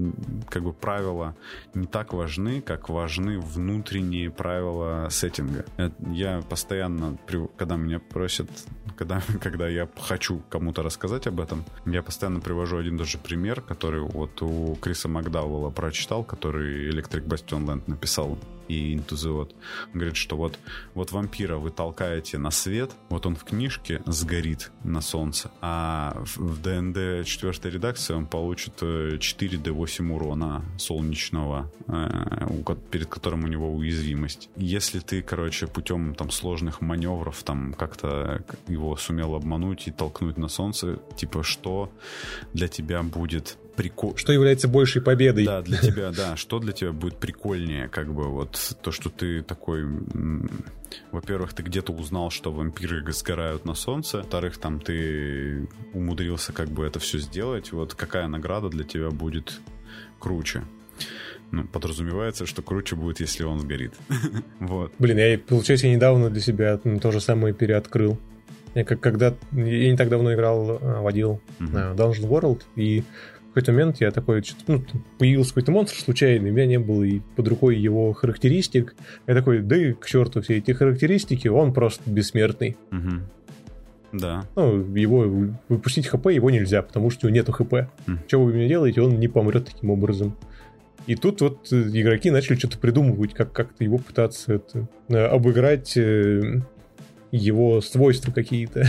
как 0.49 0.63
бы 0.63 0.73
правила 0.73 1.37
не 1.75 1.87
так 1.87 2.13
важны, 2.13 2.61
как 2.61 2.89
важны 2.89 3.39
внутренние 3.39 4.31
правила 4.31 5.09
сеттинга. 5.11 5.65
Я 6.11 6.43
постоянно, 6.43 7.19
когда 7.57 7.77
меня 7.77 7.99
просят, 7.99 8.49
когда, 8.97 9.23
когда 9.43 9.69
я 9.69 9.89
хочу 10.01 10.43
кому-то 10.49 10.83
рассказать 10.83 11.27
об 11.27 11.41
этом, 11.41 11.65
я 11.87 12.03
постоянно 12.03 12.41
привожу 12.41 12.79
один 12.79 12.97
даже 12.97 13.19
пример, 13.19 13.61
который 13.61 14.01
вот 14.01 14.43
у 14.43 14.77
Криса 14.77 15.09
Макдауэлла 15.09 15.71
прочитал, 15.71 16.25
который 16.25 16.91
Electric 16.91 17.27
Bastion 17.27 17.67
Land 17.67 17.83
написал 17.87 18.39
и 18.69 18.97
Odd. 18.97 19.55
Он 19.93 19.93
говорит, 19.93 20.17
что 20.17 20.37
вот, 20.37 20.59
вот 20.95 21.13
вампира 21.13 21.57
вы 21.57 21.71
толкаете 21.71 22.39
на 22.39 22.51
свет, 22.51 22.91
вот 23.09 23.27
он 23.27 23.37
в 23.37 23.45
книжке 23.45 24.03
сгорит 24.07 24.71
на 24.83 25.01
солнце, 25.01 25.51
а 25.61 26.23
в 26.37 26.61
ДНД 26.61 27.27
4 27.27 27.74
редакции 27.75 28.15
он 28.15 28.27
получит 28.27 28.83
4D8 28.83 30.09
э, 30.09 30.15
урона 30.15 30.65
солнечного, 30.79 31.71
э, 31.89 32.75
перед 32.91 33.07
которым 33.09 33.45
у 33.45 33.49
него 33.49 33.73
уязвимость. 33.73 34.49
Если 34.57 35.01
ты, 35.01 35.23
короче, 35.23 35.67
путем 35.67 36.15
там 36.15 36.31
сложных 36.31 36.81
маневров 36.81 37.43
там 37.43 37.75
как-то 37.75 38.43
его 38.69 38.97
сумел 38.97 39.35
обмануть 39.35 39.89
и 39.89 39.91
толкнуть 39.91 40.39
на 40.39 40.49
солнце, 40.49 40.99
типа 41.17 41.43
что 41.43 41.91
для 42.53 42.69
тебя 42.69 43.03
будет 43.03 43.59
прикол... 43.77 44.17
Что 44.17 44.33
является 44.33 44.69
большей 44.69 45.03
победой. 45.03 45.45
Да, 45.45 45.63
для 45.63 45.79
тебя, 45.79 46.11
да. 46.11 46.37
Что 46.37 46.59
для 46.59 46.73
тебя 46.73 46.93
будет 46.93 47.19
прикольнее, 47.19 47.89
как 47.89 48.13
бы 48.13 48.29
вот 48.29 48.77
то, 48.83 48.93
что 48.93 49.11
ты 49.11 49.43
такой... 49.43 49.85
Во-первых, 51.11 51.55
ты 51.55 51.63
где-то 51.63 51.93
узнал, 51.93 52.31
что 52.31 52.53
вампиры 52.53 53.05
сгорают 53.13 53.65
на 53.65 53.75
солнце. 53.75 54.19
Во-вторых, 54.19 54.59
там 54.59 54.79
ты 54.81 55.69
умудрился 55.93 56.53
как 56.53 56.69
бы 56.69 56.87
это 56.87 57.01
все 57.01 57.19
сделать. 57.19 57.73
Вот 57.73 57.95
какая 57.95 58.29
награда 58.29 58.69
для 58.69 58.85
тебя 58.85 59.11
будет 59.11 59.61
круче? 60.21 60.63
Ну, 61.51 61.65
подразумевается, 61.65 62.47
что 62.47 62.63
круче 62.63 62.97
будет, 62.97 63.21
если 63.21 63.45
он 63.45 63.61
сгорит. 63.61 63.95
вот. 64.61 64.93
Блин, 64.99 65.19
я, 65.19 65.39
получается, 65.39 65.87
я 65.87 65.95
недавно 65.95 66.31
для 66.31 66.41
себя 66.41 66.79
то 66.79 67.13
же 67.13 67.21
самое 67.21 67.55
переоткрыл. 67.55 68.19
Я 68.75 68.85
как 68.85 69.01
когда 69.01 69.35
я 69.53 69.91
не 69.91 69.97
так 69.97 70.09
давно 70.09 70.35
играл, 70.35 70.79
а, 70.83 71.01
водил 71.01 71.41
uh-huh. 71.61 71.95
Dungeon 71.95 72.29
World, 72.29 72.63
и 72.75 73.05
какой-то 73.55 73.73
момент 73.73 74.01
я 74.01 74.11
такой, 74.11 74.43
ну, 74.67 74.83
появился 75.19 75.51
какой-то 75.51 75.71
монстр 75.71 76.01
случайный, 76.01 76.51
у 76.51 76.53
меня 76.53 76.67
не 76.67 76.79
было 76.81 77.05
и 77.05 77.21
под 77.37 77.47
рукой 77.47 77.79
его 77.79 78.13
характеристик. 78.13 78.97
Я 79.29 79.35
такой, 79.35 79.61
да 79.61 79.77
и 79.77 79.93
к 79.93 80.07
черту 80.07 80.43
все 80.43 80.59
эти 80.59 80.73
характеристики, 80.73 81.47
он 81.47 81.73
просто 81.73 82.11
бессмертный. 82.11 82.77
Угу. 82.91 84.19
Да. 84.21 84.45
Ну, 84.57 84.95
его 84.95 85.53
выпустить 85.69 86.09
хп 86.09 86.27
его 86.27 86.51
нельзя, 86.51 86.83
потому 86.83 87.11
что 87.11 87.27
у 87.27 87.31
него 87.31 87.37
нету 87.37 87.53
хп. 87.53 87.73
Mm. 88.07 88.19
Что 88.27 88.45
вы 88.45 88.53
мне 88.53 88.69
делаете, 88.69 89.03
он 89.03 89.19
не 89.19 89.29
помрет 89.29 89.67
таким 89.67 89.91
образом. 89.91 90.37
И 91.07 91.17
тут 91.17 91.41
вот 91.41 91.73
э, 91.73 91.77
игроки 91.93 92.31
начали 92.31 92.57
что-то 92.57 92.79
придумывать, 92.79 93.35
как 93.35 93.53
как-то 93.53 93.83
его 93.85 93.99
пытаться 93.99 94.55
это, 94.55 94.89
э, 95.09 95.17
обыграть 95.17 95.97
э, 95.97 96.61
его 97.35 97.81
свойства 97.81 98.33
какие-то. 98.33 98.81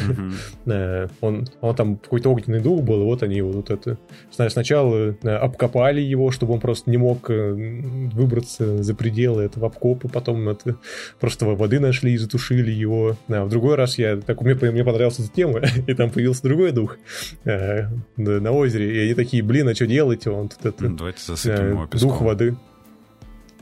Mm-hmm. 0.65 1.11
он, 1.21 1.47
он 1.61 1.75
там 1.75 1.97
какой-то 1.97 2.29
огненный 2.29 2.61
дух 2.61 2.83
был, 2.83 3.01
и 3.01 3.05
вот 3.05 3.23
они 3.23 3.41
вот 3.41 3.69
это... 3.71 3.97
Сначала 4.31 5.15
э, 5.21 5.29
обкопали 5.29 6.01
его, 6.01 6.31
чтобы 6.31 6.53
он 6.53 6.59
просто 6.59 6.89
не 6.89 6.97
мог 6.97 7.29
э, 7.29 7.51
выбраться 7.51 8.83
за 8.83 8.95
пределы 8.95 9.43
этого 9.43 9.67
обкопа, 9.67 10.07
потом 10.07 10.47
это 10.47 10.77
просто 11.19 11.45
воды 11.45 11.79
нашли 11.79 12.13
и 12.13 12.17
затушили 12.17 12.71
его. 12.71 13.17
А 13.29 13.45
в 13.45 13.49
другой 13.49 13.75
раз 13.75 13.97
я... 13.97 14.17
Так, 14.17 14.41
мне, 14.41 14.53
мне 14.53 14.83
понравилась 14.83 15.19
эта 15.19 15.29
тема, 15.29 15.61
и 15.87 15.93
там 15.93 16.11
появился 16.11 16.43
другой 16.43 16.71
дух 16.71 16.97
на 17.43 18.51
озере, 18.51 18.95
и 18.95 18.99
они 19.05 19.13
такие, 19.13 19.43
блин, 19.43 19.67
а 19.69 19.75
что 19.75 19.87
делать? 19.87 20.27
Он 20.27 20.49
тут 20.49 20.65
это... 20.65 20.89
Давайте 20.89 21.19
засыпем 21.25 21.69
его 21.69 21.87
Дух 21.87 22.21
воды. 22.21 22.55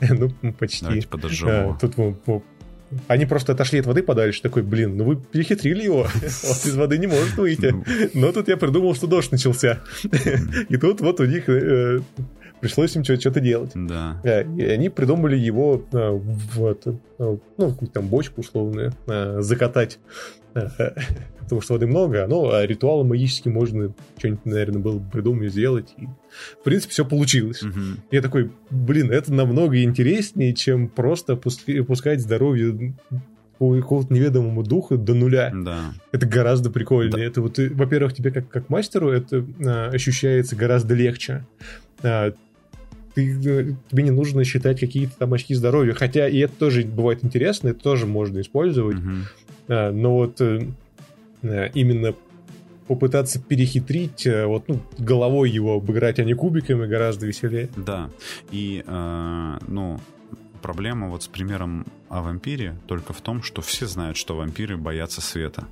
ну, 0.00 0.52
почти. 0.52 0.84
Давайте 0.84 1.08
подожжем 1.08 1.48
его. 1.48 1.78
Тут 1.80 1.96
они 3.08 3.26
просто 3.26 3.52
отошли 3.52 3.80
от 3.80 3.86
воды 3.86 4.02
подальше, 4.02 4.42
такой, 4.42 4.62
блин, 4.62 4.96
ну 4.96 5.04
вы 5.04 5.16
перехитрили 5.16 5.84
его, 5.84 6.00
он 6.02 6.26
из 6.64 6.76
воды 6.76 6.98
не 6.98 7.06
может 7.06 7.36
выйти. 7.36 7.66
Ну. 7.66 7.84
Но 8.14 8.32
тут 8.32 8.48
я 8.48 8.56
придумал, 8.56 8.94
что 8.94 9.06
дождь 9.06 9.32
начался. 9.32 9.80
И 10.68 10.76
тут 10.76 11.00
вот 11.00 11.20
у 11.20 11.24
них 11.24 11.48
э, 11.48 12.00
пришлось 12.60 12.96
им 12.96 13.04
что-то 13.04 13.40
делать. 13.40 13.72
Да. 13.74 14.20
Э, 14.24 14.44
и 14.56 14.62
они 14.64 14.88
придумали 14.88 15.36
его 15.36 15.84
э, 15.92 16.10
в, 16.10 16.76
ну, 17.18 17.38
какую-то 17.70 17.92
там 17.92 18.08
бочку 18.08 18.40
условную 18.40 18.92
закатать 19.38 19.98
потому 21.40 21.60
что 21.60 21.74
воды 21.74 21.86
много, 21.86 22.26
но 22.26 22.50
а 22.52 22.66
ритуалы 22.66 23.04
магические 23.04 23.52
можно 23.52 23.92
что-нибудь, 24.18 24.46
наверное, 24.46 24.80
было 24.80 24.98
бы 24.98 25.10
придумать, 25.10 25.52
сделать. 25.52 25.94
И, 25.98 26.06
в 26.60 26.64
принципе, 26.64 26.92
все 26.92 27.04
получилось. 27.04 27.62
Угу. 27.62 27.80
Я 28.10 28.22
такой, 28.22 28.50
блин, 28.70 29.10
это 29.10 29.32
намного 29.32 29.82
интереснее, 29.82 30.54
чем 30.54 30.88
просто 30.88 31.36
пускать 31.36 32.20
здоровье 32.20 32.94
по 33.58 33.74
какому-то 33.76 34.12
неведомому 34.12 34.62
духу 34.62 34.96
до 34.96 35.14
нуля. 35.14 35.52
Да. 35.54 35.92
Это 36.12 36.26
гораздо 36.26 36.70
прикольнее. 36.70 37.18
Да. 37.18 37.24
Это 37.24 37.40
вот, 37.40 37.58
во-первых, 37.58 38.14
тебе 38.14 38.30
как, 38.30 38.48
как 38.48 38.68
мастеру 38.68 39.10
это 39.10 39.44
а, 39.64 39.90
ощущается 39.90 40.56
гораздо 40.56 40.94
легче. 40.94 41.46
А, 42.02 42.32
ты, 43.14 43.30
э, 43.32 43.72
тебе 43.90 44.02
не 44.02 44.10
нужно 44.10 44.44
считать 44.44 44.80
какие-то 44.80 45.16
там 45.18 45.32
очки 45.32 45.54
здоровья. 45.54 45.94
Хотя 45.94 46.28
и 46.28 46.38
это 46.38 46.54
тоже 46.54 46.82
бывает 46.82 47.24
интересно, 47.24 47.68
это 47.68 47.80
тоже 47.80 48.06
можно 48.06 48.40
использовать. 48.40 48.98
Угу. 48.98 49.10
А, 49.68 49.92
но 49.92 50.14
вот 50.14 50.40
э, 50.40 50.68
Э, 51.44 51.68
именно 51.74 52.14
попытаться 52.88 53.38
перехитрить, 53.38 54.26
э, 54.26 54.46
вот, 54.46 54.66
ну, 54.68 54.80
головой 54.98 55.50
его 55.50 55.74
обыграть, 55.74 56.18
а 56.18 56.24
не 56.24 56.32
кубиками, 56.32 56.86
гораздо 56.86 57.26
веселее. 57.26 57.68
Да, 57.76 58.10
и, 58.50 58.82
э, 58.86 59.58
ну, 59.68 60.00
проблема 60.62 61.08
вот 61.08 61.22
с 61.22 61.28
примером 61.28 61.86
о 62.08 62.22
вампире 62.22 62.78
только 62.86 63.12
в 63.12 63.20
том, 63.20 63.42
что 63.42 63.60
все 63.60 63.86
знают, 63.86 64.16
что 64.16 64.36
вампиры 64.36 64.78
боятся 64.78 65.20
света. 65.20 65.66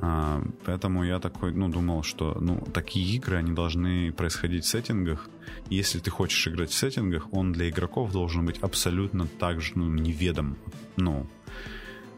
А, 0.00 0.42
поэтому 0.64 1.04
я 1.04 1.20
такой, 1.20 1.52
ну, 1.52 1.68
думал, 1.68 2.02
что, 2.02 2.38
ну, 2.40 2.64
такие 2.72 3.16
игры, 3.16 3.36
они 3.36 3.52
должны 3.52 4.12
происходить 4.12 4.64
в 4.64 4.68
сеттингах. 4.68 5.28
Если 5.70 6.00
ты 6.00 6.10
хочешь 6.10 6.46
играть 6.48 6.70
в 6.70 6.74
сеттингах, 6.74 7.32
он 7.32 7.52
для 7.52 7.68
игроков 7.68 8.12
должен 8.12 8.46
быть 8.46 8.58
абсолютно 8.58 9.26
так 9.26 9.60
же, 9.60 9.72
ну, 9.74 9.88
неведом. 9.88 10.56
Ну, 10.96 11.26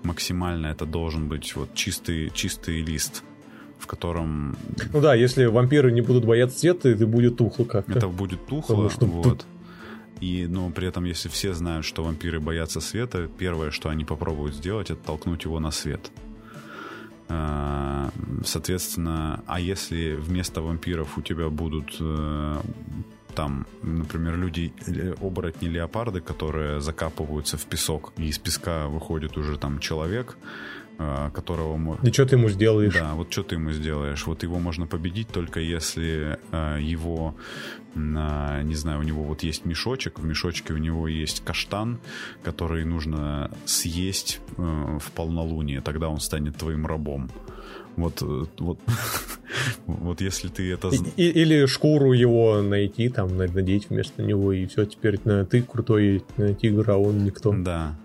максимально 0.02 0.68
это 0.68 0.86
должен 0.86 1.28
быть 1.28 1.54
вот 1.56 1.74
чистый, 1.74 2.30
чистый 2.30 2.82
лист 2.82 3.22
в 3.78 3.86
котором... 3.86 4.56
Ну 4.92 5.00
да, 5.00 5.14
если 5.14 5.46
вампиры 5.46 5.90
не 5.90 6.02
будут 6.02 6.26
бояться 6.26 6.58
света, 6.58 6.90
это 6.90 7.06
будет 7.06 7.38
тухло 7.38 7.64
как-то. 7.64 7.92
Это 7.92 8.08
будет 8.08 8.46
тухло, 8.46 8.90
что 8.90 9.06
вот. 9.06 9.46
И, 10.20 10.46
но 10.46 10.70
при 10.70 10.86
этом, 10.86 11.04
если 11.04 11.30
все 11.30 11.54
знают, 11.54 11.86
что 11.86 12.04
вампиры 12.04 12.40
боятся 12.40 12.80
света, 12.80 13.28
первое, 13.38 13.70
что 13.70 13.88
они 13.88 14.04
попробуют 14.04 14.54
сделать, 14.54 14.90
это 14.90 15.02
толкнуть 15.02 15.44
его 15.44 15.58
на 15.60 15.70
свет. 15.70 16.12
А, 17.28 18.10
соответственно, 18.44 19.42
а 19.46 19.60
если 19.60 20.14
вместо 20.14 20.60
вампиров 20.60 21.16
у 21.16 21.22
тебя 21.22 21.48
будут 21.48 21.96
э, 22.00 22.56
там, 23.30 23.66
например, 23.82 24.36
люди, 24.36 24.72
э, 24.86 25.14
оборотни 25.20 25.68
леопарды, 25.68 26.20
которые 26.20 26.80
закапываются 26.80 27.56
в 27.56 27.64
песок, 27.66 28.12
и 28.18 28.28
из 28.28 28.38
песка 28.38 28.88
выходит 28.88 29.36
уже 29.36 29.58
там 29.58 29.78
человек, 29.78 30.36
э, 30.98 31.30
которого... 31.32 31.98
И 32.02 32.12
что 32.12 32.26
ты 32.26 32.36
ему 32.36 32.48
сделаешь? 32.48 32.94
Да, 32.94 33.14
вот 33.14 33.32
что 33.32 33.42
ты 33.42 33.54
ему 33.56 33.72
сделаешь. 33.72 34.26
Вот 34.26 34.42
его 34.42 34.58
можно 34.58 34.86
победить 34.86 35.28
только 35.28 35.60
если 35.60 36.38
э, 36.52 36.78
его, 36.80 37.34
не 37.94 38.74
знаю, 38.74 39.00
у 39.00 39.02
него 39.02 39.24
вот 39.24 39.42
есть 39.42 39.64
мешочек, 39.64 40.18
в 40.18 40.24
мешочке 40.24 40.72
у 40.72 40.78
него 40.78 41.08
есть 41.08 41.44
каштан, 41.44 41.98
который 42.44 42.84
нужно 42.84 43.50
съесть 43.64 44.40
в 44.56 45.10
полнолуние, 45.14 45.80
тогда 45.80 46.08
он 46.08 46.20
станет 46.20 46.56
твоим 46.56 46.86
рабом. 46.86 47.30
Вот, 47.96 48.22
э, 48.22 48.44
вот, 48.58 48.78
вот 49.86 50.20
если 50.20 50.48
ты 50.48 50.72
это... 50.72 50.90
И, 51.16 51.28
или 51.28 51.66
шкуру 51.66 52.12
его 52.12 52.62
найти, 52.62 53.08
там, 53.08 53.36
надеть 53.36 53.90
вместо 53.90 54.22
него, 54.22 54.52
и 54.52 54.66
все, 54.66 54.84
теперь 54.86 55.18
ты 55.18 55.62
крутой 55.62 56.24
тигр, 56.60 56.90
а 56.90 56.96
он 56.96 57.24
никто. 57.24 57.52
Да. 57.52 57.96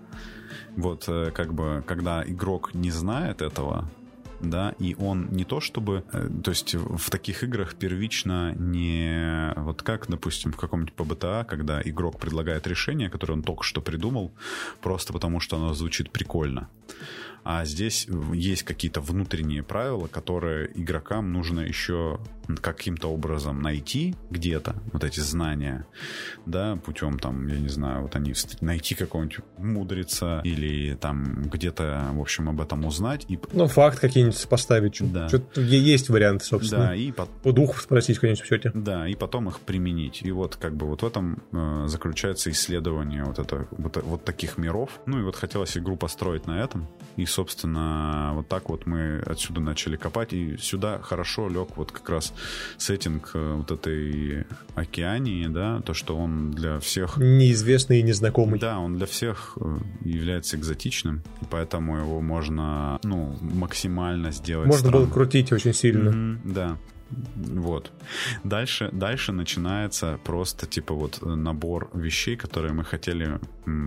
Вот, 0.76 1.04
э, 1.08 1.30
как 1.32 1.54
бы, 1.54 1.82
когда 1.86 2.22
игрок 2.26 2.74
не 2.74 2.90
знает 2.90 3.40
этого, 3.40 3.88
да, 4.40 4.74
и 4.78 4.94
он 4.98 5.28
не 5.30 5.44
то 5.44 5.60
чтобы, 5.60 6.04
э, 6.12 6.28
то 6.42 6.50
есть 6.50 6.74
в 6.74 7.10
таких 7.10 7.42
играх 7.42 7.74
первично 7.74 8.54
не 8.54 9.52
вот 9.56 9.82
как, 9.82 10.08
допустим, 10.08 10.52
в 10.52 10.56
каком-нибудь 10.56 10.92
ПБТА, 10.94 11.46
когда 11.48 11.80
игрок 11.82 12.18
предлагает 12.18 12.66
решение, 12.66 13.08
которое 13.08 13.34
он 13.34 13.42
только 13.42 13.64
что 13.64 13.80
придумал, 13.80 14.32
просто 14.82 15.12
потому 15.12 15.40
что 15.40 15.56
оно 15.56 15.74
звучит 15.74 16.10
прикольно 16.10 16.68
а 17.48 17.64
здесь 17.64 18.08
есть 18.34 18.64
какие-то 18.64 19.00
внутренние 19.00 19.62
правила, 19.62 20.08
которые 20.08 20.68
игрокам 20.74 21.32
нужно 21.32 21.60
еще 21.60 22.18
каким-то 22.60 23.08
образом 23.08 23.60
найти 23.60 24.14
где-то, 24.30 24.76
вот 24.92 25.04
эти 25.04 25.20
знания, 25.20 25.86
да, 26.44 26.76
путем 26.84 27.18
там, 27.18 27.46
я 27.46 27.58
не 27.58 27.68
знаю, 27.68 28.02
вот 28.02 28.16
они 28.16 28.34
найти 28.60 28.94
какого-нибудь 28.94 29.40
мудреца 29.58 30.40
или 30.42 30.94
там 30.94 31.42
где-то, 31.42 32.10
в 32.12 32.20
общем, 32.20 32.48
об 32.48 32.60
этом 32.60 32.84
узнать. 32.84 33.24
И... 33.28 33.38
Ну, 33.52 33.66
факт 33.66 33.98
какие-нибудь 33.98 34.48
поставить. 34.48 34.98
Да. 35.12 35.28
Что-то 35.28 35.60
есть 35.60 36.08
варианты, 36.08 36.44
собственно. 36.44 36.88
Да, 36.88 36.94
и... 36.94 37.12
По... 37.12 37.28
У 37.44 37.52
духов 37.52 37.80
спросить 37.80 38.18
в 38.18 38.20
конечном 38.20 38.46
счете. 38.46 38.70
Да, 38.74 39.08
и 39.08 39.14
потом 39.14 39.48
их 39.48 39.60
применить. 39.60 40.22
И 40.22 40.30
вот 40.30 40.56
как 40.56 40.76
бы 40.76 40.86
вот 40.86 41.02
в 41.02 41.06
этом 41.06 41.42
э, 41.52 41.86
заключается 41.86 42.50
исследование 42.50 43.24
вот, 43.24 43.38
это, 43.38 43.66
вот, 43.70 43.96
вот 44.02 44.24
таких 44.24 44.58
миров. 44.58 44.90
Ну 45.06 45.20
и 45.20 45.22
вот 45.22 45.36
хотелось 45.36 45.76
игру 45.76 45.96
построить 45.96 46.46
на 46.46 46.62
этом. 46.62 46.88
И, 47.16 47.24
собственно, 47.36 48.32
вот 48.34 48.48
так 48.48 48.70
вот 48.70 48.86
мы 48.86 49.18
отсюда 49.26 49.60
начали 49.60 49.96
копать, 49.96 50.32
и 50.32 50.56
сюда 50.56 50.98
хорошо 51.02 51.50
лег 51.50 51.76
вот 51.76 51.92
как 51.92 52.08
раз 52.08 52.32
сеттинг 52.78 53.32
э, 53.34 53.54
вот 53.56 53.70
этой 53.70 54.46
океании, 54.74 55.46
да, 55.46 55.82
то, 55.82 55.92
что 55.92 56.16
он 56.16 56.52
для 56.52 56.80
всех... 56.80 57.18
Неизвестный 57.18 58.00
и 58.00 58.02
незнакомый. 58.02 58.58
Да, 58.58 58.78
он 58.78 58.96
для 58.96 59.04
всех 59.06 59.58
э, 59.60 59.76
является 60.00 60.56
экзотичным, 60.56 61.22
и 61.42 61.44
поэтому 61.50 61.98
его 61.98 62.22
можно, 62.22 62.98
ну, 63.04 63.36
максимально 63.42 64.30
сделать 64.30 64.66
Можно 64.66 64.88
странным. 64.88 65.04
было 65.04 65.12
крутить 65.12 65.52
очень 65.52 65.74
сильно. 65.74 66.08
Mm-hmm, 66.08 66.38
да. 66.44 66.78
Вот. 67.36 67.92
Дальше, 68.44 68.90
дальше 68.92 69.32
начинается 69.32 70.18
просто 70.24 70.66
типа 70.66 70.94
вот 70.94 71.22
набор 71.22 71.88
вещей, 71.94 72.36
которые 72.36 72.72
мы 72.72 72.84
хотели 72.84 73.38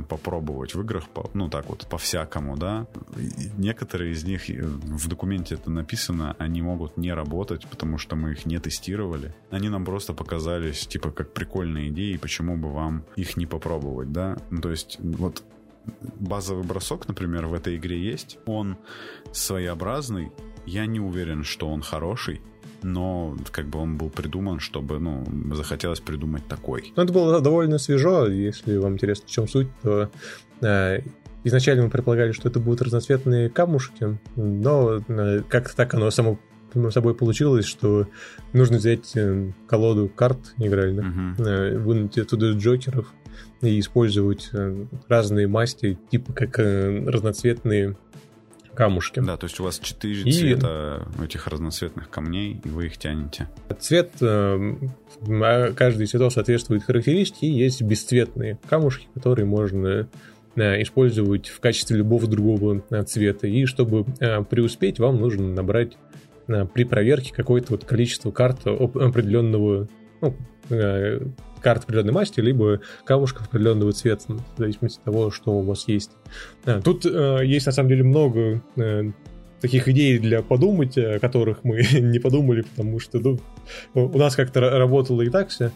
попробовать 0.07 0.75
в 0.75 0.81
играх, 0.81 1.09
по, 1.09 1.29
ну 1.33 1.49
так 1.49 1.69
вот, 1.69 1.87
по-всякому, 1.87 2.57
да. 2.57 2.87
И 3.17 3.49
некоторые 3.57 4.13
из 4.13 4.23
них, 4.23 4.49
э, 4.49 4.63
в 4.63 5.07
документе 5.07 5.55
это 5.55 5.69
написано, 5.69 6.35
они 6.39 6.61
могут 6.61 6.97
не 6.97 7.13
работать, 7.13 7.67
потому 7.67 7.97
что 7.97 8.15
мы 8.15 8.31
их 8.31 8.45
не 8.45 8.59
тестировали. 8.59 9.33
Они 9.51 9.69
нам 9.69 9.85
просто 9.85 10.13
показались 10.13 10.87
типа 10.87 11.11
как 11.11 11.33
прикольные 11.33 11.89
идеи, 11.89 12.17
почему 12.17 12.57
бы 12.57 12.71
вам 12.71 13.03
их 13.15 13.37
не 13.37 13.45
попробовать, 13.45 14.11
да. 14.11 14.37
Ну, 14.49 14.61
то 14.61 14.71
есть 14.71 14.97
вот 14.99 15.43
базовый 16.19 16.63
бросок, 16.63 17.07
например, 17.07 17.47
в 17.47 17.53
этой 17.53 17.77
игре 17.77 18.01
есть. 18.01 18.37
Он 18.45 18.77
своеобразный. 19.31 20.31
Я 20.65 20.85
не 20.85 20.99
уверен, 20.99 21.43
что 21.43 21.69
он 21.69 21.81
хороший 21.81 22.41
но 22.83 23.37
как 23.51 23.67
бы 23.67 23.79
он 23.79 23.97
был 23.97 24.09
придуман, 24.09 24.59
чтобы, 24.59 24.99
ну, 24.99 25.25
захотелось 25.53 25.99
придумать 25.99 26.47
такой. 26.47 26.93
Ну, 26.95 27.03
это 27.03 27.13
было 27.13 27.41
довольно 27.41 27.77
свежо, 27.77 28.27
если 28.27 28.77
вам 28.77 28.93
интересно, 28.93 29.27
в 29.27 29.31
чем 29.31 29.47
суть, 29.47 29.67
то 29.81 30.09
э, 30.61 31.01
изначально 31.43 31.83
мы 31.83 31.89
предполагали, 31.89 32.31
что 32.31 32.49
это 32.49 32.59
будут 32.59 32.81
разноцветные 32.81 33.49
камушки, 33.49 34.17
но 34.35 35.01
э, 35.07 35.41
как-то 35.47 35.75
так 35.75 35.93
оно 35.93 36.11
само 36.11 36.39
собой 36.91 37.15
получилось, 37.15 37.65
что 37.65 38.07
нужно 38.53 38.77
взять 38.77 39.11
э, 39.15 39.51
колоду 39.67 40.09
карт 40.13 40.53
игральных, 40.57 41.05
uh-huh. 41.05 41.47
э, 41.47 41.77
вынуть 41.77 42.17
оттуда 42.17 42.51
джокеров 42.51 43.11
и 43.61 43.79
использовать 43.79 44.49
э, 44.53 44.85
разные 45.07 45.47
масти, 45.47 45.97
типа 46.11 46.33
как 46.33 46.59
э, 46.59 47.03
разноцветные 47.05 47.97
камушки. 48.73 49.19
Да, 49.19 49.37
то 49.37 49.45
есть 49.45 49.59
у 49.59 49.63
вас 49.63 49.79
четыре 49.79 50.21
и... 50.23 50.31
цвета 50.31 51.07
этих 51.23 51.47
разноцветных 51.47 52.09
камней, 52.09 52.59
и 52.63 52.69
вы 52.69 52.87
их 52.87 52.97
тянете. 52.97 53.47
Цвет, 53.79 54.11
э, 54.21 54.75
а 55.27 55.71
каждый 55.73 56.05
из 56.05 56.11
цветов 56.11 56.33
соответствует 56.33 56.83
характеристике, 56.83 57.47
и 57.47 57.51
есть 57.51 57.81
бесцветные 57.81 58.57
камушки, 58.69 59.07
которые 59.13 59.45
можно 59.45 60.07
э, 60.55 60.81
использовать 60.81 61.47
в 61.47 61.59
качестве 61.59 61.97
любого 61.97 62.27
другого 62.27 62.83
э, 62.89 63.03
цвета. 63.03 63.47
И 63.47 63.65
чтобы 63.65 64.05
преуспеть, 64.49 64.99
вам 64.99 65.19
нужно 65.19 65.47
набрать 65.53 65.97
при 66.73 66.83
проверке 66.83 67.31
какое-то 67.31 67.73
вот 67.73 67.85
количество 67.85 68.31
карт 68.31 68.65
определенного 68.65 69.87
ну, 70.19 70.35
карт 71.61 71.83
определенной 71.83 72.13
масти, 72.13 72.39
либо 72.39 72.81
камушков 73.05 73.47
определенного 73.47 73.91
цвета, 73.91 74.25
в 74.27 74.57
зависимости 74.57 74.99
от 74.99 75.03
того, 75.05 75.31
что 75.31 75.51
у 75.51 75.61
вас 75.61 75.87
есть. 75.87 76.11
Тут 76.83 77.05
э, 77.05 77.41
есть, 77.45 77.65
на 77.65 77.71
самом 77.71 77.89
деле, 77.89 78.03
много 78.03 78.61
э, 78.75 79.11
таких 79.61 79.87
идей 79.87 80.19
для 80.19 80.41
подумать, 80.41 80.97
о 80.97 81.19
которых 81.19 81.63
мы 81.63 81.81
не 81.93 82.19
подумали, 82.19 82.61
потому 82.61 82.99
что 82.99 83.19
ну, 83.19 83.39
у 83.93 84.17
нас 84.17 84.35
как-то 84.35 84.61
работало 84.61 85.21
и 85.21 85.29
так 85.29 85.49
все. 85.49 85.71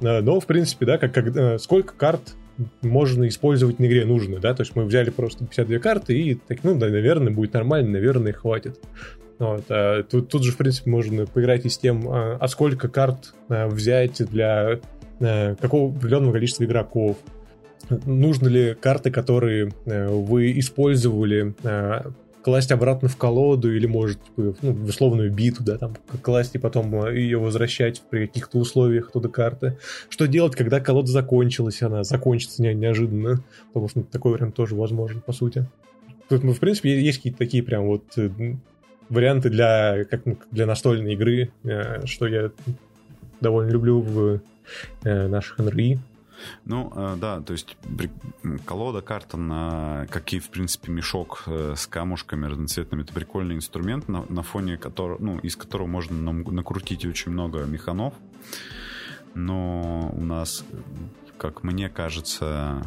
Но, 0.00 0.40
в 0.40 0.46
принципе, 0.46 0.86
да, 0.86 0.98
как, 0.98 1.14
как, 1.14 1.36
э, 1.36 1.58
сколько 1.58 1.94
карт 1.94 2.34
можно 2.82 3.26
использовать 3.28 3.78
на 3.78 3.86
игре 3.86 4.04
нужно, 4.04 4.38
да, 4.38 4.54
то 4.54 4.62
есть 4.62 4.76
мы 4.76 4.84
взяли 4.84 5.10
просто 5.10 5.44
52 5.44 5.78
карты 5.78 6.18
и 6.18 6.34
так, 6.34 6.58
ну, 6.62 6.76
да, 6.78 6.88
наверное, 6.88 7.32
будет 7.32 7.52
нормально, 7.54 7.92
наверное, 7.92 8.32
хватит. 8.32 8.78
Вот, 9.38 9.64
а 9.68 10.04
тут, 10.04 10.28
тут 10.28 10.44
же, 10.44 10.52
в 10.52 10.56
принципе, 10.56 10.90
можно 10.90 11.26
поиграть 11.26 11.66
и 11.66 11.68
с 11.68 11.76
тем, 11.76 12.08
а, 12.08 12.36
а 12.40 12.48
сколько 12.48 12.88
карт 12.88 13.34
а, 13.48 13.66
взять 13.66 14.24
для 14.30 14.74
а, 14.74 14.80
какого 15.18 15.94
определенного 15.94 16.32
количества 16.32 16.64
игроков. 16.64 17.16
Нужно 18.06 18.48
ли 18.48 18.74
карты, 18.74 19.10
которые 19.10 19.72
а, 19.86 20.08
вы 20.08 20.58
использовали, 20.58 21.54
а, 21.64 22.12
класть 22.44 22.72
обратно 22.72 23.08
в 23.08 23.16
колоду 23.16 23.74
или, 23.74 23.86
может, 23.86 24.22
типа, 24.22 24.54
ну, 24.60 24.72
в 24.72 24.88
условную 24.88 25.32
биту, 25.32 25.64
да, 25.64 25.78
там, 25.78 25.96
класть 26.22 26.54
и 26.54 26.58
потом 26.58 27.08
ее 27.08 27.38
возвращать 27.38 28.02
при 28.10 28.26
каких-то 28.26 28.58
условиях 28.58 29.10
туда 29.10 29.30
карты. 29.30 29.78
Что 30.10 30.26
делать, 30.26 30.54
когда 30.54 30.78
колода 30.80 31.10
закончилась, 31.10 31.80
она 31.82 32.04
закончится 32.04 32.62
не, 32.62 32.74
неожиданно, 32.74 33.42
потому 33.68 33.88
что 33.88 34.00
ну, 34.00 34.04
такой 34.04 34.32
вариант 34.32 34.54
тоже 34.54 34.74
возможен, 34.74 35.22
по 35.22 35.32
сути. 35.32 35.66
Тут, 36.28 36.44
ну, 36.44 36.52
в 36.52 36.60
принципе, 36.60 37.00
есть 37.00 37.18
какие-то 37.18 37.38
такие 37.38 37.62
прям 37.62 37.86
вот 37.86 38.04
э, 38.16 38.30
варианты 39.08 39.48
для, 39.48 40.04
как, 40.04 40.22
для 40.50 40.66
настольной 40.66 41.14
игры, 41.14 41.50
э, 41.64 42.04
что 42.06 42.26
я 42.26 42.50
довольно 43.40 43.70
люблю 43.70 44.00
в 44.00 44.20
э, 44.34 44.40
наших 45.02 45.58
НРИ. 45.58 45.98
Ну, 46.64 46.92
э, 46.94 47.16
да, 47.18 47.40
то 47.40 47.52
есть 47.52 47.76
колода 48.66 49.00
карта 49.00 49.36
на, 49.36 50.06
как 50.10 50.32
и, 50.32 50.40
в 50.40 50.50
принципе, 50.50 50.90
мешок 50.90 51.44
с 51.46 51.86
камушками 51.86 52.46
разноцветными, 52.46 53.02
это 53.02 53.12
прикольный 53.12 53.54
инструмент, 53.54 54.08
на, 54.08 54.24
на 54.28 54.42
фоне 54.42 54.76
которого, 54.76 55.18
ну, 55.22 55.38
из 55.38 55.56
которого 55.56 55.86
можно 55.86 56.32
накрутить 56.32 57.06
очень 57.06 57.32
много 57.32 57.64
механов. 57.64 58.14
Но 59.34 60.12
у 60.14 60.22
нас, 60.22 60.64
как 61.38 61.62
мне 61.62 61.88
кажется, 61.88 62.82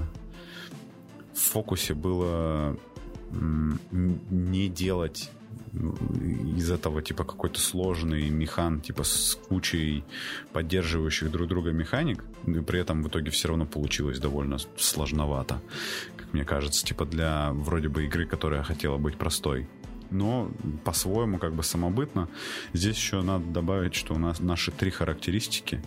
в 1.34 1.40
фокусе 1.40 1.94
было 1.94 2.78
не 3.32 4.70
делать 4.70 5.32
из 5.74 6.72
этого 6.72 7.01
типа 7.01 7.24
какой-то 7.24 7.59
сложный 7.59 8.30
механ, 8.30 8.82
типа 8.82 9.03
с 9.03 9.38
кучей 9.47 10.03
поддерживающих 10.53 11.32
друг 11.32 11.47
друга 11.47 11.72
механик, 11.72 12.24
и 12.45 12.59
при 12.59 12.80
этом 12.80 13.03
в 13.03 13.07
итоге 13.07 13.32
все 13.32 13.49
равно 13.49 13.65
получилось 13.65 14.20
довольно 14.20 14.57
сложновато, 14.78 15.61
как 16.15 16.34
мне 16.34 16.45
кажется, 16.45 16.86
типа 16.86 17.05
для 17.05 17.51
вроде 17.53 17.89
бы 17.89 18.05
игры, 18.05 18.26
которая 18.26 18.63
хотела 18.63 18.97
быть 18.97 19.18
простой. 19.18 19.68
Но 20.09 20.49
по-своему 20.86 21.38
как 21.38 21.53
бы 21.53 21.63
самобытно. 21.63 22.30
Здесь 22.72 22.95
еще 22.95 23.22
надо 23.22 23.45
добавить, 23.45 23.93
что 23.93 24.13
у 24.13 24.18
нас 24.18 24.39
наши 24.39 24.72
три 24.72 24.89
характеристики 24.89 25.84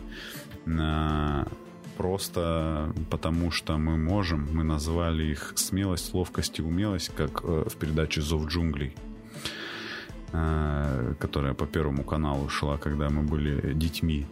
просто 1.96 2.94
потому 3.10 3.50
что 3.50 3.76
мы 3.76 3.98
можем, 3.98 4.48
мы 4.52 4.64
назвали 4.64 5.24
их 5.24 5.52
смелость, 5.56 6.14
ловкость 6.14 6.58
и 6.58 6.62
умелость, 6.62 7.10
как 7.14 7.42
э, 7.44 7.64
в 7.68 7.76
передаче 7.76 8.22
«Зов 8.22 8.46
джунглей». 8.46 8.94
Э, 10.32 11.14
которая 11.18 11.54
по 11.54 11.66
Первому 11.66 12.04
каналу 12.04 12.48
шла, 12.48 12.78
когда 12.78 13.10
мы 13.10 13.22
были 13.22 13.72
детьми. 13.74 14.26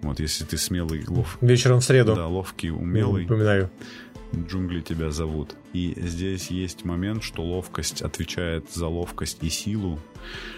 Вот, 0.00 0.20
если 0.20 0.44
ты 0.44 0.56
смелый, 0.56 1.04
лов... 1.06 1.36
Вечером 1.40 1.80
в 1.80 1.84
среду. 1.84 2.14
Да, 2.14 2.26
ловкий, 2.26 2.70
умелый. 2.70 3.24
Напоминаю. 3.24 3.70
джунгли 4.34 4.80
тебя 4.80 5.10
зовут. 5.10 5.54
И 5.74 5.94
здесь 5.96 6.50
есть 6.50 6.84
момент, 6.84 7.22
что 7.22 7.42
ловкость 7.42 8.00
отвечает 8.00 8.72
за 8.72 8.86
ловкость 8.86 9.38
и 9.42 9.50
силу, 9.50 9.98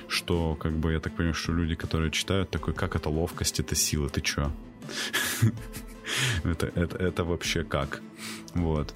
что, 0.06 0.54
как 0.54 0.72
бы, 0.72 0.92
я 0.92 1.00
так 1.00 1.14
понимаю, 1.14 1.34
что 1.34 1.52
люди, 1.52 1.74
которые 1.74 2.10
читают, 2.12 2.50
такой, 2.50 2.74
как 2.74 2.94
это 2.94 3.08
ловкость, 3.08 3.58
это 3.60 3.74
сила, 3.74 4.08
ты 4.08 4.20
чё? 4.20 4.52
это, 6.44 6.70
это, 6.74 6.96
это 6.98 7.24
вообще 7.24 7.64
как? 7.64 8.00
Вот. 8.54 8.94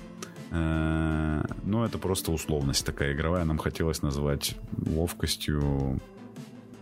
Э, 0.53 1.43
ну, 1.65 1.85
это 1.85 1.99
просто 1.99 2.31
условность 2.31 2.85
такая 2.85 3.15
игровая. 3.15 3.45
Нам 3.45 3.59
хотелось 3.59 4.03
называть 4.03 4.55
ловкостью 4.87 5.99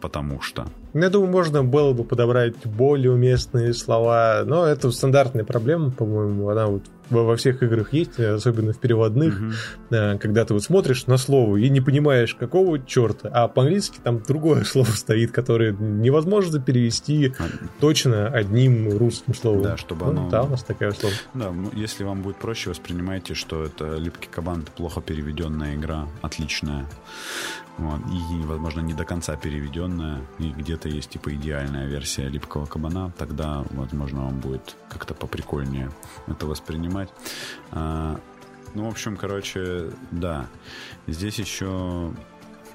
потому 0.00 0.40
что. 0.40 0.66
Ну, 0.92 1.02
я 1.02 1.10
думаю, 1.10 1.30
можно 1.30 1.62
было 1.62 1.92
бы 1.92 2.04
подобрать 2.04 2.66
более 2.66 3.12
уместные 3.12 3.74
слова, 3.74 4.42
но 4.44 4.66
это 4.66 4.90
стандартная 4.90 5.44
проблема, 5.44 5.90
по-моему, 5.90 6.48
она 6.48 6.66
вот 6.66 6.82
во 7.10 7.36
всех 7.36 7.62
играх 7.62 7.92
есть, 7.92 8.18
особенно 8.18 8.72
в 8.72 8.78
переводных, 8.78 9.40
угу. 9.40 10.18
когда 10.20 10.44
ты 10.44 10.54
вот 10.54 10.62
смотришь 10.62 11.06
на 11.06 11.16
слово 11.16 11.56
и 11.56 11.68
не 11.68 11.80
понимаешь, 11.80 12.34
какого 12.34 12.78
черта, 12.84 13.28
а 13.32 13.48
по-английски 13.48 13.98
там 14.02 14.22
другое 14.22 14.64
слово 14.64 14.90
стоит, 14.90 15.32
которое 15.32 15.72
невозможно 15.72 16.60
перевести 16.60 17.34
а... 17.38 17.44
точно 17.80 18.28
одним 18.28 18.96
русским 18.96 19.34
словом. 19.34 19.62
Да, 19.62 19.76
чтобы 19.76 20.06
ну, 20.06 20.10
оно... 20.12 20.30
Да, 20.30 20.42
у 20.44 20.48
нас 20.48 20.62
такая 20.62 20.92
слово. 20.92 21.14
Да, 21.34 21.50
ну, 21.50 21.70
если 21.72 22.04
вам 22.04 22.22
будет 22.22 22.36
проще, 22.36 22.70
воспринимайте, 22.70 23.34
что 23.34 23.64
это 23.64 23.96
«Липкий 23.96 24.28
кабан»— 24.30 24.64
плохо 24.76 25.00
переведенная 25.00 25.74
игра, 25.74 26.06
отличная. 26.22 26.86
Вот, 27.80 28.00
и, 28.12 28.44
возможно, 28.44 28.80
не 28.80 28.92
до 28.92 29.06
конца 29.06 29.36
переведенная, 29.36 30.20
и 30.38 30.50
где-то 30.50 30.90
есть 30.90 31.08
типа 31.08 31.34
идеальная 31.34 31.86
версия 31.86 32.28
липкого 32.28 32.66
кабана, 32.66 33.10
тогда, 33.16 33.64
возможно, 33.70 34.26
вам 34.26 34.38
будет 34.38 34.76
как-то 34.90 35.14
поприкольнее 35.14 35.90
это 36.26 36.44
воспринимать. 36.44 37.08
А, 37.70 38.20
ну, 38.74 38.84
в 38.84 38.88
общем, 38.88 39.16
короче, 39.16 39.92
да. 40.10 40.46
Здесь 41.06 41.38
еще 41.38 42.12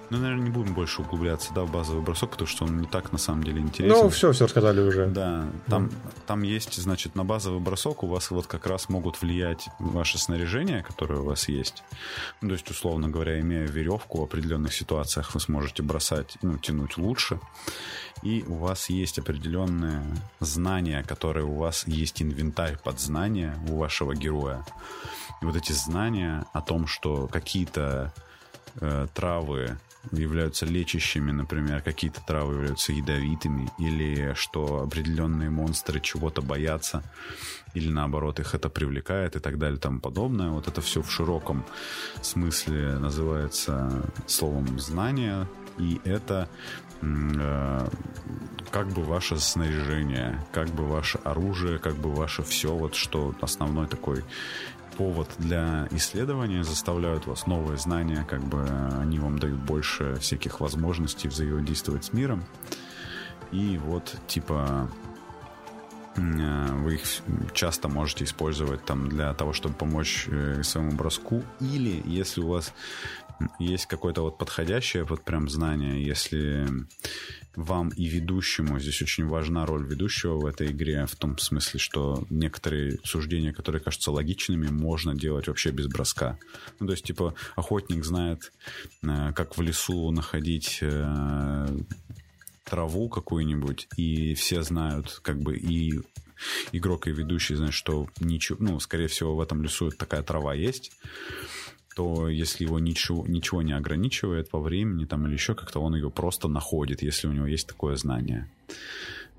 ну, 0.10 0.18
наверное, 0.20 0.45
не 0.45 0.49
будем 0.49 0.74
больше 0.74 1.01
углубляться, 1.01 1.53
да, 1.53 1.64
в 1.64 1.72
базовый 1.72 2.03
бросок, 2.03 2.32
потому 2.32 2.47
что 2.47 2.66
он 2.66 2.82
не 2.82 2.88
так 2.88 3.12
на 3.12 3.18
самом 3.18 3.43
деле 3.43 3.62
интересен. 3.62 3.97
Ну, 3.97 4.10
все, 4.10 4.32
все 4.32 4.45
рассказали 4.45 4.82
уже. 4.82 5.08
Да, 5.08 5.45
там, 5.68 5.89
да. 5.89 5.95
там 6.28 6.43
есть, 6.43 6.76
значит, 6.76 7.16
на 7.16 7.24
базовый 7.24 7.60
бросок 7.60 8.03
у 8.03 8.08
вас 8.08 8.32
вот 8.32 8.47
как 8.47 8.68
раз 8.68 8.89
могут 8.89 9.22
влиять 9.22 9.68
ваше 9.80 10.18
снаряжение, 10.18 10.84
которое 10.84 11.20
у 11.20 11.26
вас 11.26 11.47
есть. 11.49 11.84
Ну, 12.41 12.49
то 12.49 12.53
есть, 12.53 12.70
условно 12.70 13.10
говоря, 13.10 13.39
имея 13.39 13.68
веревку, 13.68 14.20
в 14.20 14.24
определенных 14.24 14.74
ситуациях 14.74 15.34
вы 15.34 15.39
сможете 15.39 15.84
бросать, 15.84 16.38
ну, 16.41 16.58
тянуть 16.58 16.97
лучше. 16.97 17.39
И 18.22 18.43
у 18.47 18.56
вас 18.56 18.89
есть 18.89 19.20
определенные 19.20 20.03
знания, 20.39 21.03
которые 21.03 21.45
у 21.45 21.56
вас 21.56 21.86
есть 21.88 22.22
инвентарь 22.22 22.78
под 22.78 22.99
знания 22.99 23.58
у 23.70 23.78
вашего 23.78 24.16
героя. 24.16 24.66
И 25.41 25.45
вот 25.45 25.56
эти 25.56 25.74
знания 25.74 26.45
о 26.53 26.62
том, 26.62 26.88
что 26.88 27.28
какие-то 27.28 28.14
э, 28.80 29.08
травы 29.14 29.78
являются 30.12 30.66
лечащими, 30.66 31.32
например, 31.32 31.82
какие-то 31.82 32.22
травы 32.22 32.56
являются 32.56 32.91
ядовитыми, 32.91 33.72
или 33.78 34.34
что 34.36 34.84
определенные 34.84 35.49
монстры 35.49 35.99
чего-то 35.99 36.41
боятся, 36.41 37.03
или 37.74 37.91
наоборот 37.91 38.39
их 38.39 38.56
это 38.56 38.70
привлекает 38.70 39.36
и 39.36 39.39
так 39.39 39.58
далее 39.58 39.78
и 39.78 39.82
тому 39.82 39.99
подобное. 39.99 40.49
Вот 40.49 40.68
это 40.68 40.82
все 40.82 41.01
в 41.01 41.12
широком 41.12 41.66
смысле 42.22 42.97
называется 42.97 44.12
словом 44.28 44.80
знание, 44.80 45.47
и 45.78 45.99
это 46.06 46.49
э, 47.01 47.88
как 48.72 48.88
бы 48.88 49.03
ваше 49.03 49.38
снаряжение, 49.39 50.41
как 50.51 50.70
бы 50.70 50.86
ваше 50.86 51.18
оружие, 51.20 51.80
как 51.80 51.95
бы 51.95 52.14
ваше 52.14 52.43
все, 52.43 52.74
вот 52.74 52.95
что 52.95 53.36
основной 53.41 53.88
такой 53.88 54.24
повод 54.98 55.30
для 55.38 55.88
исследования, 55.91 56.64
заставляют 56.64 57.26
вас 57.28 57.48
новые 57.48 57.78
знания, 57.78 58.26
как 58.28 58.43
бы 58.43 58.68
они 59.00 59.20
вам 59.20 59.39
дают 59.39 59.60
больше 59.60 60.16
всяких 60.20 60.60
возможностей 60.60 61.28
взаимодействовать 61.28 62.06
с 62.06 62.14
миром. 62.14 62.43
И 63.52 63.78
вот, 63.78 64.16
типа, 64.28 64.89
э, 66.16 66.68
вы 66.74 66.96
их 66.96 67.04
часто 67.54 67.88
можете 67.88 68.24
использовать 68.24 68.84
там 68.86 69.08
для 69.10 69.34
того, 69.34 69.54
чтобы 69.54 69.76
помочь 69.76 70.28
э, 70.28 70.64
своему 70.64 70.91
броску. 70.91 71.43
Или 71.60 72.02
если 72.06 72.41
у 72.41 72.48
вас 72.48 72.74
есть 73.60 73.86
какое-то 73.86 74.22
вот 74.22 74.38
подходящее 74.38 75.04
вот 75.04 75.24
прям 75.24 75.50
знание, 75.50 76.04
если 76.04 76.68
вам 77.56 77.89
и 77.89 78.06
ведущему, 78.06 78.80
здесь 78.80 79.01
очень 79.01 79.26
важна 79.28 79.66
роль 79.66 79.86
ведущего 79.86 80.38
в 80.38 80.45
этой 80.45 80.72
игре, 80.72 81.06
в 81.06 81.16
том 81.16 81.38
смысле, 81.38 81.80
что 81.80 82.26
некоторые 82.30 82.99
суждения, 83.03 83.53
которые 83.53 83.82
кажутся 83.82 84.12
логичными, 84.12 84.68
можно 84.68 85.16
делать 85.16 85.47
вообще 85.47 85.72
без 85.72 85.88
броска. 85.88 86.38
Ну, 86.80 86.88
то 86.88 86.93
есть, 86.93 87.06
типа, 87.06 87.34
охотник 87.56 88.03
знает, 88.03 88.51
э, 89.03 89.34
как 89.34 89.58
в 89.58 89.62
лесу 89.62 90.12
находить 90.12 90.80
э, 90.82 91.68
траву 92.64 93.10
какую-нибудь, 93.10 93.88
и 93.97 94.34
все 94.34 94.62
знают, 94.64 95.20
как 95.22 95.39
бы, 95.39 95.56
и 95.56 96.01
игрок 96.72 97.08
и 97.08 97.12
ведущий 97.12 97.56
знают, 97.56 97.74
что 97.74 98.08
ничего, 98.20 98.58
ну, 98.62 98.80
скорее 98.80 99.08
всего, 99.08 99.36
в 99.36 99.41
этом 99.41 99.62
лесу 99.64 99.91
такая 99.91 100.24
трава 100.24 100.53
есть, 100.53 100.91
то 101.96 102.28
если 102.28 102.66
его 102.66 102.78
ничего, 102.80 103.26
ничего 103.26 103.62
не 103.62 103.72
ограничивает 103.72 104.50
по 104.50 104.60
времени 104.60 105.06
там 105.06 105.26
или 105.26 105.34
еще 105.34 105.56
как-то, 105.56 105.80
он 105.80 105.96
ее 105.96 106.12
просто 106.12 106.50
находит, 106.50 107.02
если 107.02 107.28
у 107.28 107.32
него 107.32 107.48
есть 107.48 107.68
такое 107.68 107.96
знание. 107.96 108.50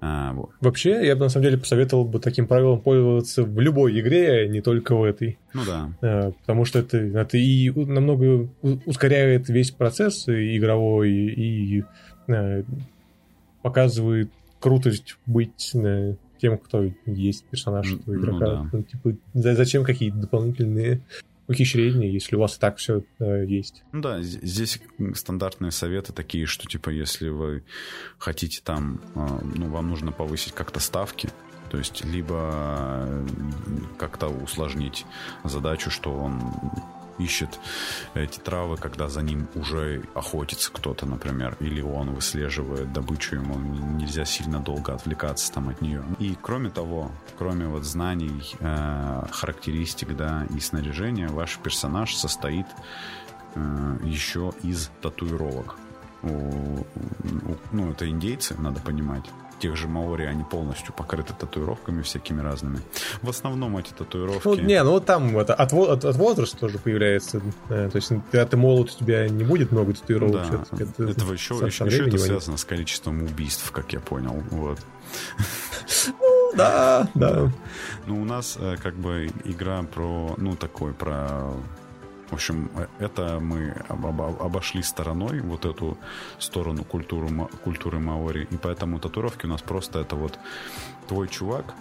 А, 0.01 0.33
вот. 0.33 0.51
Вообще, 0.61 1.07
я 1.07 1.17
бы 1.17 1.23
на 1.23 1.29
самом 1.29 1.45
деле 1.45 1.59
посоветовал 1.59 2.05
бы 2.07 2.19
таким 2.19 2.47
правилом 2.47 2.81
пользоваться 2.81 3.45
в 3.45 3.61
любой 3.61 3.99
игре, 4.01 4.45
а 4.45 4.47
не 4.47 4.63
только 4.63 4.95
в 4.95 5.05
этой. 5.05 5.39
Ну 5.53 5.63
да. 5.67 5.93
А, 6.01 6.31
потому 6.33 6.65
что 6.65 6.79
это, 6.79 6.97
это 6.97 7.37
и 7.37 7.71
намного 7.71 8.49
ускоряет 8.63 9.49
весь 9.49 9.71
процесс 9.71 10.27
игровой, 10.27 11.11
и, 11.11 11.79
и 11.79 11.85
а, 12.29 12.63
показывает 13.63 14.31
крутость 14.61 15.19
быть 15.27 15.73
а, 15.75 16.15
тем, 16.39 16.57
кто 16.57 16.91
есть 17.05 17.45
персонаж 17.45 17.97
ну 18.07 18.15
игрока. 18.15 18.39
Ну, 18.39 18.47
да. 18.47 18.69
ну, 18.73 18.83
типа, 18.83 19.17
зачем 19.35 19.85
какие-то 19.85 20.19
дополнительные 20.19 21.03
ухищрения, 21.49 22.11
если 22.11 22.37
у 22.37 22.41
вас 22.41 22.59
так 22.59 22.79
все 22.79 23.03
э, 23.19 23.45
есть. 23.47 23.83
Ну 23.93 24.01
да, 24.01 24.23
здесь 24.23 24.81
стандартные 25.15 25.71
советы 25.71 26.13
такие, 26.13 26.47
что 26.47 26.67
типа 26.67 26.91
если 26.91 27.29
вы 27.29 27.65
хотите 28.19 28.61
там, 28.63 29.01
э, 29.15 29.29
ну 29.57 29.69
вам 29.69 29.89
нужно 29.89 30.13
повысить 30.13 30.53
как-то 30.53 30.81
ставки, 30.81 31.29
то 31.71 31.79
есть 31.79 32.05
либо 32.05 32.53
э, 33.07 33.27
как-то 33.99 34.29
усложнить 34.29 35.05
задачу, 35.45 35.91
что 35.91 36.13
он 36.13 36.41
ищет 37.19 37.59
эти 38.15 38.39
травы, 38.39 38.77
когда 38.77 39.09
за 39.09 39.23
ним 39.23 39.49
уже 39.55 40.03
охотится 40.15 40.71
кто-то, 40.73 41.07
например, 41.07 41.57
или 41.61 41.81
он 41.81 42.15
выслеживает 42.15 42.93
добычу, 42.93 43.37
ему 43.37 43.57
нельзя 43.99 44.25
сильно 44.25 44.61
долго 44.61 44.95
отвлекаться 44.95 45.53
там 45.53 45.69
от 45.69 45.81
нее. 45.81 46.03
И 46.19 46.37
кроме 46.41 46.71
того, 46.71 47.11
кроме 47.39 47.67
вот 47.67 47.85
знаний, 47.85 48.55
э, 48.61 49.23
характеристик, 49.31 50.17
да, 50.17 50.47
и 50.55 50.61
снаряжения, 50.61 51.29
ваш 51.29 51.59
персонаж 51.59 52.15
состоит 52.15 52.67
э, 53.55 53.99
еще 54.05 54.53
из 54.63 54.91
татуировок. 55.03 55.77
У, 56.23 56.29
у, 56.29 56.87
ну, 57.73 57.91
это 57.91 58.09
индейцы, 58.09 58.55
надо 58.59 58.81
понимать 58.81 59.25
тех 59.59 59.77
же 59.77 59.89
маори, 59.89 60.25
они 60.25 60.45
полностью 60.45 60.93
покрыты 60.95 61.35
татуировками 61.35 62.03
всякими 62.03 62.41
разными. 62.41 62.81
В 63.23 63.29
основном 63.29 63.77
эти 63.77 63.93
татуировки... 63.93 64.47
Ну, 64.47 64.55
не, 64.57 64.83
ну 64.83 65.01
там 65.01 65.37
это, 65.39 65.55
от, 65.55 65.73
от, 65.73 66.05
от 66.05 66.17
возраста 66.17 66.59
тоже 66.59 66.79
появляется. 66.79 67.41
Э, 67.69 67.89
то 67.91 67.97
есть, 67.97 68.09
когда 68.09 68.47
ты 68.47 68.57
молод, 68.57 68.93
у 68.95 69.05
тебя 69.05 69.29
не 69.29 69.45
будет 69.45 69.73
много 69.73 69.95
татуировок. 69.95 70.51
Да, 70.51 70.85
это, 70.85 71.05
это 71.05 71.33
еще, 71.33 71.55
еще, 71.55 71.85
еще 71.85 72.07
это 72.07 72.19
связано 72.19 72.57
с 72.57 72.65
количеством 72.65 73.23
убийств, 73.23 73.71
как 73.73 73.93
я 73.93 74.01
понял. 74.01 74.43
Вот. 74.51 74.79
Ну, 76.07 76.53
да, 76.57 77.09
да. 77.15 77.51
Ну, 78.07 78.23
у 78.23 78.25
нас 78.25 78.57
э, 78.59 78.77
как 78.83 78.95
бы 78.95 79.29
игра 79.45 79.83
про, 79.83 80.35
ну, 80.37 80.57
такой, 80.57 80.93
про 80.93 81.53
в 82.31 82.33
общем, 82.33 82.71
это 82.99 83.39
мы 83.41 83.71
обошли 83.89 84.83
стороной, 84.83 85.41
вот 85.41 85.65
эту 85.65 85.97
сторону 86.39 86.85
культуры, 86.85 87.29
культуры 87.63 87.99
маори, 87.99 88.49
и 88.51 88.57
поэтому 88.57 88.99
татуировки 88.99 89.47
у 89.47 89.49
нас 89.49 89.63
просто 89.63 90.01
это 90.01 90.17
вот 90.17 90.39
твой 91.07 91.29
чувак 91.29 91.75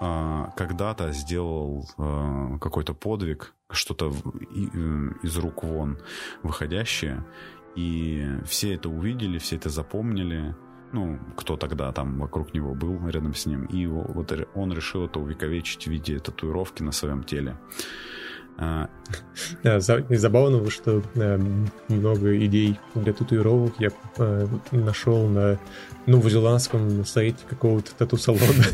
а, 0.00 0.52
когда-то 0.56 1.12
сделал 1.12 1.88
а, 1.98 2.58
какой-то 2.58 2.94
подвиг, 2.94 3.54
что-то 3.70 4.12
э, 4.12 4.58
из 5.22 5.36
рук 5.36 5.64
вон 5.64 5.98
выходящее, 6.42 7.24
и 7.74 8.28
все 8.46 8.74
это 8.74 8.88
увидели, 8.88 9.38
все 9.38 9.56
это 9.56 9.70
запомнили, 9.70 10.54
ну, 10.92 11.18
кто 11.36 11.56
тогда 11.56 11.92
там 11.92 12.18
вокруг 12.20 12.54
него 12.54 12.74
был, 12.74 13.08
рядом 13.08 13.34
с 13.34 13.44
ним, 13.46 13.66
и 13.66 13.86
вот 13.86 14.32
он 14.54 14.72
решил 14.72 15.04
это 15.04 15.18
увековечить 15.18 15.84
в 15.84 15.90
виде 15.90 16.18
татуировки 16.18 16.82
на 16.82 16.92
своем 16.92 17.24
теле. 17.24 17.56
А, 18.60 18.88
Забавно, 20.08 20.68
что 20.70 21.02
много 21.88 22.44
идей 22.44 22.78
для 22.94 23.12
татуировок 23.12 23.74
я 23.78 23.90
нашел 24.72 25.28
на 25.28 25.58
новозеландском 26.06 27.04
сайте 27.04 27.38
какого-то 27.48 27.94
тату-салона. 27.94 28.64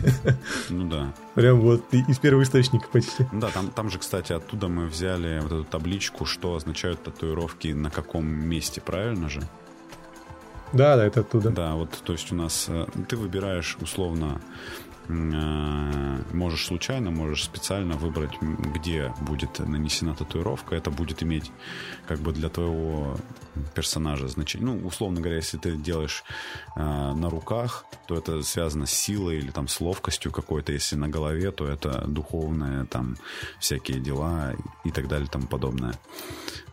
Ну 0.71 0.89
да. 0.89 1.13
Прям 1.35 1.61
вот 1.61 1.83
из 1.93 2.19
первого 2.19 2.45
источника 2.45 2.89
почти. 2.91 3.27
Да, 3.33 3.51
там, 3.51 3.71
там 3.71 3.91
же, 3.91 3.99
кстати, 3.99 4.33
оттуда 4.33 4.69
мы 4.69 4.87
взяли 4.87 5.41
вот 5.41 5.53
эту 5.53 5.65
табличку, 5.65 6.25
что 6.25 6.55
означают 6.55 7.03
татуировки 7.03 7.69
на 7.69 7.91
каком 7.91 8.27
месте, 8.27 8.81
правильно 8.81 9.29
же? 9.29 9.43
Да, 10.73 10.97
да, 10.97 11.05
это 11.05 11.21
оттуда. 11.21 11.51
Да, 11.51 11.75
вот, 11.75 11.91
то 12.05 12.13
есть 12.13 12.33
у 12.33 12.35
нас 12.35 12.67
э, 12.69 12.87
ты 13.09 13.17
выбираешь 13.17 13.77
условно 13.81 14.41
Э, 14.41 14.94
можешь 15.09 16.67
случайно, 16.67 17.11
можешь 17.11 17.45
специально 17.45 17.97
выбрать, 17.97 18.41
где 18.41 19.13
будет 19.21 19.59
нанесена 19.59 20.15
татуировка. 20.15 20.75
Это 20.75 20.91
будет 20.91 21.23
иметь 21.23 21.51
как 22.07 22.21
бы 22.21 22.33
для 22.33 22.49
твоего 22.49 23.17
персонажа 23.75 24.29
значение. 24.29 24.73
Ну, 24.73 24.87
условно 24.87 25.21
говоря, 25.21 25.37
если 25.37 25.59
ты 25.59 25.77
делаешь 25.77 26.25
э, 26.77 26.81
на 26.81 27.31
руках, 27.31 27.85
то 28.07 28.17
это 28.17 28.43
связано 28.43 28.87
с 28.87 28.93
силой 28.93 29.39
или 29.39 29.51
там 29.51 29.69
с 29.69 29.81
ловкостью 29.81 30.33
какой-то. 30.33 30.73
Если 30.73 30.97
на 30.97 31.09
голове, 31.09 31.51
то 31.51 31.67
это 31.67 32.05
духовные 32.07 32.85
там 32.87 33.17
всякие 33.61 34.01
дела 34.01 34.55
и 34.85 34.91
так 34.91 35.09
далее 35.09 35.29
тому 35.29 35.47
подобное. 35.47 35.95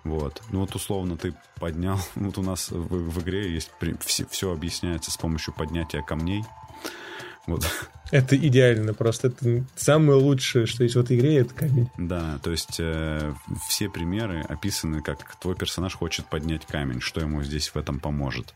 Вот. 0.04 0.42
Ну 0.52 0.62
вот 0.62 0.76
условно 0.76 1.18
ты 1.18 1.34
поднял. 1.60 2.00
Вот 2.16 2.38
у 2.38 2.42
нас 2.44 2.70
в, 2.72 3.10
в 3.10 3.22
игре 3.22 3.52
есть 3.52 3.72
все, 4.00 4.26
все 4.28 4.52
объясняется 4.52 5.12
с 5.12 5.18
помощью 5.18 5.54
поднятия 5.54 6.02
камней. 6.02 6.44
Вот. 7.48 7.66
Это 8.12 8.36
идеально 8.36 8.94
просто. 8.94 9.30
Это 9.30 9.64
самое 9.76 10.20
лучшее, 10.20 10.66
что 10.66 10.84
есть 10.84 10.96
в 10.96 11.00
этой 11.00 11.18
игре, 11.18 11.38
это 11.38 11.54
камень. 11.54 11.90
Да, 11.98 12.40
то 12.44 12.52
есть 12.52 12.78
э, 12.80 13.34
все 13.70 13.90
примеры 13.90 14.42
описаны, 14.42 15.02
как 15.02 15.36
твой 15.40 15.56
персонаж 15.56 15.96
хочет 15.96 16.26
поднять 16.26 16.66
камень, 16.66 17.00
что 17.00 17.22
ему 17.22 17.42
здесь 17.44 17.70
в 17.70 17.78
этом 17.78 18.00
поможет. 18.00 18.54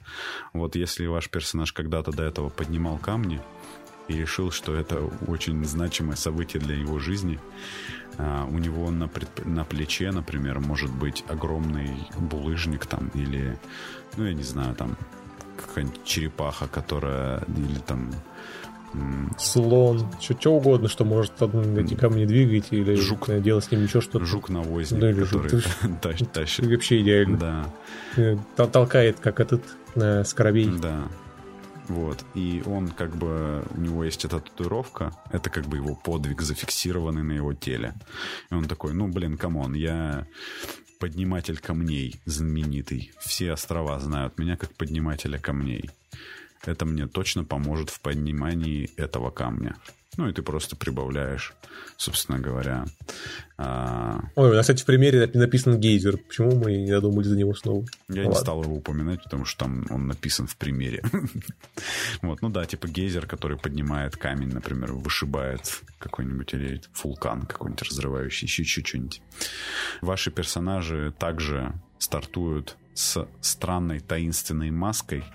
Вот 0.53 0.75
если 0.75 1.05
ваш 1.05 1.29
персонаж 1.29 1.71
когда-то 1.71 2.11
до 2.11 2.23
этого 2.23 2.49
поднимал 2.49 2.97
камни 2.97 3.41
и 4.09 4.17
решил, 4.17 4.51
что 4.51 4.75
это 4.75 4.99
очень 5.27 5.63
значимое 5.63 6.17
событие 6.17 6.61
для 6.61 6.75
его 6.75 6.99
жизни, 6.99 7.39
Uh, 8.17 8.49
у 8.49 8.59
него 8.59 8.89
на, 8.91 9.09
предп... 9.09 9.43
на 9.43 9.65
плече, 9.65 10.09
например, 10.09 10.61
может 10.61 10.89
быть 10.89 11.25
огромный 11.27 12.07
булыжник 12.17 12.85
там 12.85 13.09
или, 13.13 13.59
ну, 14.15 14.25
я 14.25 14.33
не 14.33 14.43
знаю, 14.43 14.73
там 14.73 14.95
какая-нибудь 15.57 16.05
черепаха, 16.05 16.67
которая 16.67 17.43
или 17.49 17.79
там 17.79 18.11
слон, 19.37 20.05
что, 20.19 20.39
что 20.39 20.53
угодно, 20.53 20.87
что 20.87 21.05
может 21.05 21.33
эти 21.41 21.95
камни 21.95 22.25
двигать 22.25 22.67
или 22.71 22.95
жук, 22.95 23.29
делать 23.41 23.65
с 23.65 23.71
ним 23.71 23.83
еще 23.83 24.01
что-то. 24.01 24.25
Жук-навозник, 24.25 25.01
ну, 25.01 25.09
или 25.09 25.23
который 25.23 25.49
жук. 25.49 25.63
тащит. 26.01 26.65
Вообще 26.65 27.01
идеально. 27.01 27.37
Да. 27.37 27.73
Э, 28.17 28.37
толкает, 28.55 29.19
как 29.19 29.39
этот 29.39 29.63
э, 29.95 30.23
скоробей. 30.23 30.69
Да. 30.81 31.07
Вот. 31.87 32.23
И 32.33 32.63
он 32.65 32.87
как 32.87 33.15
бы... 33.15 33.63
У 33.75 33.81
него 33.81 34.03
есть 34.03 34.25
эта 34.25 34.39
татуировка. 34.39 35.13
Это 35.31 35.49
как 35.49 35.65
бы 35.65 35.77
его 35.77 35.95
подвиг, 35.95 36.41
зафиксированный 36.41 37.23
на 37.23 37.33
его 37.33 37.53
теле. 37.53 37.93
И 38.49 38.55
он 38.55 38.65
такой, 38.65 38.93
ну, 38.93 39.07
блин, 39.07 39.37
come 39.37 39.58
on, 39.58 39.73
я 39.73 40.25
подниматель 40.99 41.59
камней 41.59 42.15
знаменитый. 42.25 43.11
Все 43.19 43.51
острова 43.51 43.99
знают 43.99 44.39
меня 44.39 44.57
как 44.57 44.73
поднимателя 44.73 45.37
камней 45.37 45.89
это 46.67 46.85
мне 46.85 47.07
точно 47.07 47.43
поможет 47.43 47.89
в 47.89 47.99
понимании 48.01 48.89
этого 48.97 49.31
камня. 49.31 49.75
Ну 50.17 50.29
и 50.29 50.33
ты 50.33 50.41
просто 50.41 50.75
прибавляешь, 50.75 51.53
собственно 51.97 52.39
говоря. 52.39 52.85
А... 53.57 54.21
Ой, 54.35 54.51
у 54.51 54.53
нас, 54.53 54.61
кстати, 54.61 54.83
в 54.83 54.85
примере 54.85 55.29
написан 55.33 55.77
гейзер. 55.77 56.17
Почему 56.17 56.55
мы 56.55 56.77
не 56.77 56.91
додумались 56.91 57.27
за 57.27 57.37
него 57.37 57.53
снова? 57.53 57.85
Я 58.07 58.23
ну, 58.23 58.29
не 58.29 58.35
стал 58.35 58.63
его 58.63 58.75
упоминать, 58.75 59.23
потому 59.23 59.43
что 59.43 59.65
там 59.65 59.85
он 59.89 60.07
написан 60.07 60.47
в 60.47 60.55
примере. 60.55 61.03
вот, 62.21 62.41
ну 62.41 62.49
да, 62.49 62.65
типа 62.65 62.87
гейзер, 62.87 63.27
который 63.27 63.57
поднимает 63.57 64.15
камень, 64.15 64.53
например, 64.53 64.93
вышибает 64.93 65.81
какой-нибудь 65.99 66.53
или 66.53 66.81
вулкан 67.03 67.41
какой-нибудь 67.41 67.83
разрывающий, 67.83 68.47
еще 68.47 68.63
что-нибудь. 68.63 69.21
Ваши 70.01 70.31
персонажи 70.31 71.13
также 71.17 71.73
стартуют 71.99 72.77
с 72.93 73.27
странной 73.41 73.99
таинственной 73.99 74.71
маской, 74.71 75.25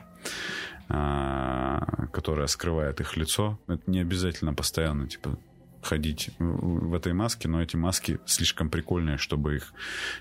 которая 0.91 2.47
скрывает 2.49 3.01
их 3.01 3.16
лицо. 3.16 3.59
Это 3.68 3.88
не 3.91 4.01
обязательно 4.01 4.55
постоянно, 4.55 5.07
типа, 5.09 5.38
ходить 5.82 6.30
в 6.38 6.95
этой 6.95 7.12
маске, 7.12 7.49
но 7.49 7.62
эти 7.62 7.76
маски 7.76 8.18
слишком 8.26 8.70
прикольные, 8.70 9.16
чтобы 9.16 9.57
их 9.57 9.72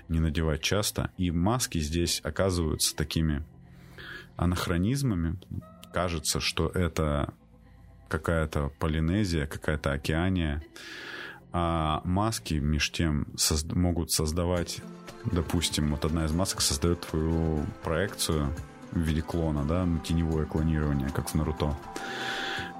не 0.08 0.20
надевать 0.20 0.62
часто. 0.62 1.10
И 1.18 1.30
маски 1.30 1.78
здесь 1.78 2.20
оказываются 2.24 2.94
такими 2.94 3.44
анахронизмами. 4.36 5.38
Кажется, 5.92 6.40
что 6.40 6.68
это 6.68 7.34
какая-то 8.08 8.72
Полинезия, 8.78 9.46
какая-то 9.46 9.92
океания. 9.92 10.62
А 11.52 12.00
маски, 12.04 12.54
меж 12.54 12.90
тем, 12.92 13.26
созд- 13.36 13.74
могут 13.74 14.12
создавать, 14.12 14.82
допустим, 15.24 15.90
вот 15.90 16.04
одна 16.04 16.24
из 16.24 16.32
масок 16.32 16.60
создает 16.60 17.00
твою 17.00 17.66
проекцию 17.82 18.54
в 18.92 18.98
виде 18.98 19.22
клона, 19.22 19.64
да, 19.64 19.84
ну, 19.84 19.98
теневое 19.98 20.46
клонирование, 20.46 21.10
как 21.10 21.28
в 21.28 21.34
Наруто. 21.34 21.76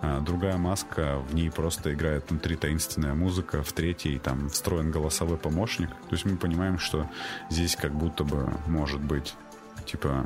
А 0.03 0.21
другая 0.21 0.57
маска, 0.57 1.19
в 1.29 1.35
ней 1.35 1.51
просто 1.51 1.93
играет 1.93 2.31
внутри 2.31 2.57
таинственная 2.57 3.15
музыка, 3.15 3.63
в 3.63 3.73
третьей 3.73 4.19
там 4.19 4.49
встроен 4.49 4.91
голосовой 4.91 5.37
помощник. 5.37 5.91
То 5.91 6.13
есть 6.13 6.25
мы 6.25 6.37
понимаем, 6.37 6.79
что 6.79 7.07
здесь 7.51 7.77
как 7.77 7.93
будто 7.93 8.25
бы 8.25 8.51
может 8.67 9.01
быть 9.01 9.35
типа 9.85 10.25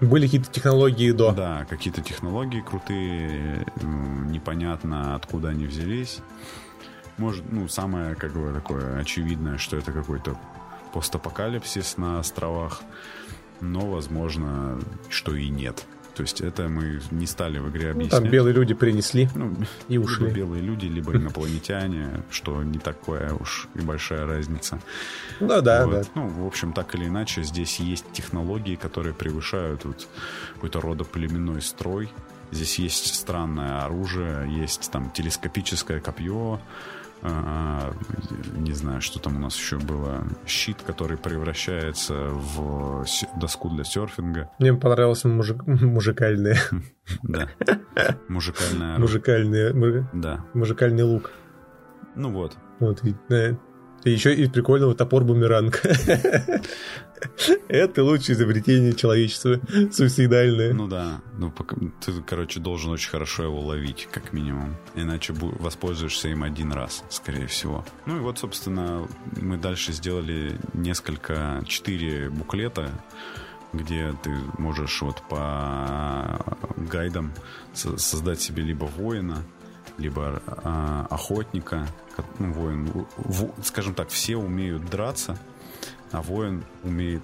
были 0.00 0.24
какие-то 0.26 0.50
технологии 0.50 1.10
до. 1.12 1.32
Да, 1.32 1.64
какие-то 1.68 2.02
технологии 2.02 2.60
крутые, 2.60 3.66
непонятно 3.82 5.14
откуда 5.14 5.48
они 5.48 5.66
взялись. 5.66 6.20
Может, 7.18 7.50
ну, 7.50 7.68
самое, 7.68 8.14
как 8.14 8.32
бы, 8.32 8.52
такое 8.52 8.98
очевидное, 8.98 9.58
что 9.58 9.76
это 9.76 9.92
какой-то 9.92 10.36
постапокалипсис 10.92 11.96
на 11.96 12.18
островах 12.18 12.82
но, 13.62 13.90
возможно, 13.90 14.78
что 15.08 15.34
и 15.34 15.48
нет. 15.48 15.86
То 16.14 16.22
есть 16.22 16.42
это 16.42 16.68
мы 16.68 17.00
не 17.10 17.26
стали 17.26 17.58
в 17.58 17.70
игре 17.70 17.92
объяснять. 17.92 18.12
Ну, 18.12 18.24
там 18.24 18.30
белые 18.30 18.54
люди 18.54 18.74
принесли 18.74 19.28
ну, 19.34 19.54
и 19.88 19.96
ушли. 19.96 20.26
Либо 20.26 20.36
белые 20.36 20.62
люди, 20.62 20.86
либо 20.86 21.16
инопланетяне, 21.16 22.22
что 22.30 22.62
не 22.62 22.78
такая 22.78 23.32
уж 23.32 23.68
и 23.74 23.80
большая 23.80 24.26
разница. 24.26 24.78
Ну 25.40 25.62
да, 25.62 25.86
вот. 25.86 25.94
да. 25.94 26.02
Ну, 26.14 26.28
в 26.28 26.46
общем, 26.46 26.74
так 26.74 26.94
или 26.94 27.06
иначе, 27.06 27.42
здесь 27.42 27.80
есть 27.80 28.04
технологии, 28.12 28.76
которые 28.76 29.14
превышают 29.14 29.84
вот 29.84 30.06
какой-то 30.54 30.80
родоплеменной 30.80 31.62
строй. 31.62 32.10
Здесь 32.50 32.78
есть 32.78 33.14
странное 33.14 33.82
оружие, 33.84 34.46
есть 34.60 34.90
там 34.90 35.10
телескопическое 35.10 36.00
копье, 36.00 36.60
а, 37.22 37.92
не 38.56 38.72
знаю, 38.72 39.00
что 39.00 39.18
там 39.20 39.36
у 39.36 39.38
нас 39.38 39.56
еще 39.56 39.78
было, 39.78 40.26
щит, 40.46 40.78
который 40.84 41.16
превращается 41.16 42.14
в 42.30 43.04
доску 43.36 43.68
для 43.70 43.84
серфинга. 43.84 44.50
Мне 44.58 44.74
понравилось 44.74 45.24
мужик, 45.24 45.62
мужикальное. 45.66 46.58
Да. 47.22 47.48
Мужикальное. 48.28 48.98
Мужикальное. 48.98 50.08
Да. 50.12 50.44
Мужикальный 50.54 51.04
лук. 51.04 51.30
Ну 52.14 52.30
вот. 52.30 52.56
Вот, 52.80 53.04
и 53.04 53.14
еще 54.10 54.34
и 54.34 54.48
прикольного 54.48 54.94
топор-бумеранг. 54.94 55.82
Это 57.68 58.02
лучшее 58.02 58.34
изобретение 58.34 58.94
человечества, 58.94 59.60
суицидальное. 59.92 60.72
Ну 60.72 60.88
да, 60.88 61.20
ну 61.38 61.52
ты, 62.04 62.12
короче, 62.26 62.60
должен 62.60 62.90
очень 62.90 63.10
хорошо 63.10 63.44
его 63.44 63.60
ловить, 63.60 64.08
как 64.10 64.32
минимум. 64.32 64.76
Иначе 64.94 65.32
воспользуешься 65.32 66.28
им 66.28 66.42
один 66.42 66.72
раз, 66.72 67.04
скорее 67.10 67.46
всего. 67.46 67.84
Ну 68.06 68.16
и 68.16 68.20
вот, 68.20 68.38
собственно, 68.38 69.06
мы 69.40 69.56
дальше 69.56 69.92
сделали 69.92 70.58
несколько, 70.74 71.62
четыре 71.66 72.28
буклета, 72.28 72.90
где 73.72 74.14
ты 74.22 74.30
можешь 74.58 75.00
вот 75.00 75.22
по 75.28 76.44
гайдам 76.76 77.32
создать 77.72 78.40
себе 78.40 78.62
либо 78.62 78.84
воина, 78.84 79.44
либо 80.02 80.42
э, 80.46 81.06
охотника, 81.10 81.86
ну, 82.38 82.52
воин, 82.52 83.06
в, 83.16 83.50
скажем 83.62 83.94
так, 83.94 84.08
все 84.08 84.36
умеют 84.36 84.84
драться, 84.86 85.38
а 86.10 86.20
воин 86.20 86.64
умеет 86.82 87.22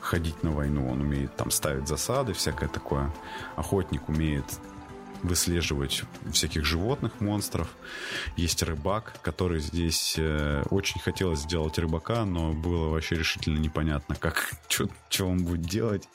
ходить 0.00 0.42
на 0.42 0.50
войну, 0.50 0.90
он 0.90 1.00
умеет 1.00 1.36
там 1.36 1.50
ставить 1.50 1.88
засады, 1.88 2.32
всякое 2.32 2.68
такое. 2.68 3.12
Охотник 3.56 4.08
умеет 4.08 4.44
выслеживать 5.22 6.04
всяких 6.32 6.64
животных, 6.64 7.20
монстров. 7.20 7.68
Есть 8.36 8.62
рыбак, 8.62 9.14
который 9.22 9.60
здесь 9.60 10.14
э, 10.18 10.62
очень 10.70 11.00
хотелось 11.00 11.40
сделать 11.40 11.78
рыбака, 11.78 12.24
но 12.24 12.52
было 12.52 12.88
вообще 12.88 13.16
решительно 13.16 13.58
непонятно, 13.58 14.14
как, 14.14 14.52
что 15.08 15.26
он 15.26 15.44
будет 15.44 15.62
делать. 15.62 16.08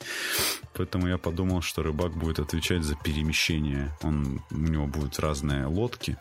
Поэтому 0.74 1.08
я 1.08 1.18
подумал, 1.18 1.62
что 1.62 1.82
рыбак 1.82 2.12
будет 2.12 2.38
отвечать 2.38 2.82
за 2.82 2.96
перемещение. 2.96 3.90
Он, 4.02 4.42
у 4.50 4.56
него 4.56 4.86
будут 4.86 5.18
разные 5.18 5.66
лодки. 5.66 6.16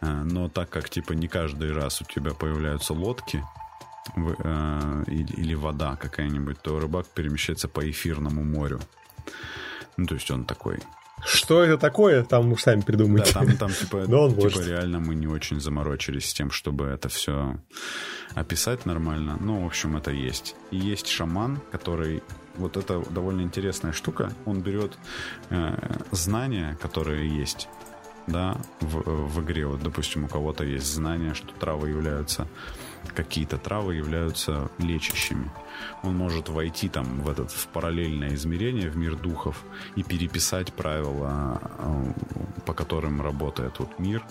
Э, 0.00 0.22
но 0.22 0.48
так 0.48 0.70
как, 0.70 0.90
типа, 0.90 1.12
не 1.12 1.28
каждый 1.28 1.72
раз 1.72 2.00
у 2.00 2.04
тебя 2.04 2.32
появляются 2.32 2.92
лодки, 2.94 3.44
э, 4.16 5.04
или 5.06 5.54
вода 5.54 5.96
какая-нибудь, 5.96 6.60
то 6.62 6.78
рыбак 6.78 7.06
перемещается 7.06 7.68
по 7.68 7.88
эфирному 7.88 8.42
морю. 8.42 8.80
Ну, 9.96 10.06
то 10.06 10.14
есть 10.14 10.30
он 10.30 10.44
такой 10.44 10.80
что 11.26 11.62
это 11.62 11.78
такое, 11.78 12.24
там 12.24 12.52
уж 12.52 12.62
сами 12.62 12.80
придумайте. 12.80 13.32
Да, 13.32 13.40
там, 13.40 13.56
там 13.56 13.72
типа, 13.72 14.04
Но 14.08 14.24
он 14.24 14.34
типа 14.34 14.60
реально 14.64 15.00
мы 15.00 15.14
не 15.14 15.26
очень 15.26 15.60
заморочились 15.60 16.30
с 16.30 16.34
тем, 16.34 16.50
чтобы 16.50 16.86
это 16.86 17.08
все 17.08 17.58
описать 18.34 18.86
нормально. 18.86 19.36
Ну, 19.40 19.62
в 19.62 19.66
общем, 19.66 19.96
это 19.96 20.10
есть. 20.10 20.56
И 20.70 20.76
есть 20.76 21.08
шаман, 21.08 21.60
который 21.72 22.22
вот 22.56 22.76
это 22.76 23.02
довольно 23.10 23.42
интересная 23.42 23.92
штука. 23.92 24.32
Он 24.44 24.60
берет 24.60 24.92
э, 25.50 25.76
знания, 26.10 26.76
которые 26.80 27.28
есть 27.28 27.68
да, 28.26 28.56
в, 28.80 29.02
в 29.02 29.44
игре. 29.44 29.66
Вот, 29.66 29.82
допустим, 29.82 30.24
у 30.24 30.28
кого-то 30.28 30.64
есть 30.64 30.86
знание, 30.86 31.34
что 31.34 31.48
травы 31.54 31.90
являются, 31.90 32.46
какие-то 33.14 33.58
травы 33.58 33.94
являются 33.94 34.70
лечащими. 34.78 35.50
Он 36.02 36.16
может 36.16 36.48
войти 36.48 36.88
там 36.88 37.20
в 37.20 37.30
этот 37.30 37.50
в 37.50 37.68
параллельное 37.68 38.34
измерение, 38.34 38.90
в 38.90 38.96
мир 38.96 39.16
духов 39.16 39.62
и 39.94 40.02
переписать 40.02 40.72
правила, 40.72 41.60
э, 41.78 42.12
по 42.66 42.74
которым 42.74 43.20
работает 43.22 43.78
вот 43.78 43.98
мир, 43.98 44.24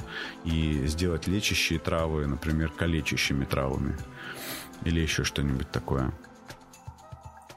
и 0.43 0.85
сделать 0.87 1.27
лечащие 1.27 1.79
травы, 1.79 2.27
например, 2.27 2.69
калечащими 2.69 3.45
травами 3.45 3.95
или 4.83 4.99
еще 4.99 5.23
что-нибудь 5.23 5.71
такое. 5.71 6.13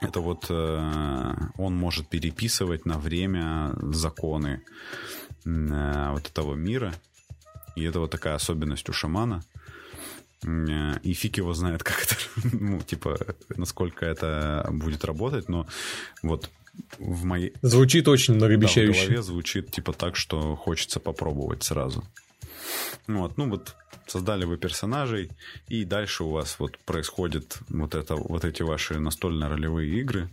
Это 0.01 0.21
вот 0.21 0.47
э, 0.49 1.35
он 1.57 1.77
может 1.77 2.09
переписывать 2.09 2.87
на 2.87 2.99
время 2.99 3.73
законы 3.81 4.63
э, 5.28 5.28
вот 5.45 6.27
этого 6.29 6.55
мира. 6.55 6.95
И 7.77 7.85
это 7.85 8.01
вот 8.01 8.11
такая 8.11 8.35
особенность 8.35 8.89
у 8.89 8.93
шамана. 8.93 9.43
Э, 10.45 10.99
и 11.03 11.13
фиг 11.13 11.37
его 11.37 11.55
знает, 11.55 11.83
как 11.85 12.03
это, 12.03 12.17
ну, 12.53 12.81
типа, 12.81 13.19
насколько 13.57 14.05
это 14.07 14.67
будет 14.71 15.05
работать, 15.05 15.49
но 15.49 15.67
вот 16.23 16.51
в 16.99 17.25
моей... 17.25 17.53
Звучит 17.63 18.09
очень 18.09 18.35
многообещающе. 18.35 18.93
Да, 18.93 18.99
в 18.99 19.05
голове 19.05 19.23
звучит 19.23 19.71
типа 19.73 19.93
так, 19.93 20.17
что 20.17 20.57
хочется 20.57 21.01
попробовать 21.01 21.65
сразу. 21.65 22.05
Вот, 23.07 23.37
ну 23.37 23.49
вот 23.49 23.75
создали 24.07 24.45
вы 24.45 24.59
персонажей, 24.59 25.31
и 25.69 25.85
дальше 25.85 26.25
у 26.25 26.31
вас 26.31 26.57
вот 26.59 26.79
происходит 26.79 27.59
вот 27.69 27.95
это, 27.95 28.17
вот 28.17 28.45
эти 28.45 28.63
ваши 28.63 28.99
настольно-ролевые 28.99 29.99
игры. 30.01 30.29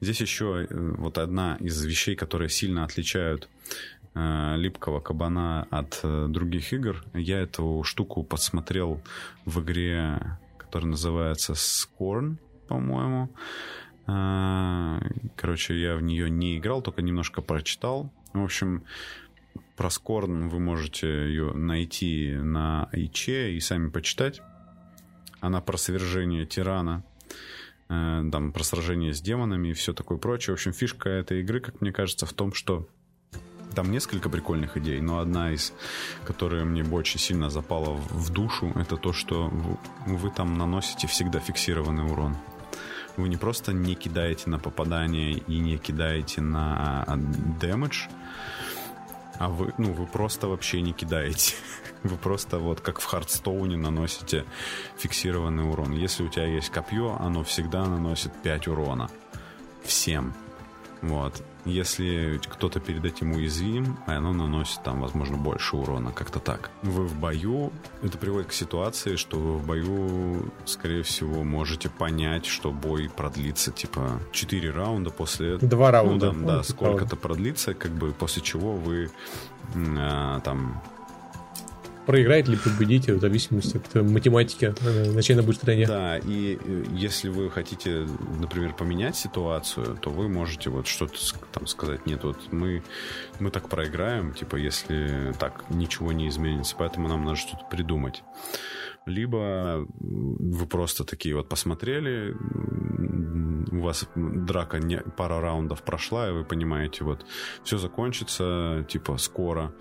Здесь 0.00 0.20
еще 0.20 0.66
э, 0.68 0.94
вот 0.98 1.18
одна 1.18 1.56
из 1.60 1.82
вещей, 1.84 2.16
которые 2.16 2.48
сильно 2.48 2.84
отличают 2.84 3.48
э, 4.14 4.56
липкого 4.56 5.00
кабана 5.00 5.66
от 5.70 6.00
э, 6.02 6.26
других 6.28 6.72
игр. 6.72 7.04
Я 7.14 7.40
эту 7.40 7.82
штуку 7.84 8.22
подсмотрел 8.22 9.02
в 9.44 9.60
игре, 9.60 10.38
которая 10.58 10.90
называется 10.90 11.52
Scorn, 11.54 12.36
по-моему. 12.68 13.30
Э, 14.06 15.00
короче, 15.36 15.80
я 15.80 15.96
в 15.96 16.02
нее 16.02 16.30
не 16.30 16.58
играл, 16.58 16.82
только 16.82 17.02
немножко 17.02 17.42
прочитал. 17.42 18.12
В 18.32 18.42
общем, 18.42 18.84
про 19.76 19.90
Скорн 19.90 20.48
вы 20.48 20.60
можете 20.60 21.08
ее 21.08 21.52
найти 21.52 22.34
на 22.36 22.88
Иче 22.92 23.52
и 23.52 23.60
сами 23.60 23.88
почитать. 23.88 24.40
Она 25.40 25.60
про 25.60 25.78
свержение 25.78 26.44
тирана, 26.44 27.02
там, 27.88 28.52
про 28.52 28.62
сражение 28.62 29.14
с 29.14 29.22
демонами 29.22 29.68
и 29.68 29.72
все 29.72 29.94
такое 29.94 30.18
прочее. 30.18 30.54
В 30.54 30.58
общем, 30.58 30.72
фишка 30.72 31.08
этой 31.08 31.40
игры, 31.40 31.60
как 31.60 31.80
мне 31.80 31.92
кажется, 31.92 32.26
в 32.26 32.32
том, 32.34 32.52
что 32.52 32.86
там 33.74 33.90
несколько 33.90 34.28
прикольных 34.28 34.76
идей, 34.76 35.00
но 35.00 35.18
одна 35.18 35.52
из, 35.52 35.72
которая 36.24 36.64
мне 36.64 36.84
очень 36.84 37.20
сильно 37.20 37.50
запала 37.50 37.94
в 37.94 38.30
душу, 38.30 38.72
это 38.76 38.96
то, 38.96 39.12
что 39.12 39.48
вы, 40.06 40.30
там 40.30 40.56
наносите 40.58 41.06
всегда 41.06 41.40
фиксированный 41.40 42.04
урон. 42.04 42.36
Вы 43.16 43.28
не 43.28 43.36
просто 43.36 43.72
не 43.72 43.94
кидаете 43.94 44.48
на 44.50 44.58
попадание 44.58 45.32
и 45.32 45.58
не 45.58 45.78
кидаете 45.78 46.40
на 46.40 47.04
дэмэдж, 47.60 48.06
а 49.38 49.48
вы, 49.48 49.72
ну, 49.78 49.92
вы 49.92 50.06
просто 50.06 50.48
вообще 50.48 50.82
не 50.82 50.92
кидаете. 50.92 51.54
Вы 52.02 52.16
просто 52.16 52.58
вот 52.58 52.80
как 52.80 52.98
в 52.98 53.04
Хардстоуне 53.04 53.76
наносите 53.76 54.46
фиксированный 54.96 55.68
урон. 55.68 55.92
Если 55.92 56.22
у 56.22 56.28
тебя 56.28 56.46
есть 56.46 56.70
копье, 56.70 57.16
оно 57.20 57.44
всегда 57.44 57.84
наносит 57.84 58.32
5 58.42 58.68
урона. 58.68 59.10
Всем. 59.82 60.34
Вот. 61.02 61.42
Если 61.64 62.40
кто-то 62.48 62.80
перед 62.80 63.04
этим 63.04 63.32
уязвим, 63.32 63.98
оно 64.06 64.32
наносит 64.32 64.82
там, 64.82 65.00
возможно, 65.00 65.36
больше 65.36 65.76
урона, 65.76 66.12
как-то 66.12 66.38
так. 66.40 66.70
Вы 66.82 67.06
в 67.06 67.18
бою, 67.18 67.72
это 68.02 68.18
приводит 68.18 68.48
к 68.48 68.52
ситуации, 68.52 69.16
что 69.16 69.38
вы 69.38 69.58
в 69.58 69.66
бою, 69.66 70.52
скорее 70.64 71.02
всего, 71.02 71.44
можете 71.44 71.88
понять, 71.88 72.46
что 72.46 72.72
бой 72.72 73.10
продлится, 73.14 73.72
типа, 73.72 74.20
4 74.32 74.70
раунда 74.70 75.10
после. 75.10 75.58
Два 75.58 75.90
раунда. 75.90 76.32
Ну, 76.32 76.46
да, 76.46 76.56
да 76.58 76.62
сколько-то 76.62 77.16
продлится, 77.16 77.74
как 77.74 77.92
бы, 77.92 78.12
после 78.12 78.42
чего 78.42 78.72
вы 78.72 79.10
а, 79.74 80.40
там 80.40 80.82
проиграет 82.06 82.48
или 82.48 82.56
победите, 82.56 83.14
в 83.14 83.20
зависимости 83.20 83.76
от 83.76 83.94
математики 84.02 84.74
э, 84.80 85.10
на 85.12 85.22
чьей 85.22 85.38
она 85.38 85.52
стороне. 85.52 85.86
Да, 85.86 86.18
и 86.18 86.58
э, 86.62 86.84
если 86.92 87.28
вы 87.28 87.50
хотите, 87.50 88.06
например, 88.38 88.74
поменять 88.74 89.16
ситуацию, 89.16 89.96
то 90.00 90.10
вы 90.10 90.28
можете 90.28 90.70
вот 90.70 90.86
что-то 90.86 91.18
там 91.52 91.66
сказать, 91.66 92.06
нет, 92.06 92.24
вот 92.24 92.38
мы, 92.52 92.82
мы 93.38 93.50
так 93.50 93.68
проиграем, 93.68 94.32
типа, 94.32 94.56
если 94.56 95.34
так 95.38 95.64
ничего 95.70 96.12
не 96.12 96.28
изменится, 96.28 96.74
поэтому 96.78 97.08
нам 97.08 97.24
надо 97.24 97.36
что-то 97.36 97.64
придумать 97.70 98.22
либо 99.06 99.86
вы 99.98 100.66
просто 100.66 101.04
такие 101.04 101.34
вот 101.34 101.48
посмотрели, 101.48 102.36
у 103.72 103.80
вас 103.80 104.06
драка 104.14 104.78
не, 104.78 104.98
пара 105.16 105.40
раундов 105.40 105.82
прошла, 105.82 106.28
и 106.28 106.32
вы 106.32 106.44
понимаете, 106.44 107.04
вот 107.04 107.24
все 107.62 107.78
закончится, 107.78 108.84
типа, 108.88 109.16
скоро, 109.16 109.72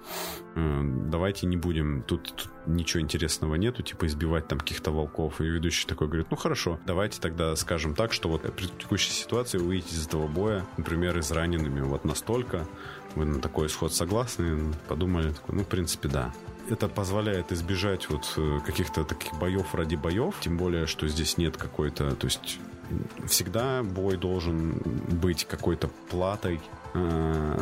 э, 0.55 0.81
давайте 1.07 1.47
не 1.47 1.57
будем, 1.57 2.03
тут, 2.03 2.33
тут 2.35 2.51
ничего 2.65 3.01
интересного 3.01 3.55
нету, 3.55 3.83
типа, 3.83 4.05
избивать 4.05 4.47
там 4.47 4.59
каких-то 4.59 4.91
волков, 4.91 5.41
и 5.41 5.45
ведущий 5.45 5.87
такой 5.87 6.07
говорит, 6.07 6.27
ну 6.29 6.37
хорошо, 6.37 6.79
давайте 6.85 7.19
тогда 7.19 7.55
скажем 7.55 7.95
так, 7.95 8.13
что 8.13 8.29
вот 8.29 8.41
при 8.53 8.65
текущей 8.65 9.11
ситуации 9.11 9.57
вы 9.57 9.77
из 9.77 10.07
этого 10.07 10.27
боя, 10.27 10.65
например, 10.77 11.17
израненными 11.19 11.81
вот 11.81 12.05
настолько, 12.05 12.67
вы 13.15 13.25
на 13.25 13.39
такой 13.39 13.67
исход 13.67 13.93
согласны, 13.93 14.73
подумали, 14.87 15.31
такой, 15.31 15.55
ну, 15.55 15.63
в 15.63 15.67
принципе, 15.67 16.09
да 16.09 16.33
это 16.69 16.87
позволяет 16.87 17.51
избежать 17.51 18.09
вот 18.09 18.33
э, 18.37 18.59
каких-то 18.65 19.03
таких 19.03 19.33
боев 19.39 19.73
ради 19.73 19.95
боев, 19.95 20.35
тем 20.39 20.57
более, 20.57 20.85
что 20.85 21.07
здесь 21.07 21.37
нет 21.37 21.57
какой-то, 21.57 22.15
то 22.15 22.25
есть 22.25 22.59
всегда 23.27 23.83
бой 23.83 24.17
должен 24.17 24.81
быть 25.21 25.45
какой-то 25.45 25.89
платой. 26.09 26.59
Э, 26.93 27.57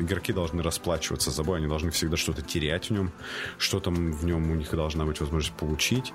игроки 0.00 0.32
должны 0.32 0.62
расплачиваться 0.62 1.30
за 1.30 1.42
бой, 1.42 1.58
они 1.58 1.66
должны 1.66 1.90
всегда 1.90 2.16
что-то 2.16 2.42
терять 2.42 2.90
в 2.90 2.92
нем, 2.92 3.12
что 3.58 3.80
там 3.80 4.12
в 4.12 4.24
нем 4.24 4.50
у 4.50 4.54
них 4.54 4.70
должна 4.70 5.04
быть 5.04 5.20
возможность 5.20 5.56
получить. 5.56 6.12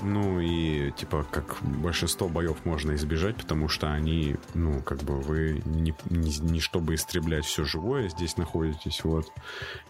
Ну 0.00 0.40
и 0.40 0.92
типа 0.92 1.26
как 1.30 1.56
большинство 1.62 2.28
боев 2.28 2.64
можно 2.64 2.94
избежать, 2.94 3.36
потому 3.36 3.68
что 3.68 3.92
они, 3.92 4.36
ну, 4.54 4.80
как 4.82 5.02
бы 5.02 5.20
вы 5.20 5.62
не, 5.64 5.94
не, 6.08 6.38
не 6.38 6.60
чтобы 6.60 6.94
истреблять 6.94 7.44
все 7.44 7.64
живое 7.64 8.08
здесь 8.08 8.36
находитесь, 8.36 9.02
вот, 9.02 9.32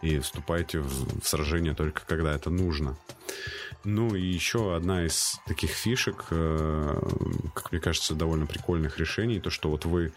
и 0.01 0.19
вступаете 0.19 0.81
в, 0.81 1.21
в 1.21 1.29
сражение 1.29 1.75
только 1.75 2.07
когда 2.07 2.35
это 2.35 2.49
нужно. 2.49 2.97
Ну 3.85 4.15
и 4.15 4.21
еще 4.21 4.75
одна 4.75 5.07
из 5.07 5.41
таких 5.47 5.71
фишек, 5.71 6.25
э, 6.31 7.01
как 7.55 7.71
мне 7.71 7.81
кажется, 7.81 8.15
довольно 8.15 8.47
прикольных 8.47 8.99
решений, 8.99 9.41
то 9.41 9.51
что 9.51 9.71
вот 9.71 9.85
вы 9.85 10.13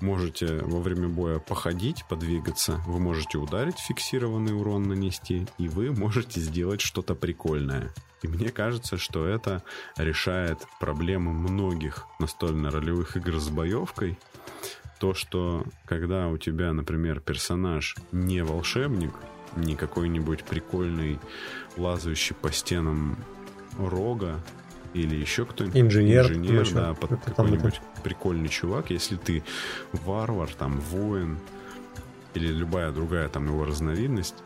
можете 0.00 0.58
во 0.62 0.80
время 0.80 1.08
боя 1.08 1.38
походить, 1.38 2.04
подвигаться, 2.08 2.82
вы 2.86 2.98
можете 2.98 3.38
ударить, 3.38 3.78
фиксированный 3.78 4.54
урон 4.54 4.88
нанести, 4.88 5.46
и 5.56 5.68
вы 5.68 5.92
можете 5.92 6.40
сделать 6.40 6.80
что-то 6.80 7.14
прикольное. 7.14 7.92
И 8.22 8.28
мне 8.28 8.50
кажется, 8.50 8.96
что 8.96 9.26
это 9.26 9.62
решает 9.96 10.58
проблему 10.80 11.32
многих 11.32 12.06
настольно-ролевых 12.18 13.16
игр 13.16 13.38
с 13.38 13.48
боевкой. 13.48 14.18
То, 14.98 15.12
что 15.12 15.64
когда 15.84 16.28
у 16.28 16.38
тебя, 16.38 16.72
например, 16.72 17.20
персонаж 17.20 17.96
не 18.12 18.42
волшебник, 18.42 19.12
не 19.54 19.76
какой-нибудь 19.76 20.44
прикольный, 20.44 21.18
лазающий 21.76 22.34
по 22.34 22.50
стенам 22.50 23.18
рога, 23.78 24.40
или 24.94 25.14
еще 25.14 25.44
кто-нибудь. 25.44 25.78
Инженер. 25.78 26.32
Инженер, 26.32 26.72
да, 26.72 26.94
под 26.94 27.20
какой-нибудь 27.22 27.80
прикольный 28.02 28.48
чувак. 28.48 28.90
Если 28.90 29.16
ты 29.16 29.44
варвар, 29.92 30.48
там, 30.54 30.80
воин, 30.80 31.38
или 32.34 32.48
любая 32.48 32.92
другая 32.92 33.28
там 33.28 33.46
его 33.46 33.64
разновидность, 33.64 34.36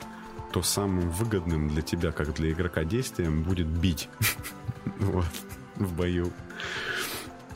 то 0.53 0.63
самым 0.63 1.11
выгодным 1.11 1.69
для 1.69 1.83
тебя, 1.83 2.13
как 2.13 2.35
для 2.35 2.51
игрока 2.53 2.85
действием, 2.85 3.43
будет 3.43 3.67
бить 3.67 4.09
вот, 4.99 5.25
в 5.77 5.93
бою. 5.95 6.33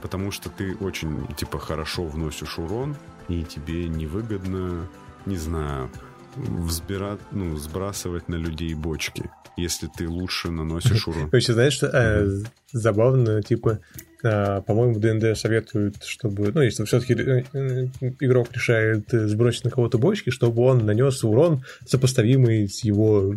Потому 0.01 0.31
что 0.31 0.51
ты 0.51 0.77
очень, 0.77 1.27
типа, 1.35 1.59
хорошо 1.59 2.05
вносишь 2.05 2.59
урон, 2.59 2.97
и 3.29 3.43
тебе 3.43 3.89
невыгодно, 3.89 4.87
не 5.27 5.37
знаю, 5.37 5.91
взбирать, 6.37 7.21
ну, 7.33 7.57
сбрасывать 7.57 8.29
на 8.29 8.35
людей 8.35 8.75
бочки, 8.75 9.31
если 9.57 9.87
ты 9.87 10.09
лучше 10.09 10.51
наносишь 10.51 11.09
урон. 11.09 11.31
Вообще, 11.31 11.55
знаешь, 11.55 11.73
что 11.73 11.87
э, 11.87 12.29
забавно, 12.73 13.43
типа, 13.43 13.81
э, 14.25 14.62
по-моему, 14.66 14.99
ДНД 14.99 15.39
советуют, 15.39 16.03
чтобы, 16.05 16.51
ну, 16.53 16.62
если 16.62 16.85
все-таки 16.85 17.14
э, 17.14 17.45
э, 17.53 17.87
игрок 18.20 18.53
решает 18.53 19.09
сбросить 19.11 19.64
на 19.64 19.70
кого-то 19.70 19.99
бочки, 19.99 20.31
чтобы 20.31 20.62
он 20.62 20.85
нанес 20.85 21.22
урон, 21.22 21.64
сопоставимый 21.87 22.68
с 22.68 22.83
его 22.83 23.37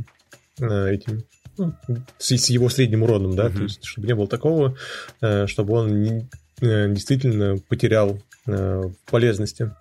этим 0.60 1.24
ну, 1.58 1.74
с, 2.18 2.32
с 2.32 2.50
его 2.50 2.70
средним 2.70 3.04
уроном, 3.04 3.36
да, 3.36 3.48
mm-hmm. 3.48 3.56
то 3.56 3.64
есть 3.64 3.86
чтобы 3.86 4.08
не 4.08 4.16
было 4.16 4.28
такого, 4.28 4.76
чтобы 5.46 5.74
он 5.74 6.02
не, 6.02 6.30
действительно 6.60 7.58
потерял 7.68 8.20
полезности. 9.06 9.72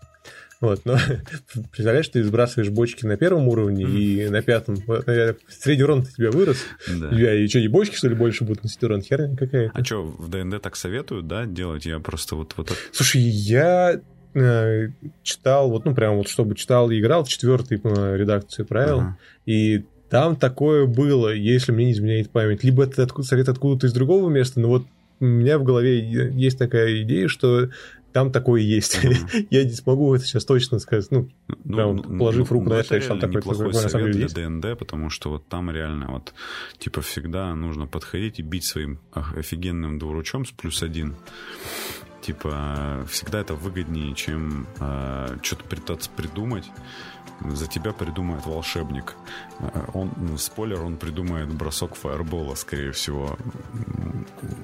Вот, 0.67 0.85
но 0.85 0.99
представляешь, 1.71 2.09
ты 2.09 2.25
сбрасываешь 2.25 2.71
бочки 2.71 3.07
на 3.07 3.17
первом 3.17 3.47
уровне 3.47 3.85
mm-hmm. 3.85 4.27
и 4.27 4.29
на 4.31 4.43
пятом. 4.43 4.77
Э, 5.07 5.35
средний 5.49 5.85
урон 5.85 6.01
у 6.01 6.05
тебя 6.05 6.33
вырос. 6.33 6.59
Да. 6.89 7.35
И 7.35 7.47
что, 7.47 7.61
и 7.61 7.69
бочки, 7.69 7.95
что 7.95 8.09
ли, 8.09 8.17
больше 8.17 8.43
будут 8.43 8.65
носить 8.65 8.83
урон? 8.83 9.01
Херня 9.01 9.37
какая-то. 9.37 9.79
А 9.79 9.85
что, 9.85 10.03
в 10.03 10.29
ДНД 10.29 10.61
так 10.61 10.75
советуют, 10.75 11.29
да, 11.29 11.47
делать? 11.47 11.87
Я 11.87 12.01
просто 12.01 12.35
вот... 12.35 12.55
вот... 12.57 12.73
Слушай, 12.91 13.21
я 13.21 14.01
э, 14.35 14.89
читал, 15.23 15.71
вот, 15.71 15.85
ну, 15.85 15.95
прям 15.95 16.17
вот, 16.17 16.29
чтобы 16.29 16.57
читал 16.57 16.91
и 16.91 16.99
играл 16.99 17.23
в 17.23 17.29
четвертой 17.29 17.81
э, 17.85 18.17
редакции 18.17 18.65
правил, 18.65 18.99
ага. 18.99 19.19
и 19.47 19.85
там 20.11 20.35
такое 20.35 20.87
было, 20.87 21.33
если 21.33 21.71
мне 21.71 21.87
не 21.87 21.93
изменяет 21.93 22.31
память. 22.31 22.65
Либо 22.65 22.83
это 22.83 23.05
откуда, 23.05 23.29
совет 23.29 23.49
откуда-то 23.49 23.87
из 23.87 23.93
другого 23.93 24.29
места, 24.29 24.59
но 24.59 24.69
вот 24.69 24.87
у 25.21 25.25
меня 25.25 25.59
в 25.59 25.63
голове 25.63 26.01
есть 26.01 26.59
такая 26.59 27.03
идея, 27.03 27.29
что 27.29 27.71
там 28.17 28.33
такое 28.33 28.63
есть. 28.63 28.97
Mm-hmm. 29.05 29.49
я 29.51 29.65
не 29.65 29.73
смогу 29.73 30.15
это 30.15 30.25
сейчас 30.25 30.47
точно 30.47 30.79
сказать, 30.79 31.07
ну, 31.11 31.29
ну 31.65 31.93
ну, 31.93 32.19
положив 32.19 32.51
руку 32.51 32.65
ну, 32.65 32.71
на 32.71 32.79
это, 32.81 32.99
что 32.99 33.19
там 33.19 33.31
такое, 33.31 33.55
самом 33.91 34.07
деле 34.07 34.23
есть. 34.23 34.35
для 34.35 34.49
ДНД, 34.49 34.79
потому 34.79 35.11
что 35.11 35.29
вот 35.29 35.47
там 35.49 35.71
реально 35.71 36.07
вот, 36.13 36.33
типа, 36.79 37.03
всегда 37.03 37.55
нужно 37.55 37.87
подходить 37.87 38.39
и 38.39 38.43
бить 38.43 38.65
своим 38.65 39.01
офигенным 39.13 39.99
двуручом 39.99 40.47
с 40.47 40.51
плюс 40.51 40.83
один. 40.83 41.17
Типа, 42.27 43.07
всегда 43.09 43.39
это 43.41 43.55
выгоднее, 43.55 44.13
чем 44.17 44.67
э, 44.81 45.37
что-то 45.43 45.63
пытаться 45.65 46.11
придумать 46.11 46.69
за 47.41 47.67
тебя 47.67 47.93
придумает 47.93 48.47
волшебник. 48.47 49.15
Э, 49.61 49.85
он, 49.95 50.13
ну, 50.17 50.37
спойлер, 50.37 50.83
он 50.83 50.97
придумает 50.97 51.53
бросок 51.53 51.95
фаербола, 51.95 52.57
скорее 52.57 52.91
всего. 52.91 53.39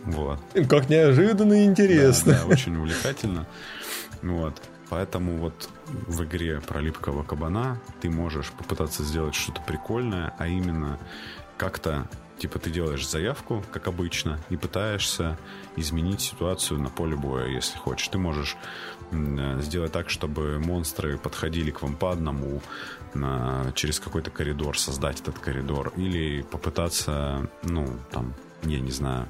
Вот. 0.07 0.41
Как 0.69 0.89
неожиданно 0.89 1.53
и 1.53 1.65
интересно. 1.67 2.33
Да, 2.33 2.41
да, 2.41 2.47
очень 2.47 2.77
увлекательно. 2.77 3.47
Вот. 4.23 4.61
Поэтому 4.89 5.39
вот 5.39 5.71
в 5.87 6.25
игре 6.25 6.61
про 6.61 6.81
липкого 6.81 7.23
кабана 7.23 7.81
ты 8.01 8.11
можешь 8.11 8.51
попытаться 8.51 9.05
сделать 9.05 9.35
что-то 9.35 9.63
прикольное, 9.63 10.35
а 10.39 10.49
именно 10.49 10.99
как-то 11.57 12.09
Типа 12.43 12.59
ты 12.59 12.71
делаешь 12.71 13.09
заявку, 13.09 13.65
как 13.71 13.87
обычно, 13.87 14.41
и 14.51 14.57
пытаешься 14.57 15.39
изменить 15.77 16.21
ситуацию 16.21 16.81
на 16.81 16.89
поле 16.89 17.15
боя, 17.15 17.47
если 17.47 17.79
хочешь. 17.79 18.09
Ты 18.09 18.19
можешь 18.19 18.57
э, 19.13 19.61
сделать 19.61 19.93
так, 19.93 20.11
чтобы 20.11 20.59
монстры 20.59 21.19
подходили 21.19 21.71
к 21.71 21.83
вам 21.83 21.95
по 21.95 22.11
одному, 22.11 22.61
на, 23.15 23.71
через 23.77 24.01
какой-то 24.01 24.33
коридор, 24.33 24.77
создать 24.77 25.21
этот 25.21 25.39
коридор, 25.39 25.93
или 25.97 26.43
попытаться, 26.43 27.49
ну, 27.63 27.97
там, 28.11 28.35
я 28.65 28.81
не 28.81 28.91
знаю, 28.91 29.29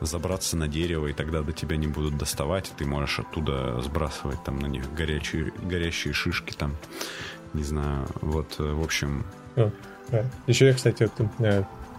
забраться 0.00 0.56
на 0.56 0.68
дерево, 0.68 1.08
и 1.08 1.12
тогда 1.12 1.42
до 1.42 1.52
тебя 1.52 1.76
не 1.76 1.88
будут 1.88 2.16
доставать, 2.16 2.68
и 2.68 2.78
ты 2.78 2.84
можешь 2.86 3.18
оттуда 3.18 3.80
сбрасывать 3.80 4.44
там 4.44 4.60
на 4.60 4.66
них 4.66 4.84
горячие, 4.94 5.52
горящие 5.64 6.14
шишки 6.14 6.52
там, 6.52 6.76
не 7.54 7.64
знаю, 7.64 8.06
вот, 8.20 8.54
э, 8.60 8.62
в 8.62 8.84
общем... 8.84 9.24
Еще 10.46 10.66
я, 10.66 10.74
кстати, 10.74 11.10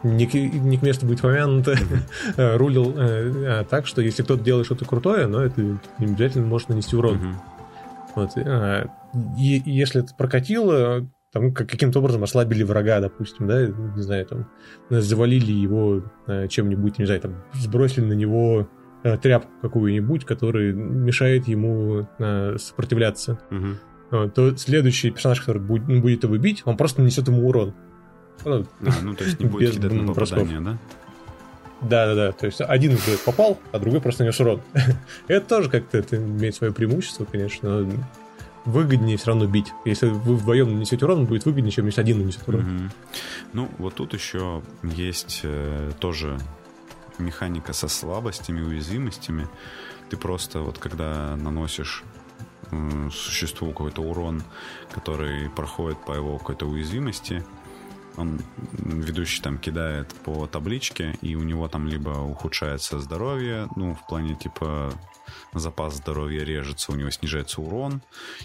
не 0.04 0.28
к, 0.28 0.34
не 0.34 0.78
к 0.78 0.82
месту 0.82 1.06
будет 1.06 1.22
помянуто, 1.22 1.74
mm-hmm. 1.74 2.58
рулил 2.58 2.94
э, 2.98 3.60
а, 3.60 3.64
так, 3.64 3.88
что 3.88 4.02
если 4.02 4.24
кто-то 4.24 4.44
делает 4.44 4.66
что-то 4.66 4.86
крутое, 4.86 5.28
но 5.28 5.42
это 5.42 5.62
не 5.62 5.78
обязательно 6.00 6.46
может 6.46 6.70
нанести 6.70 6.96
урон. 6.96 7.18
Mm-hmm. 7.18 7.54
Вот, 8.16 8.38
э, 8.38 8.88
и, 9.38 9.62
если 9.66 10.04
это 10.04 10.14
прокатило, 10.16 11.08
там 11.32 11.54
как, 11.54 11.70
каким-то 11.70 12.00
образом 12.00 12.24
ослабили 12.24 12.64
врага, 12.64 13.00
допустим, 13.00 13.48
да, 13.48 13.66
не 13.66 14.02
знаю, 14.02 14.26
там, 14.26 14.50
завалили 14.90 15.52
его 15.52 16.04
э, 16.28 16.48
чем-нибудь, 16.48 17.00
не 17.00 17.06
знаю, 17.06 17.22
там, 17.22 17.44
сбросили 17.54 18.06
на 18.06 18.14
него 18.14 18.68
э, 19.04 19.18
тряпку 19.18 19.50
какую-нибудь, 19.62 20.26
которая 20.26 20.74
мешает 20.74 21.48
ему 21.48 22.08
сопротивляться, 22.58 23.40
то 24.10 24.56
следующий 24.58 25.10
персонаж, 25.10 25.40
который 25.40 25.60
будет, 25.60 25.86
будет 25.86 26.24
его 26.24 26.38
бить, 26.38 26.62
он 26.66 26.78
просто 26.78 27.02
нанесет 27.02 27.28
ему 27.28 27.48
урон. 27.48 27.74
Ну, 28.46 28.66
а, 28.82 28.92
ну 29.02 29.16
то 29.16 29.24
есть 29.24 29.40
не 29.40 29.46
будет 29.50 29.74
кидать 29.74 29.92
на 29.92 30.14
попадание, 30.14 30.60
да? 30.60 30.78
Да, 31.82 32.06
да, 32.08 32.16
да. 32.16 32.32
То 32.32 32.46
есть 32.46 32.62
один 32.62 32.98
попал, 33.26 33.60
а 33.72 33.80
другой 33.80 34.02
просто 34.02 34.24
нес 34.24 34.40
урон. 34.40 34.62
это 35.28 35.46
тоже 35.46 35.70
как-то 35.70 35.98
это 35.98 36.18
имеет 36.18 36.56
свое 36.56 36.74
преимущество, 36.74 37.26
конечно. 37.26 37.90
Выгоднее 38.66 39.18
все 39.18 39.28
равно 39.28 39.46
бить. 39.46 39.74
Если 39.84 40.08
вы 40.08 40.38
вдвоем 40.38 40.74
нанесете 40.74 41.04
урон, 41.06 41.26
будет 41.26 41.46
выгоднее, 41.46 41.72
чем 41.72 41.86
если 41.86 42.00
один 42.00 42.20
нанесет 42.20 42.48
урон. 42.48 42.62
Угу. 42.62 42.92
Ну, 43.54 43.70
вот 43.78 43.96
тут 43.96 44.14
еще 44.14 44.64
есть 44.84 45.42
э, 45.44 45.92
тоже 46.00 46.38
механика 47.18 47.74
со 47.74 47.90
слабостями, 47.90 48.62
уязвимостями. 48.62 49.48
Ты 50.10 50.16
просто 50.16 50.62
вот 50.62 50.78
когда 50.78 51.36
наносишь 51.36 52.04
э, 52.72 53.10
существу 53.12 53.72
какой-то 53.72 54.02
урон, 54.02 54.44
который 54.92 55.50
проходит 55.50 55.98
по 56.06 56.14
его 56.14 56.38
какой-то 56.38 56.66
уязвимости, 56.66 57.44
он, 58.18 58.42
ведущий 58.72 59.42
там 59.42 59.58
кидает 59.58 60.14
по 60.24 60.48
табличке, 60.48 61.18
и 61.22 61.36
у 61.36 61.44
него 61.44 61.68
там 61.68 61.88
либо 61.88 62.10
ухудшается 62.10 63.00
здоровье, 63.00 63.68
ну, 63.76 63.96
в 63.96 64.08
плане 64.08 64.36
типа 64.36 64.94
запас 65.54 65.96
здоровья 65.96 66.44
режется, 66.44 66.92
у 66.92 66.96
него 66.96 67.10
снижается 67.10 67.62
урон, 67.62 68.02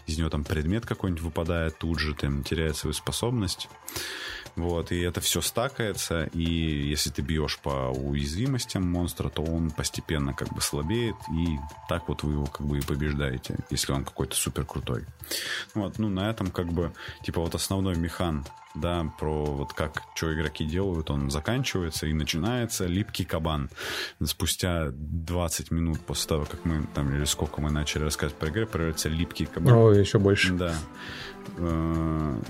из 0.07 0.19
него 0.19 0.31
там 0.31 0.45
предмет 0.45 0.87
какой-нибудь 0.87 1.23
выпадает 1.23 1.79
тут 1.79 1.99
же, 1.99 2.15
там 2.15 2.43
теряет 2.43 2.77
свою 2.77 2.95
способность. 2.95 3.69
Вот, 4.57 4.91
и 4.91 5.01
это 5.01 5.21
все 5.21 5.41
стакается, 5.41 6.25
и 6.33 6.43
если 6.43 7.11
ты 7.11 7.23
бьешь 7.23 7.59
по 7.61 7.91
уязвимостям 7.91 8.91
монстра, 8.91 9.29
то 9.29 9.43
он 9.43 9.71
постепенно 9.71 10.35
как 10.35 10.53
бы 10.53 10.61
слабеет, 10.61 11.15
и 11.33 11.59
так 11.89 12.09
вот 12.09 12.25
вы 12.25 12.33
его 12.33 12.47
как 12.47 12.67
бы 12.67 12.79
и 12.79 12.83
побеждаете, 12.83 13.57
если 13.71 13.93
он 13.93 14.05
какой-то 14.05 14.35
супер 14.35 14.65
крутой. 14.65 15.05
Вот, 15.75 15.99
ну 15.99 16.09
на 16.09 16.29
этом 16.31 16.51
как 16.51 16.73
бы, 16.73 16.93
типа 17.23 17.41
вот 17.41 17.55
основной 17.55 17.97
механ 17.97 18.45
да, 18.81 19.13
про 19.19 19.45
вот 19.45 19.73
как, 19.73 20.03
что 20.15 20.33
игроки 20.35 20.65
делают, 20.65 21.11
он 21.11 21.31
заканчивается 21.31 22.07
и 22.07 22.13
начинается 22.13 22.87
липкий 22.87 23.25
кабан. 23.25 23.71
Спустя 24.25 24.89
20 24.93 25.71
минут 25.71 26.01
после 26.01 26.29
того, 26.29 26.45
как 26.45 26.65
мы 26.65 26.87
там, 26.95 27.15
или 27.15 27.25
сколько 27.25 27.61
мы 27.61 27.71
начали 27.71 28.05
рассказывать 28.05 28.39
про 28.39 28.49
игры, 28.49 28.67
появляется 28.67 29.09
липкий 29.09 29.47
кабан. 29.47 29.75
О, 29.75 29.93
еще 29.93 30.19
больше. 30.19 30.53
Да. 30.55 30.75
Э, 31.57 32.41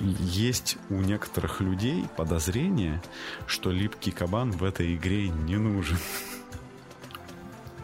есть 0.00 0.76
у 0.90 0.96
некоторых 0.96 1.60
людей 1.60 2.04
подозрение, 2.16 3.02
что 3.46 3.70
липкий 3.70 4.12
кабан 4.12 4.50
в 4.50 4.64
этой 4.64 4.94
игре 4.94 5.28
не 5.28 5.56
нужен. 5.56 5.96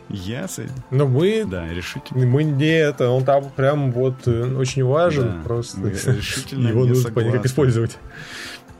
Я 0.08 0.46
Но 0.90 1.06
мы... 1.06 1.44
Да, 1.44 1.68
решительно. 1.68 2.26
Мы 2.26 2.44
не 2.44 2.78
это, 2.78 3.10
он 3.10 3.24
там 3.24 3.50
прям 3.50 3.92
вот 3.92 4.26
э, 4.26 4.54
очень 4.54 4.84
важен, 4.84 5.38
да, 5.38 5.42
просто 5.42 5.80
решительно 5.88 6.68
его 6.68 6.84
нужно 6.84 7.10
понять, 7.10 7.32
как 7.34 7.46
использовать. 7.46 7.98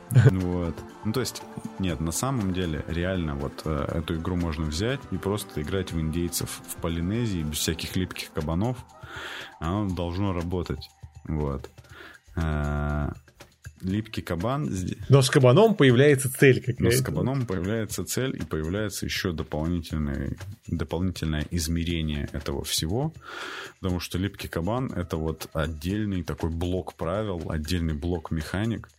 Вот. 0.09 0.75
Ну, 1.05 1.11
то 1.11 1.19
есть, 1.19 1.41
нет, 1.79 1.99
на 1.99 2.11
самом 2.11 2.53
деле, 2.53 2.85
реально, 2.87 3.35
вот 3.35 3.63
э, 3.65 3.85
эту 3.95 4.15
игру 4.15 4.35
можно 4.35 4.65
взять 4.65 4.99
и 5.11 5.17
просто 5.17 5.61
играть 5.61 5.91
в 5.91 5.99
индейцев 5.99 6.61
в 6.67 6.75
Полинезии 6.77 7.41
без 7.41 7.57
всяких 7.57 7.95
липких 7.95 8.31
кабанов. 8.31 8.77
Оно 9.59 9.89
должно 9.89 10.33
работать. 10.33 10.89
Вот. 11.25 11.69
Э, 12.35 13.09
липкий 13.83 14.23
кабан. 14.23 14.69
Но 15.09 15.21
с 15.21 15.29
кабаном 15.29 15.75
появляется 15.75 16.31
цель 16.31 16.59
какая-то. 16.59 16.83
Но 16.83 16.91
с 16.91 17.01
кабаном 17.01 17.45
появляется 17.45 18.05
цель 18.05 18.35
и 18.35 18.45
появляется 18.45 19.05
еще 19.05 19.31
дополнительное, 19.31 20.35
дополнительное 20.67 21.45
измерение 21.51 22.29
этого 22.31 22.63
всего. 22.63 23.13
Потому 23.79 23.99
что 23.99 24.17
липкий 24.17 24.49
кабан— 24.49 24.91
это 24.95 25.17
вот 25.17 25.49
отдельный 25.53 26.23
такой 26.23 26.49
блок 26.49 26.95
правил, 26.95 27.49
отдельный 27.49 27.93
блок 27.93 28.31
механик. 28.31 28.89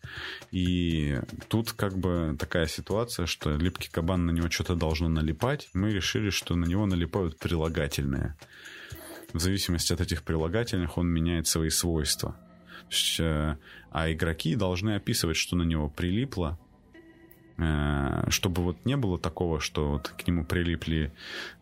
И 0.51 1.19
тут 1.48 1.73
как 1.73 1.97
бы 1.97 2.36
такая 2.39 2.66
ситуация, 2.66 3.27
что 3.27 3.56
липкий 3.56 3.90
кабан 3.90 4.27
на 4.27 4.31
него 4.31 4.51
что-то 4.51 4.74
должно 4.74 5.09
налипать. 5.09 5.69
Мы 5.74 5.90
решили, 5.90 6.31
что 6.31 6.55
на 6.55 6.66
него 6.66 6.86
налипают 6.86 7.39
прилагательные. 7.39 8.36
В 9.32 9.40
зависимости 9.40 9.93
от 9.93 10.01
этих 10.01 10.23
прилагательных 10.23 10.97
он 10.97 11.09
меняет 11.09 11.48
свои 11.48 11.70
свойства. 11.70 12.36
А 13.90 14.11
игроки 14.12 14.56
должны 14.56 14.97
описывать, 14.97 15.36
что 15.36 15.56
на 15.56 15.62
него 15.62 15.89
прилипло, 15.89 16.59
э, 17.59 18.24
чтобы 18.28 18.62
вот 18.62 18.85
не 18.85 18.97
было 18.97 19.19
такого, 19.19 19.61
что 19.61 19.93
вот 19.93 20.09
к 20.09 20.27
нему 20.27 20.44
прилипли, 20.44 21.12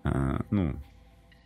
э, 0.04 0.38
ну, 0.50 0.76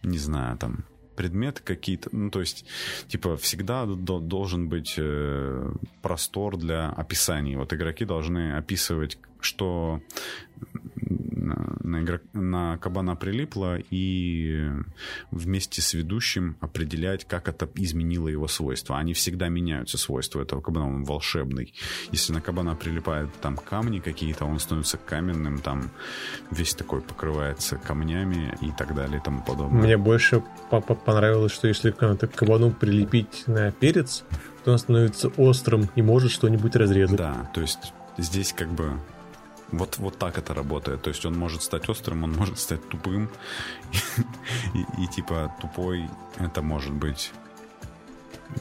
не 0.02 0.18
знаю, 0.18 0.56
там, 0.58 0.84
предметы 1.16 1.62
какие-то, 1.62 2.10
ну, 2.12 2.30
то 2.30 2.40
есть, 2.40 2.66
типа, 3.08 3.36
всегда 3.36 3.86
должен 3.86 4.68
быть 4.68 4.94
э, 4.96 5.72
простор 6.02 6.56
для 6.56 6.90
описаний. 6.90 7.56
Вот 7.56 7.72
игроки 7.72 8.04
должны 8.04 8.56
описывать, 8.56 9.18
что 9.40 10.00
на, 11.08 12.02
игрок, 12.02 12.22
на 12.32 12.78
кабана 12.78 13.16
прилипло 13.16 13.78
и 13.90 14.70
вместе 15.30 15.80
с 15.80 15.94
ведущим 15.94 16.56
определять, 16.60 17.24
как 17.24 17.48
это 17.48 17.68
изменило 17.76 18.28
его 18.28 18.48
свойства. 18.48 18.98
Они 18.98 19.12
всегда 19.12 19.48
меняются, 19.48 19.98
свойства 19.98 20.42
этого 20.42 20.60
кабана, 20.60 20.88
он 20.88 21.04
волшебный. 21.04 21.74
Если 22.10 22.32
на 22.32 22.40
кабана 22.40 22.74
прилипают 22.74 23.32
там 23.40 23.56
камни 23.56 24.00
какие-то, 24.00 24.44
он 24.44 24.58
становится 24.58 24.98
каменным, 24.98 25.58
там 25.58 25.90
весь 26.50 26.74
такой 26.74 27.00
покрывается 27.00 27.76
камнями 27.76 28.56
и 28.60 28.70
так 28.76 28.94
далее 28.94 29.18
и 29.18 29.22
тому 29.22 29.42
подобное. 29.42 29.82
Мне 29.82 29.96
больше 29.96 30.42
понравилось, 31.04 31.52
что 31.52 31.68
если 31.68 31.90
к 31.90 32.16
кабану 32.34 32.72
прилепить 32.72 33.44
на 33.46 33.70
перец, 33.70 34.24
то 34.64 34.72
он 34.72 34.78
становится 34.78 35.28
острым 35.36 35.88
и 35.94 36.02
может 36.02 36.32
что-нибудь 36.32 36.74
разрезать. 36.74 37.16
Да, 37.16 37.50
то 37.54 37.60
есть 37.60 37.92
здесь 38.18 38.52
как 38.52 38.68
бы 38.68 38.98
вот, 39.72 39.98
вот 39.98 40.18
так 40.18 40.38
это 40.38 40.54
работает. 40.54 41.02
То 41.02 41.08
есть 41.08 41.24
он 41.26 41.36
может 41.36 41.62
стать 41.62 41.88
острым, 41.88 42.24
он 42.24 42.32
может 42.32 42.58
стать 42.58 42.88
тупым. 42.88 43.28
И, 44.74 44.78
и, 44.78 45.04
и 45.04 45.06
типа 45.08 45.54
тупой 45.60 46.08
это 46.38 46.62
может 46.62 46.92
быть 46.92 47.32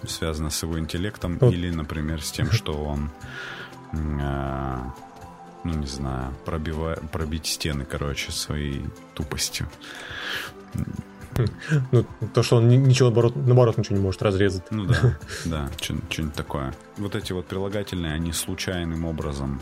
связано 0.08 0.50
с 0.50 0.64
его 0.64 0.80
интеллектом 0.80 1.38
вот. 1.40 1.54
или, 1.54 1.70
например, 1.70 2.22
с 2.22 2.32
тем, 2.32 2.52
что 2.52 2.74
он, 2.84 3.12
э, 3.94 4.78
ну 5.64 5.74
не 5.74 5.88
знаю, 5.88 6.34
пробивая, 6.46 6.98
пробить 6.98 7.48
стены, 7.48 7.86
короче, 7.86 8.32
своей 8.32 8.86
тупостью. 9.14 9.68
Ну, 11.92 12.06
то, 12.34 12.44
что 12.44 12.58
он 12.58 12.70
ничего, 12.70 13.10
наоборот, 13.10 13.36
наоборот 13.36 13.78
ничего 13.78 13.98
не 13.98 14.02
может 14.02 14.22
разрезать. 14.22 14.64
Ну 14.72 14.86
да, 14.86 15.18
да, 15.46 15.70
что-нибудь 15.82 16.34
такое. 16.34 16.74
Вот 16.98 17.16
эти 17.16 17.34
вот 17.34 17.46
прилагательные, 17.46 18.14
они 18.14 18.32
случайным 18.32 19.06
образом 19.06 19.60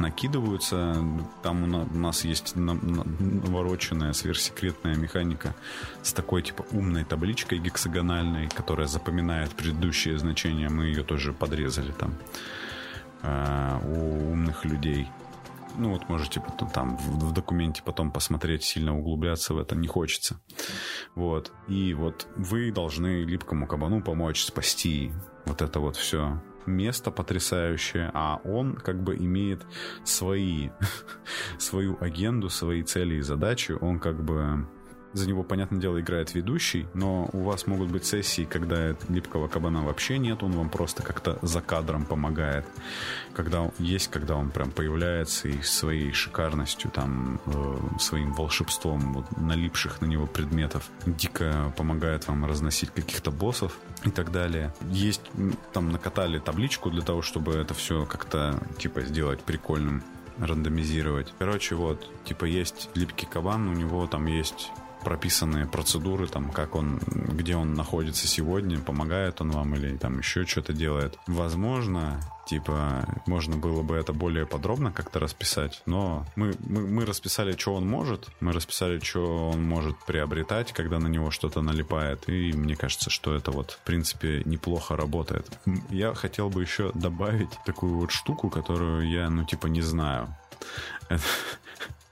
накидываются. 0.00 0.96
Там 1.42 1.64
у 1.64 1.98
нас 1.98 2.24
есть 2.24 2.54
навороченная 2.56 4.12
сверхсекретная 4.12 4.96
механика 4.96 5.54
с 6.02 6.12
такой 6.12 6.42
типа 6.42 6.64
умной 6.72 7.04
табличкой 7.04 7.58
гексагональной, 7.58 8.48
которая 8.48 8.86
запоминает 8.86 9.50
предыдущие 9.50 10.18
значения. 10.18 10.68
Мы 10.68 10.86
ее 10.86 11.02
тоже 11.02 11.32
подрезали 11.32 11.92
там 11.92 12.14
э, 13.22 13.78
у 13.84 14.32
умных 14.32 14.64
людей. 14.64 15.08
Ну 15.76 15.92
вот 15.92 16.08
можете 16.08 16.40
потом 16.40 16.70
там 16.70 16.96
в, 16.96 17.28
в 17.28 17.32
документе 17.32 17.82
потом 17.84 18.10
посмотреть, 18.10 18.64
сильно 18.64 18.98
углубляться 18.98 19.54
в 19.54 19.58
это 19.58 19.76
не 19.76 19.86
хочется. 19.86 20.40
Вот. 21.14 21.52
И 21.68 21.94
вот 21.94 22.26
вы 22.36 22.72
должны 22.72 23.24
липкому 23.24 23.66
кабану 23.66 24.02
помочь 24.02 24.42
спасти 24.42 25.12
вот 25.46 25.62
это 25.62 25.80
вот 25.80 25.96
все 25.96 26.40
место 26.68 27.10
потрясающее, 27.10 28.10
а 28.14 28.40
он 28.44 28.74
как 28.74 29.02
бы 29.02 29.16
имеет 29.16 29.66
свои, 30.04 30.70
свою 31.58 31.96
агенду, 32.00 32.48
свои 32.48 32.82
цели 32.82 33.16
и 33.16 33.22
задачи. 33.22 33.72
Он 33.72 33.98
как 33.98 34.22
бы 34.22 34.66
за 35.18 35.28
него, 35.28 35.42
понятное 35.42 35.80
дело, 35.80 36.00
играет 36.00 36.34
ведущий, 36.34 36.86
но 36.94 37.28
у 37.32 37.42
вас 37.42 37.66
могут 37.66 37.90
быть 37.90 38.06
сессии, 38.06 38.44
когда 38.44 38.96
липкого 39.08 39.48
кабана 39.48 39.84
вообще 39.84 40.18
нет, 40.18 40.42
он 40.42 40.52
вам 40.52 40.70
просто 40.70 41.02
как-то 41.02 41.38
за 41.42 41.60
кадром 41.60 42.04
помогает. 42.04 42.64
Когда 43.34 43.70
есть, 43.78 44.08
когда 44.08 44.36
он 44.36 44.50
прям 44.50 44.70
появляется 44.70 45.48
и 45.48 45.62
своей 45.62 46.12
шикарностью, 46.12 46.90
там, 46.90 47.40
э, 47.46 47.98
своим 48.00 48.32
волшебством 48.32 49.12
вот, 49.12 49.36
налипших 49.36 50.00
на 50.00 50.06
него 50.06 50.26
предметов 50.26 50.88
дико 51.06 51.72
помогает 51.76 52.26
вам 52.28 52.44
разносить 52.46 52.90
каких-то 52.90 53.30
боссов 53.30 53.78
и 54.04 54.10
так 54.10 54.32
далее. 54.32 54.72
Есть, 54.90 55.22
там, 55.72 55.90
накатали 55.90 56.38
табличку 56.38 56.90
для 56.90 57.02
того, 57.02 57.22
чтобы 57.22 57.54
это 57.54 57.74
все 57.74 58.06
как-то, 58.06 58.60
типа, 58.78 59.02
сделать 59.02 59.40
прикольным 59.40 60.02
рандомизировать. 60.40 61.32
Короче, 61.38 61.74
вот, 61.74 62.08
типа, 62.24 62.44
есть 62.44 62.90
липкий 62.94 63.26
кабан, 63.26 63.68
у 63.68 63.72
него 63.72 64.06
там 64.06 64.26
есть 64.26 64.70
прописанные 65.04 65.66
процедуры, 65.66 66.26
там, 66.26 66.50
как 66.50 66.74
он, 66.74 67.00
где 67.06 67.56
он 67.56 67.74
находится 67.74 68.26
сегодня, 68.26 68.78
помогает 68.78 69.40
он 69.40 69.50
вам 69.50 69.74
или 69.74 69.96
там 69.96 70.18
еще 70.18 70.44
что-то 70.44 70.72
делает. 70.72 71.18
Возможно, 71.26 72.20
типа, 72.46 73.06
можно 73.26 73.56
было 73.56 73.82
бы 73.82 73.96
это 73.96 74.12
более 74.12 74.46
подробно 74.46 74.92
как-то 74.92 75.20
расписать, 75.20 75.82
но 75.86 76.26
мы, 76.36 76.54
мы, 76.60 76.86
мы 76.86 77.06
расписали, 77.06 77.56
что 77.56 77.74
он 77.74 77.86
может, 77.86 78.28
мы 78.40 78.52
расписали, 78.52 78.98
что 79.00 79.50
он 79.50 79.62
может 79.62 79.96
приобретать, 80.06 80.72
когда 80.72 80.98
на 80.98 81.08
него 81.08 81.30
что-то 81.30 81.60
налипает, 81.60 82.28
и 82.28 82.52
мне 82.52 82.76
кажется, 82.76 83.10
что 83.10 83.34
это 83.34 83.50
вот, 83.50 83.72
в 83.72 83.84
принципе, 83.84 84.42
неплохо 84.44 84.96
работает. 84.96 85.58
Я 85.90 86.14
хотел 86.14 86.48
бы 86.48 86.62
еще 86.62 86.90
добавить 86.94 87.50
такую 87.66 87.98
вот 87.98 88.10
штуку, 88.10 88.48
которую 88.48 89.08
я, 89.08 89.28
ну, 89.30 89.44
типа, 89.44 89.66
не 89.66 89.82
знаю. 89.82 90.34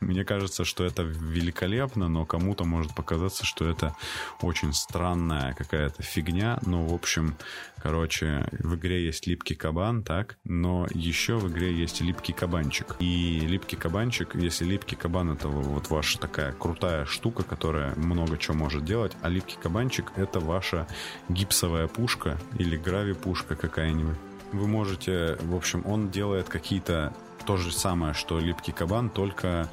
Мне 0.00 0.24
кажется, 0.24 0.64
что 0.64 0.84
это 0.84 1.02
великолепно, 1.02 2.08
но 2.08 2.26
кому-то 2.26 2.64
может 2.64 2.94
показаться, 2.94 3.46
что 3.46 3.68
это 3.68 3.96
очень 4.42 4.72
странная 4.74 5.54
какая-то 5.54 6.02
фигня. 6.02 6.58
Ну, 6.66 6.86
в 6.86 6.94
общем, 6.94 7.36
короче, 7.82 8.46
в 8.52 8.74
игре 8.74 9.04
есть 9.06 9.26
липкий 9.26 9.56
кабан, 9.56 10.02
так? 10.02 10.36
Но 10.44 10.86
еще 10.92 11.36
в 11.36 11.50
игре 11.50 11.72
есть 11.72 12.02
липкий 12.02 12.34
кабанчик. 12.34 12.96
И 12.98 13.40
липкий 13.40 13.78
кабанчик, 13.78 14.34
если 14.34 14.66
липкий 14.66 14.96
кабан 14.96 15.30
это 15.30 15.48
вот 15.48 15.88
ваша 15.88 16.18
такая 16.18 16.52
крутая 16.52 17.06
штука, 17.06 17.42
которая 17.42 17.94
много 17.94 18.36
чего 18.36 18.54
может 18.54 18.84
делать, 18.84 19.12
а 19.22 19.30
липкий 19.30 19.58
кабанчик 19.60 20.12
это 20.16 20.40
ваша 20.40 20.86
гипсовая 21.30 21.86
пушка 21.86 22.38
или 22.58 22.76
грави-пушка 22.76 23.56
какая-нибудь. 23.56 24.16
Вы 24.52 24.68
можете, 24.68 25.36
в 25.40 25.54
общем, 25.54 25.82
он 25.86 26.10
делает 26.10 26.48
какие-то 26.48 27.14
то 27.46 27.56
же 27.56 27.72
самое, 27.72 28.12
что 28.12 28.38
липкий 28.38 28.72
кабан, 28.72 29.08
только 29.08 29.70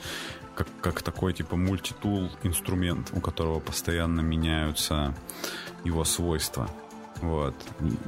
как, 0.55 0.67
как 0.81 1.01
такой 1.01 1.33
типа 1.33 1.55
мультитул 1.55 2.29
инструмент, 2.43 3.11
у 3.13 3.19
которого 3.19 3.59
постоянно 3.59 4.21
меняются 4.21 5.15
его 5.83 6.03
свойства. 6.03 6.69
Вот. 7.21 7.55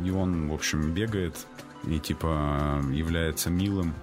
И 0.04 0.12
он, 0.12 0.50
в 0.50 0.54
общем, 0.54 0.92
бегает 0.92 1.36
и 1.88 2.00
типа 2.00 2.82
является 2.92 3.50
милым 3.50 3.94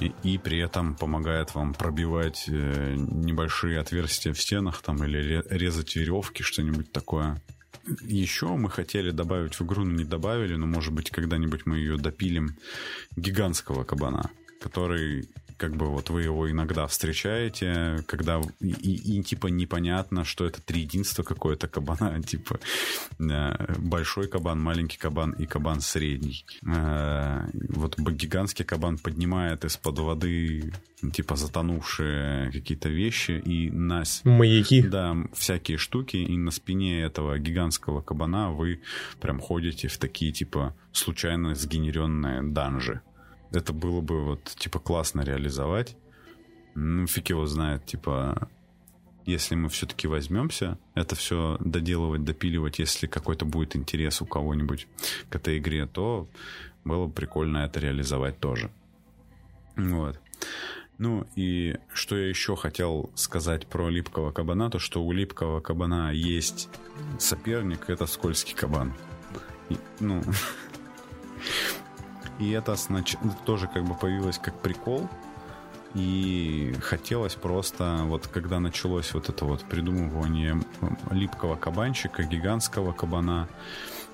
и, 0.00 0.12
и 0.22 0.38
при 0.38 0.58
этом 0.58 0.94
помогает 0.94 1.54
вам 1.54 1.74
пробивать 1.74 2.44
э, 2.48 2.94
небольшие 2.96 3.78
отверстия 3.78 4.32
в 4.32 4.40
стенах 4.40 4.82
там 4.82 5.02
или 5.04 5.42
резать 5.50 5.96
веревки, 5.96 6.42
что-нибудь 6.42 6.92
такое. 6.92 7.42
Еще 8.02 8.46
мы 8.46 8.70
хотели 8.70 9.10
добавить 9.10 9.58
в 9.58 9.64
игру, 9.64 9.84
но 9.84 9.92
не 9.92 10.04
добавили, 10.04 10.54
но 10.54 10.66
может 10.66 10.92
быть 10.92 11.10
когда-нибудь 11.10 11.66
мы 11.66 11.78
ее 11.78 11.96
допилим 11.96 12.56
гигантского 13.16 13.84
кабана 13.84 14.30
который 14.60 15.28
как 15.60 15.76
бы 15.76 15.88
вот 15.88 16.08
вы 16.08 16.22
его 16.22 16.50
иногда 16.50 16.86
встречаете, 16.86 18.02
когда 18.06 18.40
и, 18.60 18.68
и, 18.70 19.18
и 19.18 19.22
типа 19.22 19.48
непонятно, 19.48 20.24
что 20.24 20.46
это 20.46 20.62
три 20.62 20.80
единства 20.80 21.22
какое-то 21.22 21.68
кабана, 21.68 22.22
типа 22.22 22.58
э, 23.18 23.74
большой 23.78 24.26
кабан, 24.26 24.58
маленький 24.58 24.96
кабан 24.96 25.32
и 25.32 25.44
кабан 25.44 25.82
средний. 25.82 26.46
Э, 26.66 27.42
вот 27.68 27.98
гигантский 27.98 28.64
кабан 28.64 28.96
поднимает 28.96 29.66
из-под 29.66 29.98
воды 29.98 30.72
типа 31.12 31.36
затонувшие 31.36 32.52
какие-то 32.52 32.88
вещи 32.88 33.32
и 33.32 33.70
на... 33.70 34.04
Маяки. 34.24 34.82
Да, 34.82 35.14
всякие 35.34 35.76
штуки, 35.76 36.16
и 36.16 36.38
на 36.38 36.50
спине 36.50 37.02
этого 37.02 37.38
гигантского 37.38 38.00
кабана 38.00 38.50
вы 38.50 38.80
прям 39.20 39.40
ходите 39.40 39.88
в 39.88 39.98
такие 39.98 40.32
типа 40.32 40.74
случайно 40.92 41.54
сгенеренные 41.54 42.42
данжи 42.42 43.02
это 43.52 43.72
было 43.72 44.00
бы 44.00 44.24
вот, 44.24 44.44
типа, 44.44 44.78
классно 44.78 45.22
реализовать. 45.22 45.96
Ну, 46.74 47.06
фиг 47.06 47.30
его 47.30 47.46
знает, 47.46 47.84
типа, 47.86 48.48
если 49.26 49.54
мы 49.54 49.68
все-таки 49.68 50.08
возьмемся 50.08 50.78
это 50.94 51.14
все 51.14 51.56
доделывать, 51.60 52.24
допиливать, 52.24 52.78
если 52.78 53.06
какой-то 53.06 53.44
будет 53.44 53.76
интерес 53.76 54.22
у 54.22 54.26
кого-нибудь 54.26 54.86
к 55.28 55.36
этой 55.36 55.58
игре, 55.58 55.86
то 55.86 56.28
было 56.84 57.06
бы 57.06 57.12
прикольно 57.12 57.58
это 57.58 57.80
реализовать 57.80 58.38
тоже. 58.38 58.70
Вот. 59.76 60.18
Ну 60.98 61.26
и 61.34 61.76
что 61.94 62.16
я 62.16 62.28
еще 62.28 62.56
хотел 62.56 63.10
сказать 63.14 63.66
про 63.66 63.88
липкого 63.88 64.32
кабана, 64.32 64.70
то 64.70 64.78
что 64.78 65.02
у 65.02 65.12
липкого 65.12 65.60
кабана 65.60 66.12
есть 66.12 66.68
соперник, 67.18 67.88
это 67.88 68.06
скользкий 68.06 68.54
кабан. 68.54 68.92
И, 69.70 69.78
ну, 69.98 70.22
И 72.40 72.50
это 72.50 72.74
снач... 72.74 73.16
тоже 73.44 73.68
как 73.68 73.84
бы 73.84 73.94
появилось 73.94 74.38
как 74.38 74.54
прикол. 74.60 75.08
И 75.94 76.74
хотелось 76.82 77.34
просто, 77.34 78.00
вот 78.04 78.26
когда 78.28 78.60
началось 78.60 79.12
вот 79.12 79.28
это 79.28 79.44
вот 79.44 79.62
придумывание 79.64 80.60
липкого 81.10 81.56
кабанчика, 81.56 82.22
гигантского 82.22 82.92
кабана, 82.92 83.48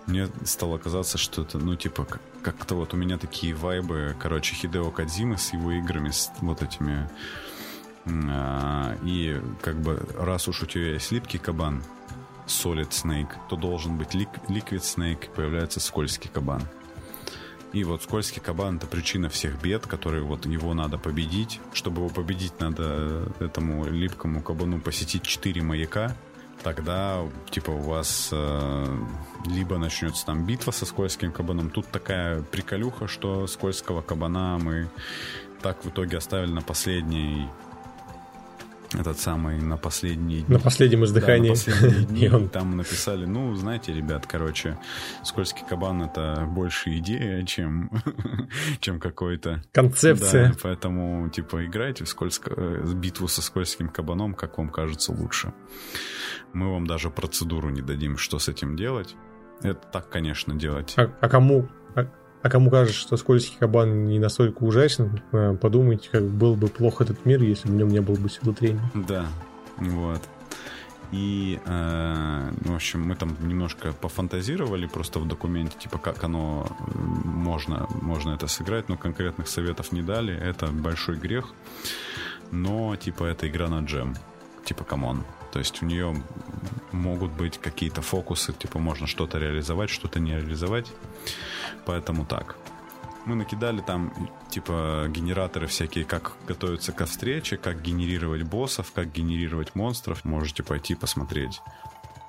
мне 0.07 0.29
стало 0.45 0.79
казаться, 0.79 1.19
что 1.19 1.43
это, 1.43 1.59
ну, 1.59 1.77
типа, 1.77 2.07
как-то 2.43 2.77
вот 2.77 2.95
у 2.95 2.97
меня 2.97 3.19
такие 3.19 3.55
вайбы, 3.55 4.17
короче, 4.19 4.55
Хидео 4.55 4.91
Кадзимы 4.91 5.37
с 5.37 5.53
его 5.53 5.73
играми, 5.73 6.11
с 6.11 6.31
вот 6.41 6.63
этими... 6.63 7.09
А, 8.07 8.97
и 9.03 9.41
как 9.63 9.77
бы 9.81 10.01
раз 10.17 10.47
уж 10.47 10.63
у 10.63 10.67
тебя 10.67 10.93
есть 10.93 11.11
липкий 11.11 11.41
кабан, 11.41 11.83
Solid 12.47 12.91
Snake, 12.91 13.33
то 13.51 13.57
должен 13.57 13.99
быть 13.99 14.15
Liquid 14.15 14.81
Snake, 14.81 15.29
появляется 15.35 15.81
скользкий 15.81 16.31
кабан. 16.33 16.63
И 17.77 17.85
вот 17.85 18.03
скользкий 18.03 18.41
кабан 18.41 18.79
это 18.79 18.87
причина 18.87 19.29
всех 19.29 19.61
бед, 19.61 19.87
которые 19.87 20.23
вот 20.23 20.47
его 20.47 20.73
надо 20.73 20.97
победить. 20.97 21.61
Чтобы 21.75 22.01
его 22.01 22.09
победить, 22.09 22.59
надо 22.59 23.31
этому 23.39 23.85
липкому 23.85 24.41
кабану 24.41 24.81
посетить 24.81 25.25
4 25.25 25.61
маяка. 25.61 26.17
Тогда, 26.63 27.21
типа, 27.51 27.73
у 27.73 27.83
вас 27.83 28.31
э, 28.33 28.99
либо 29.45 29.77
начнется 29.77 30.25
там 30.25 30.47
битва 30.47 30.71
со 30.71 30.87
скользким 30.87 31.33
кабаном. 31.33 31.69
Тут 31.69 31.87
такая 31.89 32.41
приколюха, 32.41 33.09
что 33.09 33.47
скользкого 33.47 34.01
кабана 34.01 34.57
мы 34.59 34.89
так 35.61 35.85
в 35.85 35.91
итоге 35.91 36.17
оставили 36.17 36.53
на 36.53 36.63
последней 36.63 37.47
этот 38.93 39.19
самый 39.19 39.61
на 39.61 39.77
последние 39.77 40.43
дни. 40.43 40.55
На 40.55 40.61
последнем 40.61 41.05
издыхании. 41.05 41.49
Да, 41.49 41.55
на 41.55 41.55
последние 41.55 42.07
дни. 42.07 42.29
он... 42.33 42.49
Там 42.49 42.77
написали, 42.77 43.27
ну, 43.27 43.55
знаете, 43.55 43.93
ребят, 43.93 44.27
короче, 44.27 44.79
скользкий 45.23 45.65
кабан 45.69 46.03
это 46.03 46.47
больше 46.49 46.97
идея, 46.99 47.45
чем, 47.45 47.91
чем 48.81 49.01
какой-то... 49.01 49.63
Концепция. 49.73 50.51
Да, 50.51 50.57
поэтому, 50.63 51.29
типа, 51.29 51.65
играйте 51.67 52.05
в 52.05 52.09
скользко... 52.09 52.53
Э, 52.57 52.93
битву 52.95 53.29
со 53.29 53.43
скользким 53.43 53.89
кабаном, 53.89 54.35
как 54.35 54.59
вам 54.59 54.69
кажется 54.69 55.13
лучше. 55.13 55.53
Мы 56.53 56.73
вам 56.73 56.87
даже 56.87 57.11
процедуру 57.11 57.71
не 57.71 57.83
дадим, 57.83 58.17
что 58.17 58.39
с 58.39 58.49
этим 58.49 58.77
делать. 58.77 59.15
Это 59.63 59.81
так, 59.93 60.11
конечно, 60.11 60.55
делать. 60.55 60.95
А, 60.97 61.11
а 61.21 61.29
кому 61.29 61.69
а 62.47 62.49
кому 62.49 62.71
кажется, 62.71 63.01
что 63.01 63.17
скользкий 63.17 63.57
кабан 63.59 64.05
не 64.05 64.21
настолько 64.21 64.63
ужасен, 64.63 65.21
э, 65.33 65.57
подумайте, 65.61 66.09
как 66.13 66.23
был 66.23 66.55
бы 66.55 66.69
плохо 66.69 67.03
этот 67.03 67.27
мир, 67.27 67.43
если 67.43 67.67
бы 67.67 67.75
в 67.75 67.77
нем 67.77 67.89
не 67.89 68.01
было 68.01 68.15
бы 68.15 68.29
силы 68.29 68.55
трения. 68.55 68.89
Да, 68.95 69.27
вот. 69.79 70.23
И, 71.11 71.59
э, 71.65 72.53
в 72.61 72.75
общем, 72.75 73.03
мы 73.03 73.17
там 73.17 73.37
немножко 73.41 73.93
пофантазировали 73.93 74.87
просто 74.87 75.19
в 75.19 75.27
документе, 75.27 75.77
типа, 75.77 75.99
как 75.99 76.23
оно 76.23 76.69
можно, 77.25 77.89
можно 78.01 78.31
это 78.31 78.47
сыграть, 78.47 78.89
но 78.89 78.97
конкретных 78.97 79.49
советов 79.49 79.91
не 79.91 80.03
дали. 80.03 80.33
Это 80.33 80.69
большой 80.69 81.17
грех. 81.17 81.53
Но, 82.53 82.95
типа, 82.95 83.25
это 83.25 83.49
игра 83.49 83.69
на 83.69 83.85
джем. 83.85 84.15
Типа, 84.65 84.85
come 84.85 85.07
on. 85.07 85.25
То 85.57 85.61
есть 85.61 85.83
у 85.83 85.87
нее 85.87 86.15
могут 86.93 87.33
быть 87.33 87.57
какие-то 87.57 88.03
фокусы, 88.03 88.53
типа 88.53 88.79
можно 88.79 89.07
что-то 89.07 89.39
реализовать, 89.39 89.89
что-то 89.89 90.21
не 90.21 90.33
реализовать. 90.33 90.93
Поэтому 91.87 92.27
так. 92.27 92.59
Мы 93.25 93.37
накидали 93.37 93.81
там, 93.81 94.13
типа, 94.51 95.07
генераторы 95.09 95.67
всякие, 95.67 96.05
как 96.05 96.35
готовиться 96.47 96.93
ко 96.93 97.07
встрече, 97.07 97.57
как 97.57 97.81
генерировать 97.81 98.43
боссов, 98.43 98.93
как 98.93 99.11
генерировать 99.11 99.75
монстров. 99.75 100.27
Можете 100.27 100.63
пойти 100.63 100.95
посмотреть. 100.95 101.63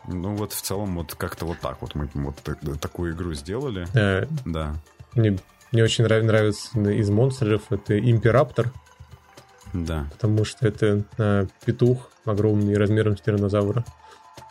Ну 0.08 0.34
вот 0.36 0.54
в 0.54 0.62
целом 0.62 0.96
вот 0.96 1.14
как-то 1.16 1.46
вот 1.46 1.60
так 1.60 1.82
вот 1.82 1.96
мы 1.96 2.10
вот 2.14 2.42
такую 2.80 3.14
игру 3.14 3.34
сделали. 3.34 3.88
Э, 3.94 4.26
да. 4.46 4.78
Мне, 5.16 5.38
мне 5.74 5.84
очень 5.84 6.06
нравится 6.06 6.80
из 6.80 7.10
монстров 7.10 7.64
это 7.72 8.00
Импераптор. 8.00 8.72
Да. 9.86 10.08
Потому 10.12 10.46
что 10.46 10.68
это 10.68 11.04
э, 11.18 11.46
петух, 11.66 12.10
огромный 12.26 12.78
размером 12.78 13.18
с 13.18 13.22
тиранозавра. 13.22 13.84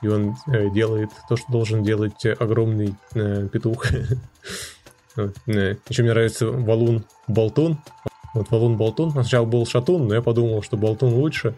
И 0.02 0.08
он 0.08 0.36
э, 0.46 0.70
делает 0.70 1.10
то, 1.28 1.36
что 1.36 1.50
должен 1.50 1.82
делать 1.82 2.24
огромный 2.26 2.94
э, 3.14 3.48
петух. 3.48 3.86
э, 5.16 5.76
еще 5.88 6.02
мне 6.02 6.12
нравится 6.12 6.46
валун 6.46 7.04
болтун. 7.26 7.78
Вот 8.34 8.50
валун 8.50 8.76
болтун. 8.76 9.10
Сначала 9.10 9.46
был 9.46 9.66
шатун, 9.66 10.06
но 10.08 10.14
я 10.14 10.22
подумал, 10.22 10.62
что 10.62 10.76
болтун 10.76 11.14
лучше. 11.14 11.54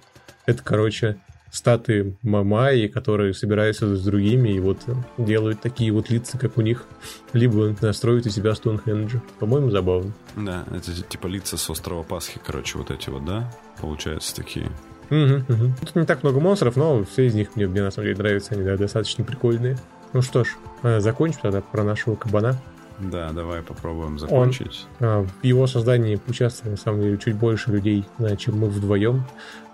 Это, 0.47 0.63
короче, 0.63 1.19
статы 1.51 2.17
Мамаи, 2.23 2.87
которые 2.89 3.35
собираются 3.35 3.97
с 3.97 4.05
другими 4.05 4.51
и 4.51 4.61
вот 4.61 4.79
делают 5.17 5.61
такие 5.61 5.93
вот 5.93 6.11
лица, 6.11 6.39
как 6.39 6.59
у 6.59 6.61
них, 6.61 6.87
либо 7.33 7.75
настроят 7.81 8.27
у 8.27 8.31
себя 8.31 8.55
Стоунхенджа. 8.55 9.23
По-моему, 9.39 9.71
забавно. 9.71 10.13
Да, 10.37 10.65
это 10.71 10.93
типа 11.03 11.27
лица 11.27 11.57
с 11.57 11.71
острова 11.71 12.03
Пасхи, 12.03 12.41
короче, 12.45 12.79
вот 12.79 12.91
эти 12.91 13.11
вот, 13.11 13.25
да? 13.25 13.51
Получаются 13.81 14.35
такие. 14.35 14.71
Угу, 15.11 15.53
угу. 15.53 15.73
Тут 15.81 15.97
не 15.97 16.05
так 16.05 16.23
много 16.23 16.41
монстров, 16.41 16.77
но 16.77 17.05
все 17.05 17.27
из 17.27 17.35
них 17.35 17.57
мне, 17.57 17.67
мне 17.67 17.83
на 17.83 17.91
самом 17.91 18.09
деле 18.09 18.19
нравятся, 18.19 18.55
они 18.55 18.65
да, 18.65 18.77
достаточно 18.77 19.25
прикольные. 19.25 19.79
Ну 20.13 20.23
что 20.23 20.45
ж, 20.45 20.57
э, 20.83 21.01
закончим 21.01 21.41
тогда 21.43 21.61
про 21.61 21.83
нашего 21.83 22.15
кабана. 22.15 22.57
Да, 22.99 23.31
давай 23.31 23.63
попробуем 23.63 24.19
закончить. 24.19 24.87
Он, 25.01 25.07
э, 25.07 25.23
в 25.23 25.45
его 25.45 25.67
создании 25.67 26.21
участвовало, 26.27 26.73
на 26.73 26.77
самом 26.77 27.03
деле, 27.03 27.19
чуть 27.19 27.37
больше 27.37 27.71
людей, 27.71 28.05
э, 28.19 28.37
чем 28.37 28.59
мы 28.59 28.69
вдвоем. 28.69 29.25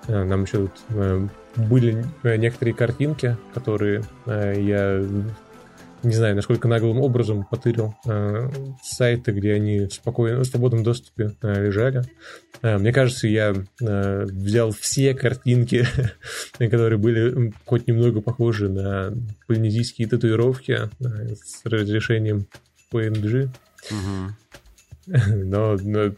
Нам 0.07 0.43
еще 0.43 0.69
тут 0.69 1.31
были 1.57 2.05
некоторые 2.23 2.75
картинки, 2.75 3.37
которые 3.53 4.03
я 4.27 5.03
не 6.05 6.15
знаю, 6.15 6.37
насколько 6.37 6.69
наглым 6.69 7.01
образом 7.01 7.45
потырил 7.45 7.95
э, 8.07 8.51
сайты, 8.83 9.33
где 9.33 9.55
они 9.55 9.89
спокойно, 9.89 10.41
в 10.41 10.45
свободном 10.45 10.83
доступе 10.83 11.33
э, 11.43 11.67
лежали. 11.67 12.03
Э, 12.63 12.79
мне 12.79 12.93
кажется, 12.93 13.27
я 13.27 13.55
э, 13.81 14.25
взял 14.25 14.71
все 14.71 15.15
картинки, 15.15 15.87
которые 16.59 16.99
были 16.99 17.53
хоть 17.65 17.87
немного 17.87 18.21
похожи 18.21 18.69
на 18.69 19.15
полинезийские 19.47 20.09
татуировки 20.09 20.73
э, 20.73 21.35
с 21.35 21.65
разрешением 21.65 22.47
PNG. 22.93 23.49
Но, 25.07 25.77
но 25.83 26.15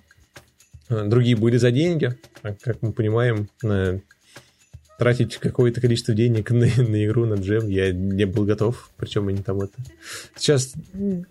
другие 0.89 1.35
были 1.35 1.57
за 1.57 1.73
деньги. 1.73 2.17
Как 2.63 2.83
мы 2.83 2.93
понимаем, 2.93 3.49
тратить 4.99 5.37
какое-то 5.37 5.81
количество 5.81 6.15
денег 6.15 6.51
на, 6.53 6.67
на 6.67 7.07
игру, 7.07 7.27
на 7.27 7.35
джем, 7.35 7.69
я 7.69 7.93
не 7.93 8.25
был 8.25 8.45
готов. 8.45 8.91
Причем 8.97 9.29
они 9.29 9.43
там 9.43 9.61
это... 9.61 9.75
Сейчас 10.37 10.75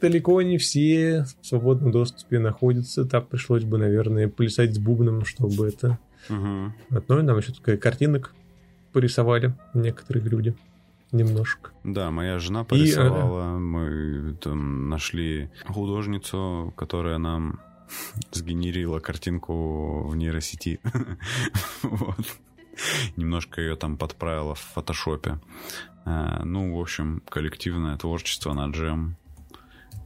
далеко 0.02 0.42
не 0.42 0.58
все 0.58 1.26
в 1.42 1.46
свободном 1.46 1.92
доступе 1.92 2.40
находятся. 2.40 3.06
Так 3.06 3.28
пришлось 3.28 3.64
бы, 3.64 3.78
наверное, 3.78 4.28
плясать 4.28 4.76
с 4.76 4.80
бубном, 4.80 5.26
чтобы 5.26 5.68
это... 5.68 6.00
Угу. 6.30 6.98
Одно, 6.98 7.22
нам 7.22 7.38
еще 7.38 7.54
такая 7.54 7.78
картинок 7.78 8.34
порисовали 8.92 9.54
некоторые 9.74 10.26
люди 10.26 10.56
немножко. 11.12 11.72
Да, 11.84 12.12
моя 12.12 12.40
жена 12.40 12.64
порисовала. 12.64 13.58
И, 13.58 13.60
Мы 13.60 14.36
там 14.42 14.90
нашли 14.90 15.50
художницу, 15.68 16.74
которая 16.76 17.18
нам 17.18 17.60
сгенерила 18.32 19.00
картинку 19.00 20.08
в 20.08 20.16
нейросети. 20.16 20.80
вот. 21.84 22.26
Немножко 23.16 23.62
ее 23.62 23.76
там 23.76 23.98
подправила 23.98 24.56
в 24.56 24.60
фотошопе. 24.60 25.40
Э, 26.06 26.42
ну, 26.44 26.76
в 26.78 26.82
общем, 26.82 27.22
коллективное 27.30 27.98
творчество 27.98 28.54
на 28.54 28.70
джем. 28.70 29.18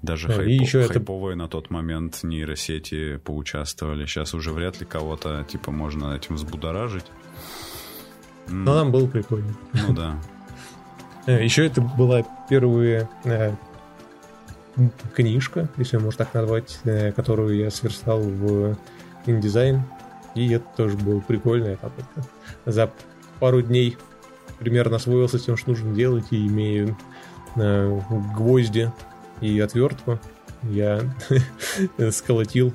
Даже 0.01 0.27
да, 0.27 0.35
хайп... 0.35 0.61
еще 0.61 0.87
хайповые 0.87 1.33
это... 1.33 1.43
на 1.43 1.47
тот 1.47 1.69
момент 1.69 2.19
нейросети 2.23 3.17
поучаствовали. 3.17 4.05
Сейчас 4.05 4.33
уже 4.33 4.51
вряд 4.53 4.79
ли 4.79 4.85
кого-то, 4.85 5.45
типа, 5.49 5.71
можно 5.71 6.15
этим 6.15 6.35
взбудоражить. 6.35 7.05
Но 8.47 8.75
нам 8.75 8.91
было 8.91 9.07
прикольно. 9.07 9.53
Ну 9.73 9.93
да. 9.93 10.19
Э, 11.25 11.43
еще 11.43 11.65
это 11.65 11.81
была 11.81 12.23
первая 12.49 13.07
э, 13.25 13.53
книжка, 15.13 15.69
если 15.77 15.97
можно 15.97 16.25
так 16.25 16.33
назвать, 16.33 16.79
э, 16.85 17.11
которую 17.11 17.57
я 17.57 17.69
сверстал 17.69 18.21
в 18.21 18.77
индизайн. 19.27 19.83
И 20.35 20.49
это 20.49 20.65
тоже 20.75 20.97
было 20.97 21.19
прикольно. 21.19 21.67
Я 21.67 21.77
там 21.77 21.91
за 22.65 22.91
пару 23.39 23.61
дней 23.61 23.97
примерно 24.59 24.97
освоился 24.97 25.39
с 25.39 25.43
тем, 25.43 25.57
что 25.57 25.71
нужно 25.71 25.93
делать, 25.93 26.27
и 26.31 26.47
имею 26.47 26.97
э, 27.55 28.01
гвозди 28.35 28.91
и 29.41 29.59
отвертку, 29.59 30.19
я 30.63 31.01
сколотил 32.11 32.73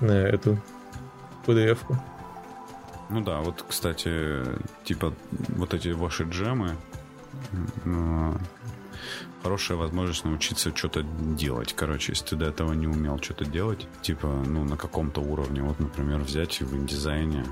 э, 0.00 0.08
эту 0.08 0.58
PDF-ку. 1.46 1.96
Ну 3.10 3.20
да, 3.22 3.40
вот, 3.40 3.64
кстати, 3.68 4.42
типа 4.84 5.12
вот 5.48 5.74
эти 5.74 5.88
ваши 5.88 6.24
джемы, 6.24 6.76
э, 7.84 8.32
хорошая 9.42 9.76
возможность 9.76 10.24
научиться 10.24 10.74
что-то 10.74 11.02
делать. 11.02 11.74
Короче, 11.74 12.12
если 12.12 12.24
ты 12.24 12.36
до 12.36 12.46
этого 12.46 12.72
не 12.72 12.86
умел 12.86 13.18
что-то 13.20 13.44
делать, 13.44 13.86
типа, 14.02 14.26
ну, 14.26 14.64
на 14.64 14.76
каком-то 14.76 15.20
уровне, 15.20 15.62
вот, 15.62 15.78
например, 15.80 16.20
взять 16.20 16.60
в 16.60 16.76
индизайне 16.76 17.44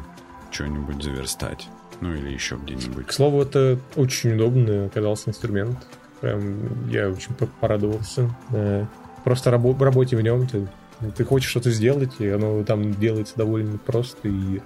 что-нибудь 0.51 1.03
заверстать. 1.03 1.69
Ну, 2.01 2.15
или 2.15 2.31
еще 2.31 2.57
где-нибудь. 2.57 3.07
К 3.07 3.13
слову, 3.13 3.43
это 3.43 3.79
очень 3.95 4.35
удобный 4.35 4.87
оказался 4.87 5.31
инструмент. 5.31 5.79
Прям 6.21 6.89
я 6.89 7.11
очень 7.11 7.35
порадовался. 7.61 8.35
Э, 8.51 8.87
просто 9.25 9.51
рабо- 9.51 9.79
работе 9.79 10.17
в 10.17 10.23
нем 10.23 10.47
ты 10.47 10.69
ты 11.17 11.25
хочешь 11.25 11.51
что-то 11.51 11.71
сделать, 11.71 12.13
и 12.21 12.29
оно 12.29 12.63
там 12.65 12.95
делается 12.95 13.35
довольно 13.37 13.79
просто 13.79 14.29
и 14.29 14.61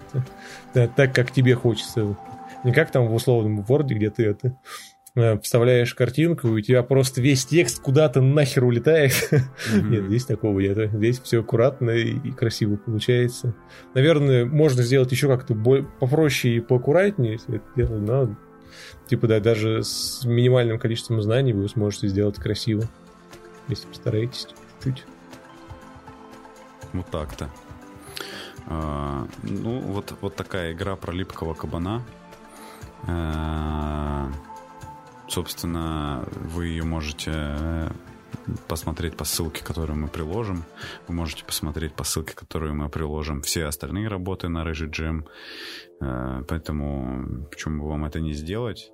это, 0.72 0.88
так, 0.96 1.14
как 1.14 1.32
тебе 1.32 1.54
хочется. 1.54 2.16
Не 2.64 2.72
как 2.72 2.90
там 2.90 3.06
в 3.06 3.14
условном 3.14 3.60
Word, 3.60 3.86
где 3.88 4.10
ты 4.10 4.26
это 4.26 4.56
вставляешь 5.42 5.94
картинку, 5.94 6.48
и 6.48 6.50
у 6.50 6.60
тебя 6.60 6.82
просто 6.82 7.20
весь 7.20 7.46
текст 7.46 7.80
куда-то 7.80 8.20
нахер 8.20 8.64
улетает. 8.64 9.12
Mm-hmm. 9.12 9.88
Нет, 9.88 10.04
здесь 10.04 10.24
такого 10.24 10.60
нет. 10.60 10.92
Здесь 10.92 11.20
все 11.20 11.40
аккуратно 11.40 11.90
и 11.90 12.30
красиво 12.32 12.76
получается. 12.76 13.54
Наверное, 13.94 14.44
можно 14.44 14.82
сделать 14.82 15.10
еще 15.12 15.28
как-то 15.28 15.54
попроще 16.00 16.56
и 16.56 16.60
поаккуратнее, 16.60 17.32
если 17.32 17.56
это 17.56 17.66
дело, 17.74 17.98
но 17.98 18.36
Типа, 19.06 19.28
да, 19.28 19.40
даже 19.40 19.84
с 19.84 20.24
минимальным 20.24 20.78
количеством 20.78 21.22
знаний 21.22 21.52
вы 21.52 21.68
сможете 21.68 22.08
сделать 22.08 22.36
красиво, 22.36 22.84
если 23.68 23.86
постараетесь 23.86 24.48
чуть-чуть. 24.82 25.04
Вот 26.92 27.06
так-то. 27.10 27.48
А, 28.66 29.26
ну, 29.42 29.80
вот, 29.80 30.12
вот 30.20 30.34
такая 30.34 30.72
игра 30.72 30.96
про 30.96 31.12
липкого 31.12 31.54
кабана. 31.54 32.02
А, 33.06 34.28
собственно, 35.28 36.24
вы 36.32 36.66
ее 36.66 36.84
можете 36.84 37.32
э, 37.34 37.90
посмотреть 38.68 39.16
по 39.16 39.24
ссылке, 39.24 39.64
которую 39.64 39.98
мы 39.98 40.08
приложим. 40.08 40.64
Вы 41.08 41.14
можете 41.14 41.44
посмотреть 41.44 41.94
по 41.94 42.04
ссылке, 42.04 42.34
которую 42.34 42.74
мы 42.74 42.88
приложим 42.88 43.42
все 43.42 43.64
остальные 43.64 44.08
работы 44.08 44.48
на 44.48 44.64
Рыжий 44.64 44.88
Джем. 44.88 45.26
А, 46.00 46.42
поэтому 46.48 47.46
почему 47.50 47.82
бы 47.82 47.88
вам 47.90 48.04
это 48.04 48.20
не 48.20 48.32
сделать? 48.32 48.92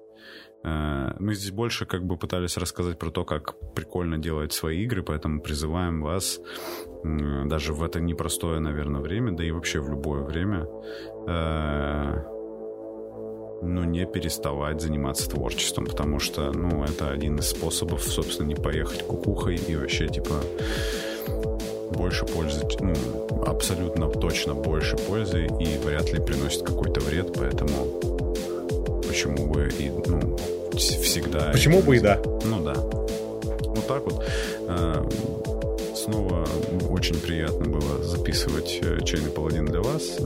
Э, 0.64 1.14
мы 1.18 1.34
здесь 1.34 1.50
больше 1.50 1.86
как 1.86 2.04
бы 2.04 2.16
пытались 2.16 2.56
рассказать 2.56 2.98
про 2.98 3.10
то, 3.10 3.24
как 3.24 3.54
прикольно 3.74 4.18
делать 4.18 4.52
свои 4.52 4.84
игры, 4.84 5.02
поэтому 5.02 5.40
призываем 5.40 6.02
вас 6.02 6.40
даже 7.04 7.72
в 7.72 7.82
это 7.82 8.00
непростое, 8.00 8.60
наверное, 8.60 9.00
время, 9.00 9.32
да 9.32 9.44
и 9.44 9.50
вообще 9.50 9.80
в 9.80 9.88
любое 9.88 10.22
время, 10.22 10.66
э, 11.26 12.41
ну, 13.62 13.84
не 13.84 14.04
переставать 14.04 14.80
заниматься 14.80 15.30
творчеством, 15.30 15.86
потому 15.86 16.18
что, 16.18 16.52
ну, 16.52 16.84
это 16.84 17.10
один 17.10 17.38
из 17.38 17.48
способов, 17.48 18.02
собственно, 18.02 18.48
не 18.48 18.54
поехать 18.54 19.04
кукухой 19.04 19.56
и 19.56 19.76
вообще, 19.76 20.08
типа, 20.08 20.40
больше 21.90 22.26
пользы, 22.26 22.60
ну, 22.80 22.94
абсолютно 23.46 24.08
точно 24.08 24.54
больше 24.54 24.96
пользы 24.96 25.46
и 25.46 25.78
вряд 25.78 26.12
ли 26.12 26.20
приносит 26.20 26.62
какой-то 26.62 27.00
вред, 27.00 27.32
поэтому 27.38 27.86
почему 29.06 29.46
бы 29.46 29.68
и 29.78 29.90
ну, 30.06 30.36
всегда... 30.76 31.50
Почему 31.52 31.82
бы 31.82 31.96
и 31.96 32.00
да. 32.00 32.20
Ну 32.44 32.60
да. 32.60 32.74
Вот 32.74 33.86
так 33.86 34.04
вот. 34.04 34.24
А, 34.68 35.08
снова 35.94 36.46
очень 36.90 37.18
приятно 37.20 37.66
было 37.66 38.02
записывать 38.02 38.80
э, 38.82 38.98
«Чайный 39.04 39.30
паладин» 39.30 39.66
для 39.66 39.80
вас. 39.80 40.18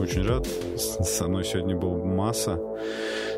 Э, 0.00 0.02
очень 0.02 0.26
рад. 0.26 0.46
Со 0.76 1.28
мной 1.28 1.44
сегодня 1.44 1.76
был 1.76 1.96
Масса. 2.04 2.58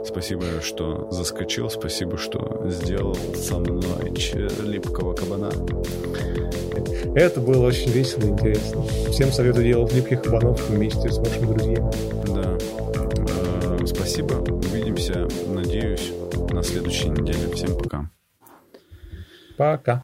Спасибо, 0.04 0.44
что 0.62 1.08
заскочил. 1.10 1.70
Спасибо, 1.70 2.16
что 2.16 2.62
сделал 2.68 3.14
со 3.34 3.58
мной 3.58 4.12
липкого 4.62 5.14
кабана. 5.14 5.50
Это 7.14 7.40
было 7.40 7.66
очень 7.66 7.90
весело 7.90 8.24
и 8.24 8.28
интересно. 8.28 8.82
Всем 9.10 9.32
советую 9.32 9.64
делать 9.64 9.92
липких 9.92 10.22
кабанов 10.22 10.68
вместе 10.68 11.10
с 11.10 11.18
вашими 11.18 11.46
друзьями. 11.46 11.90
Да. 12.34 13.86
Спасибо. 13.86 14.34
Увидимся, 14.34 15.28
надеюсь, 15.48 16.12
на 16.50 16.62
следующей 16.62 17.08
неделе. 17.08 17.52
Всем 17.54 17.76
пока. 17.76 18.08
Пока. 19.56 20.02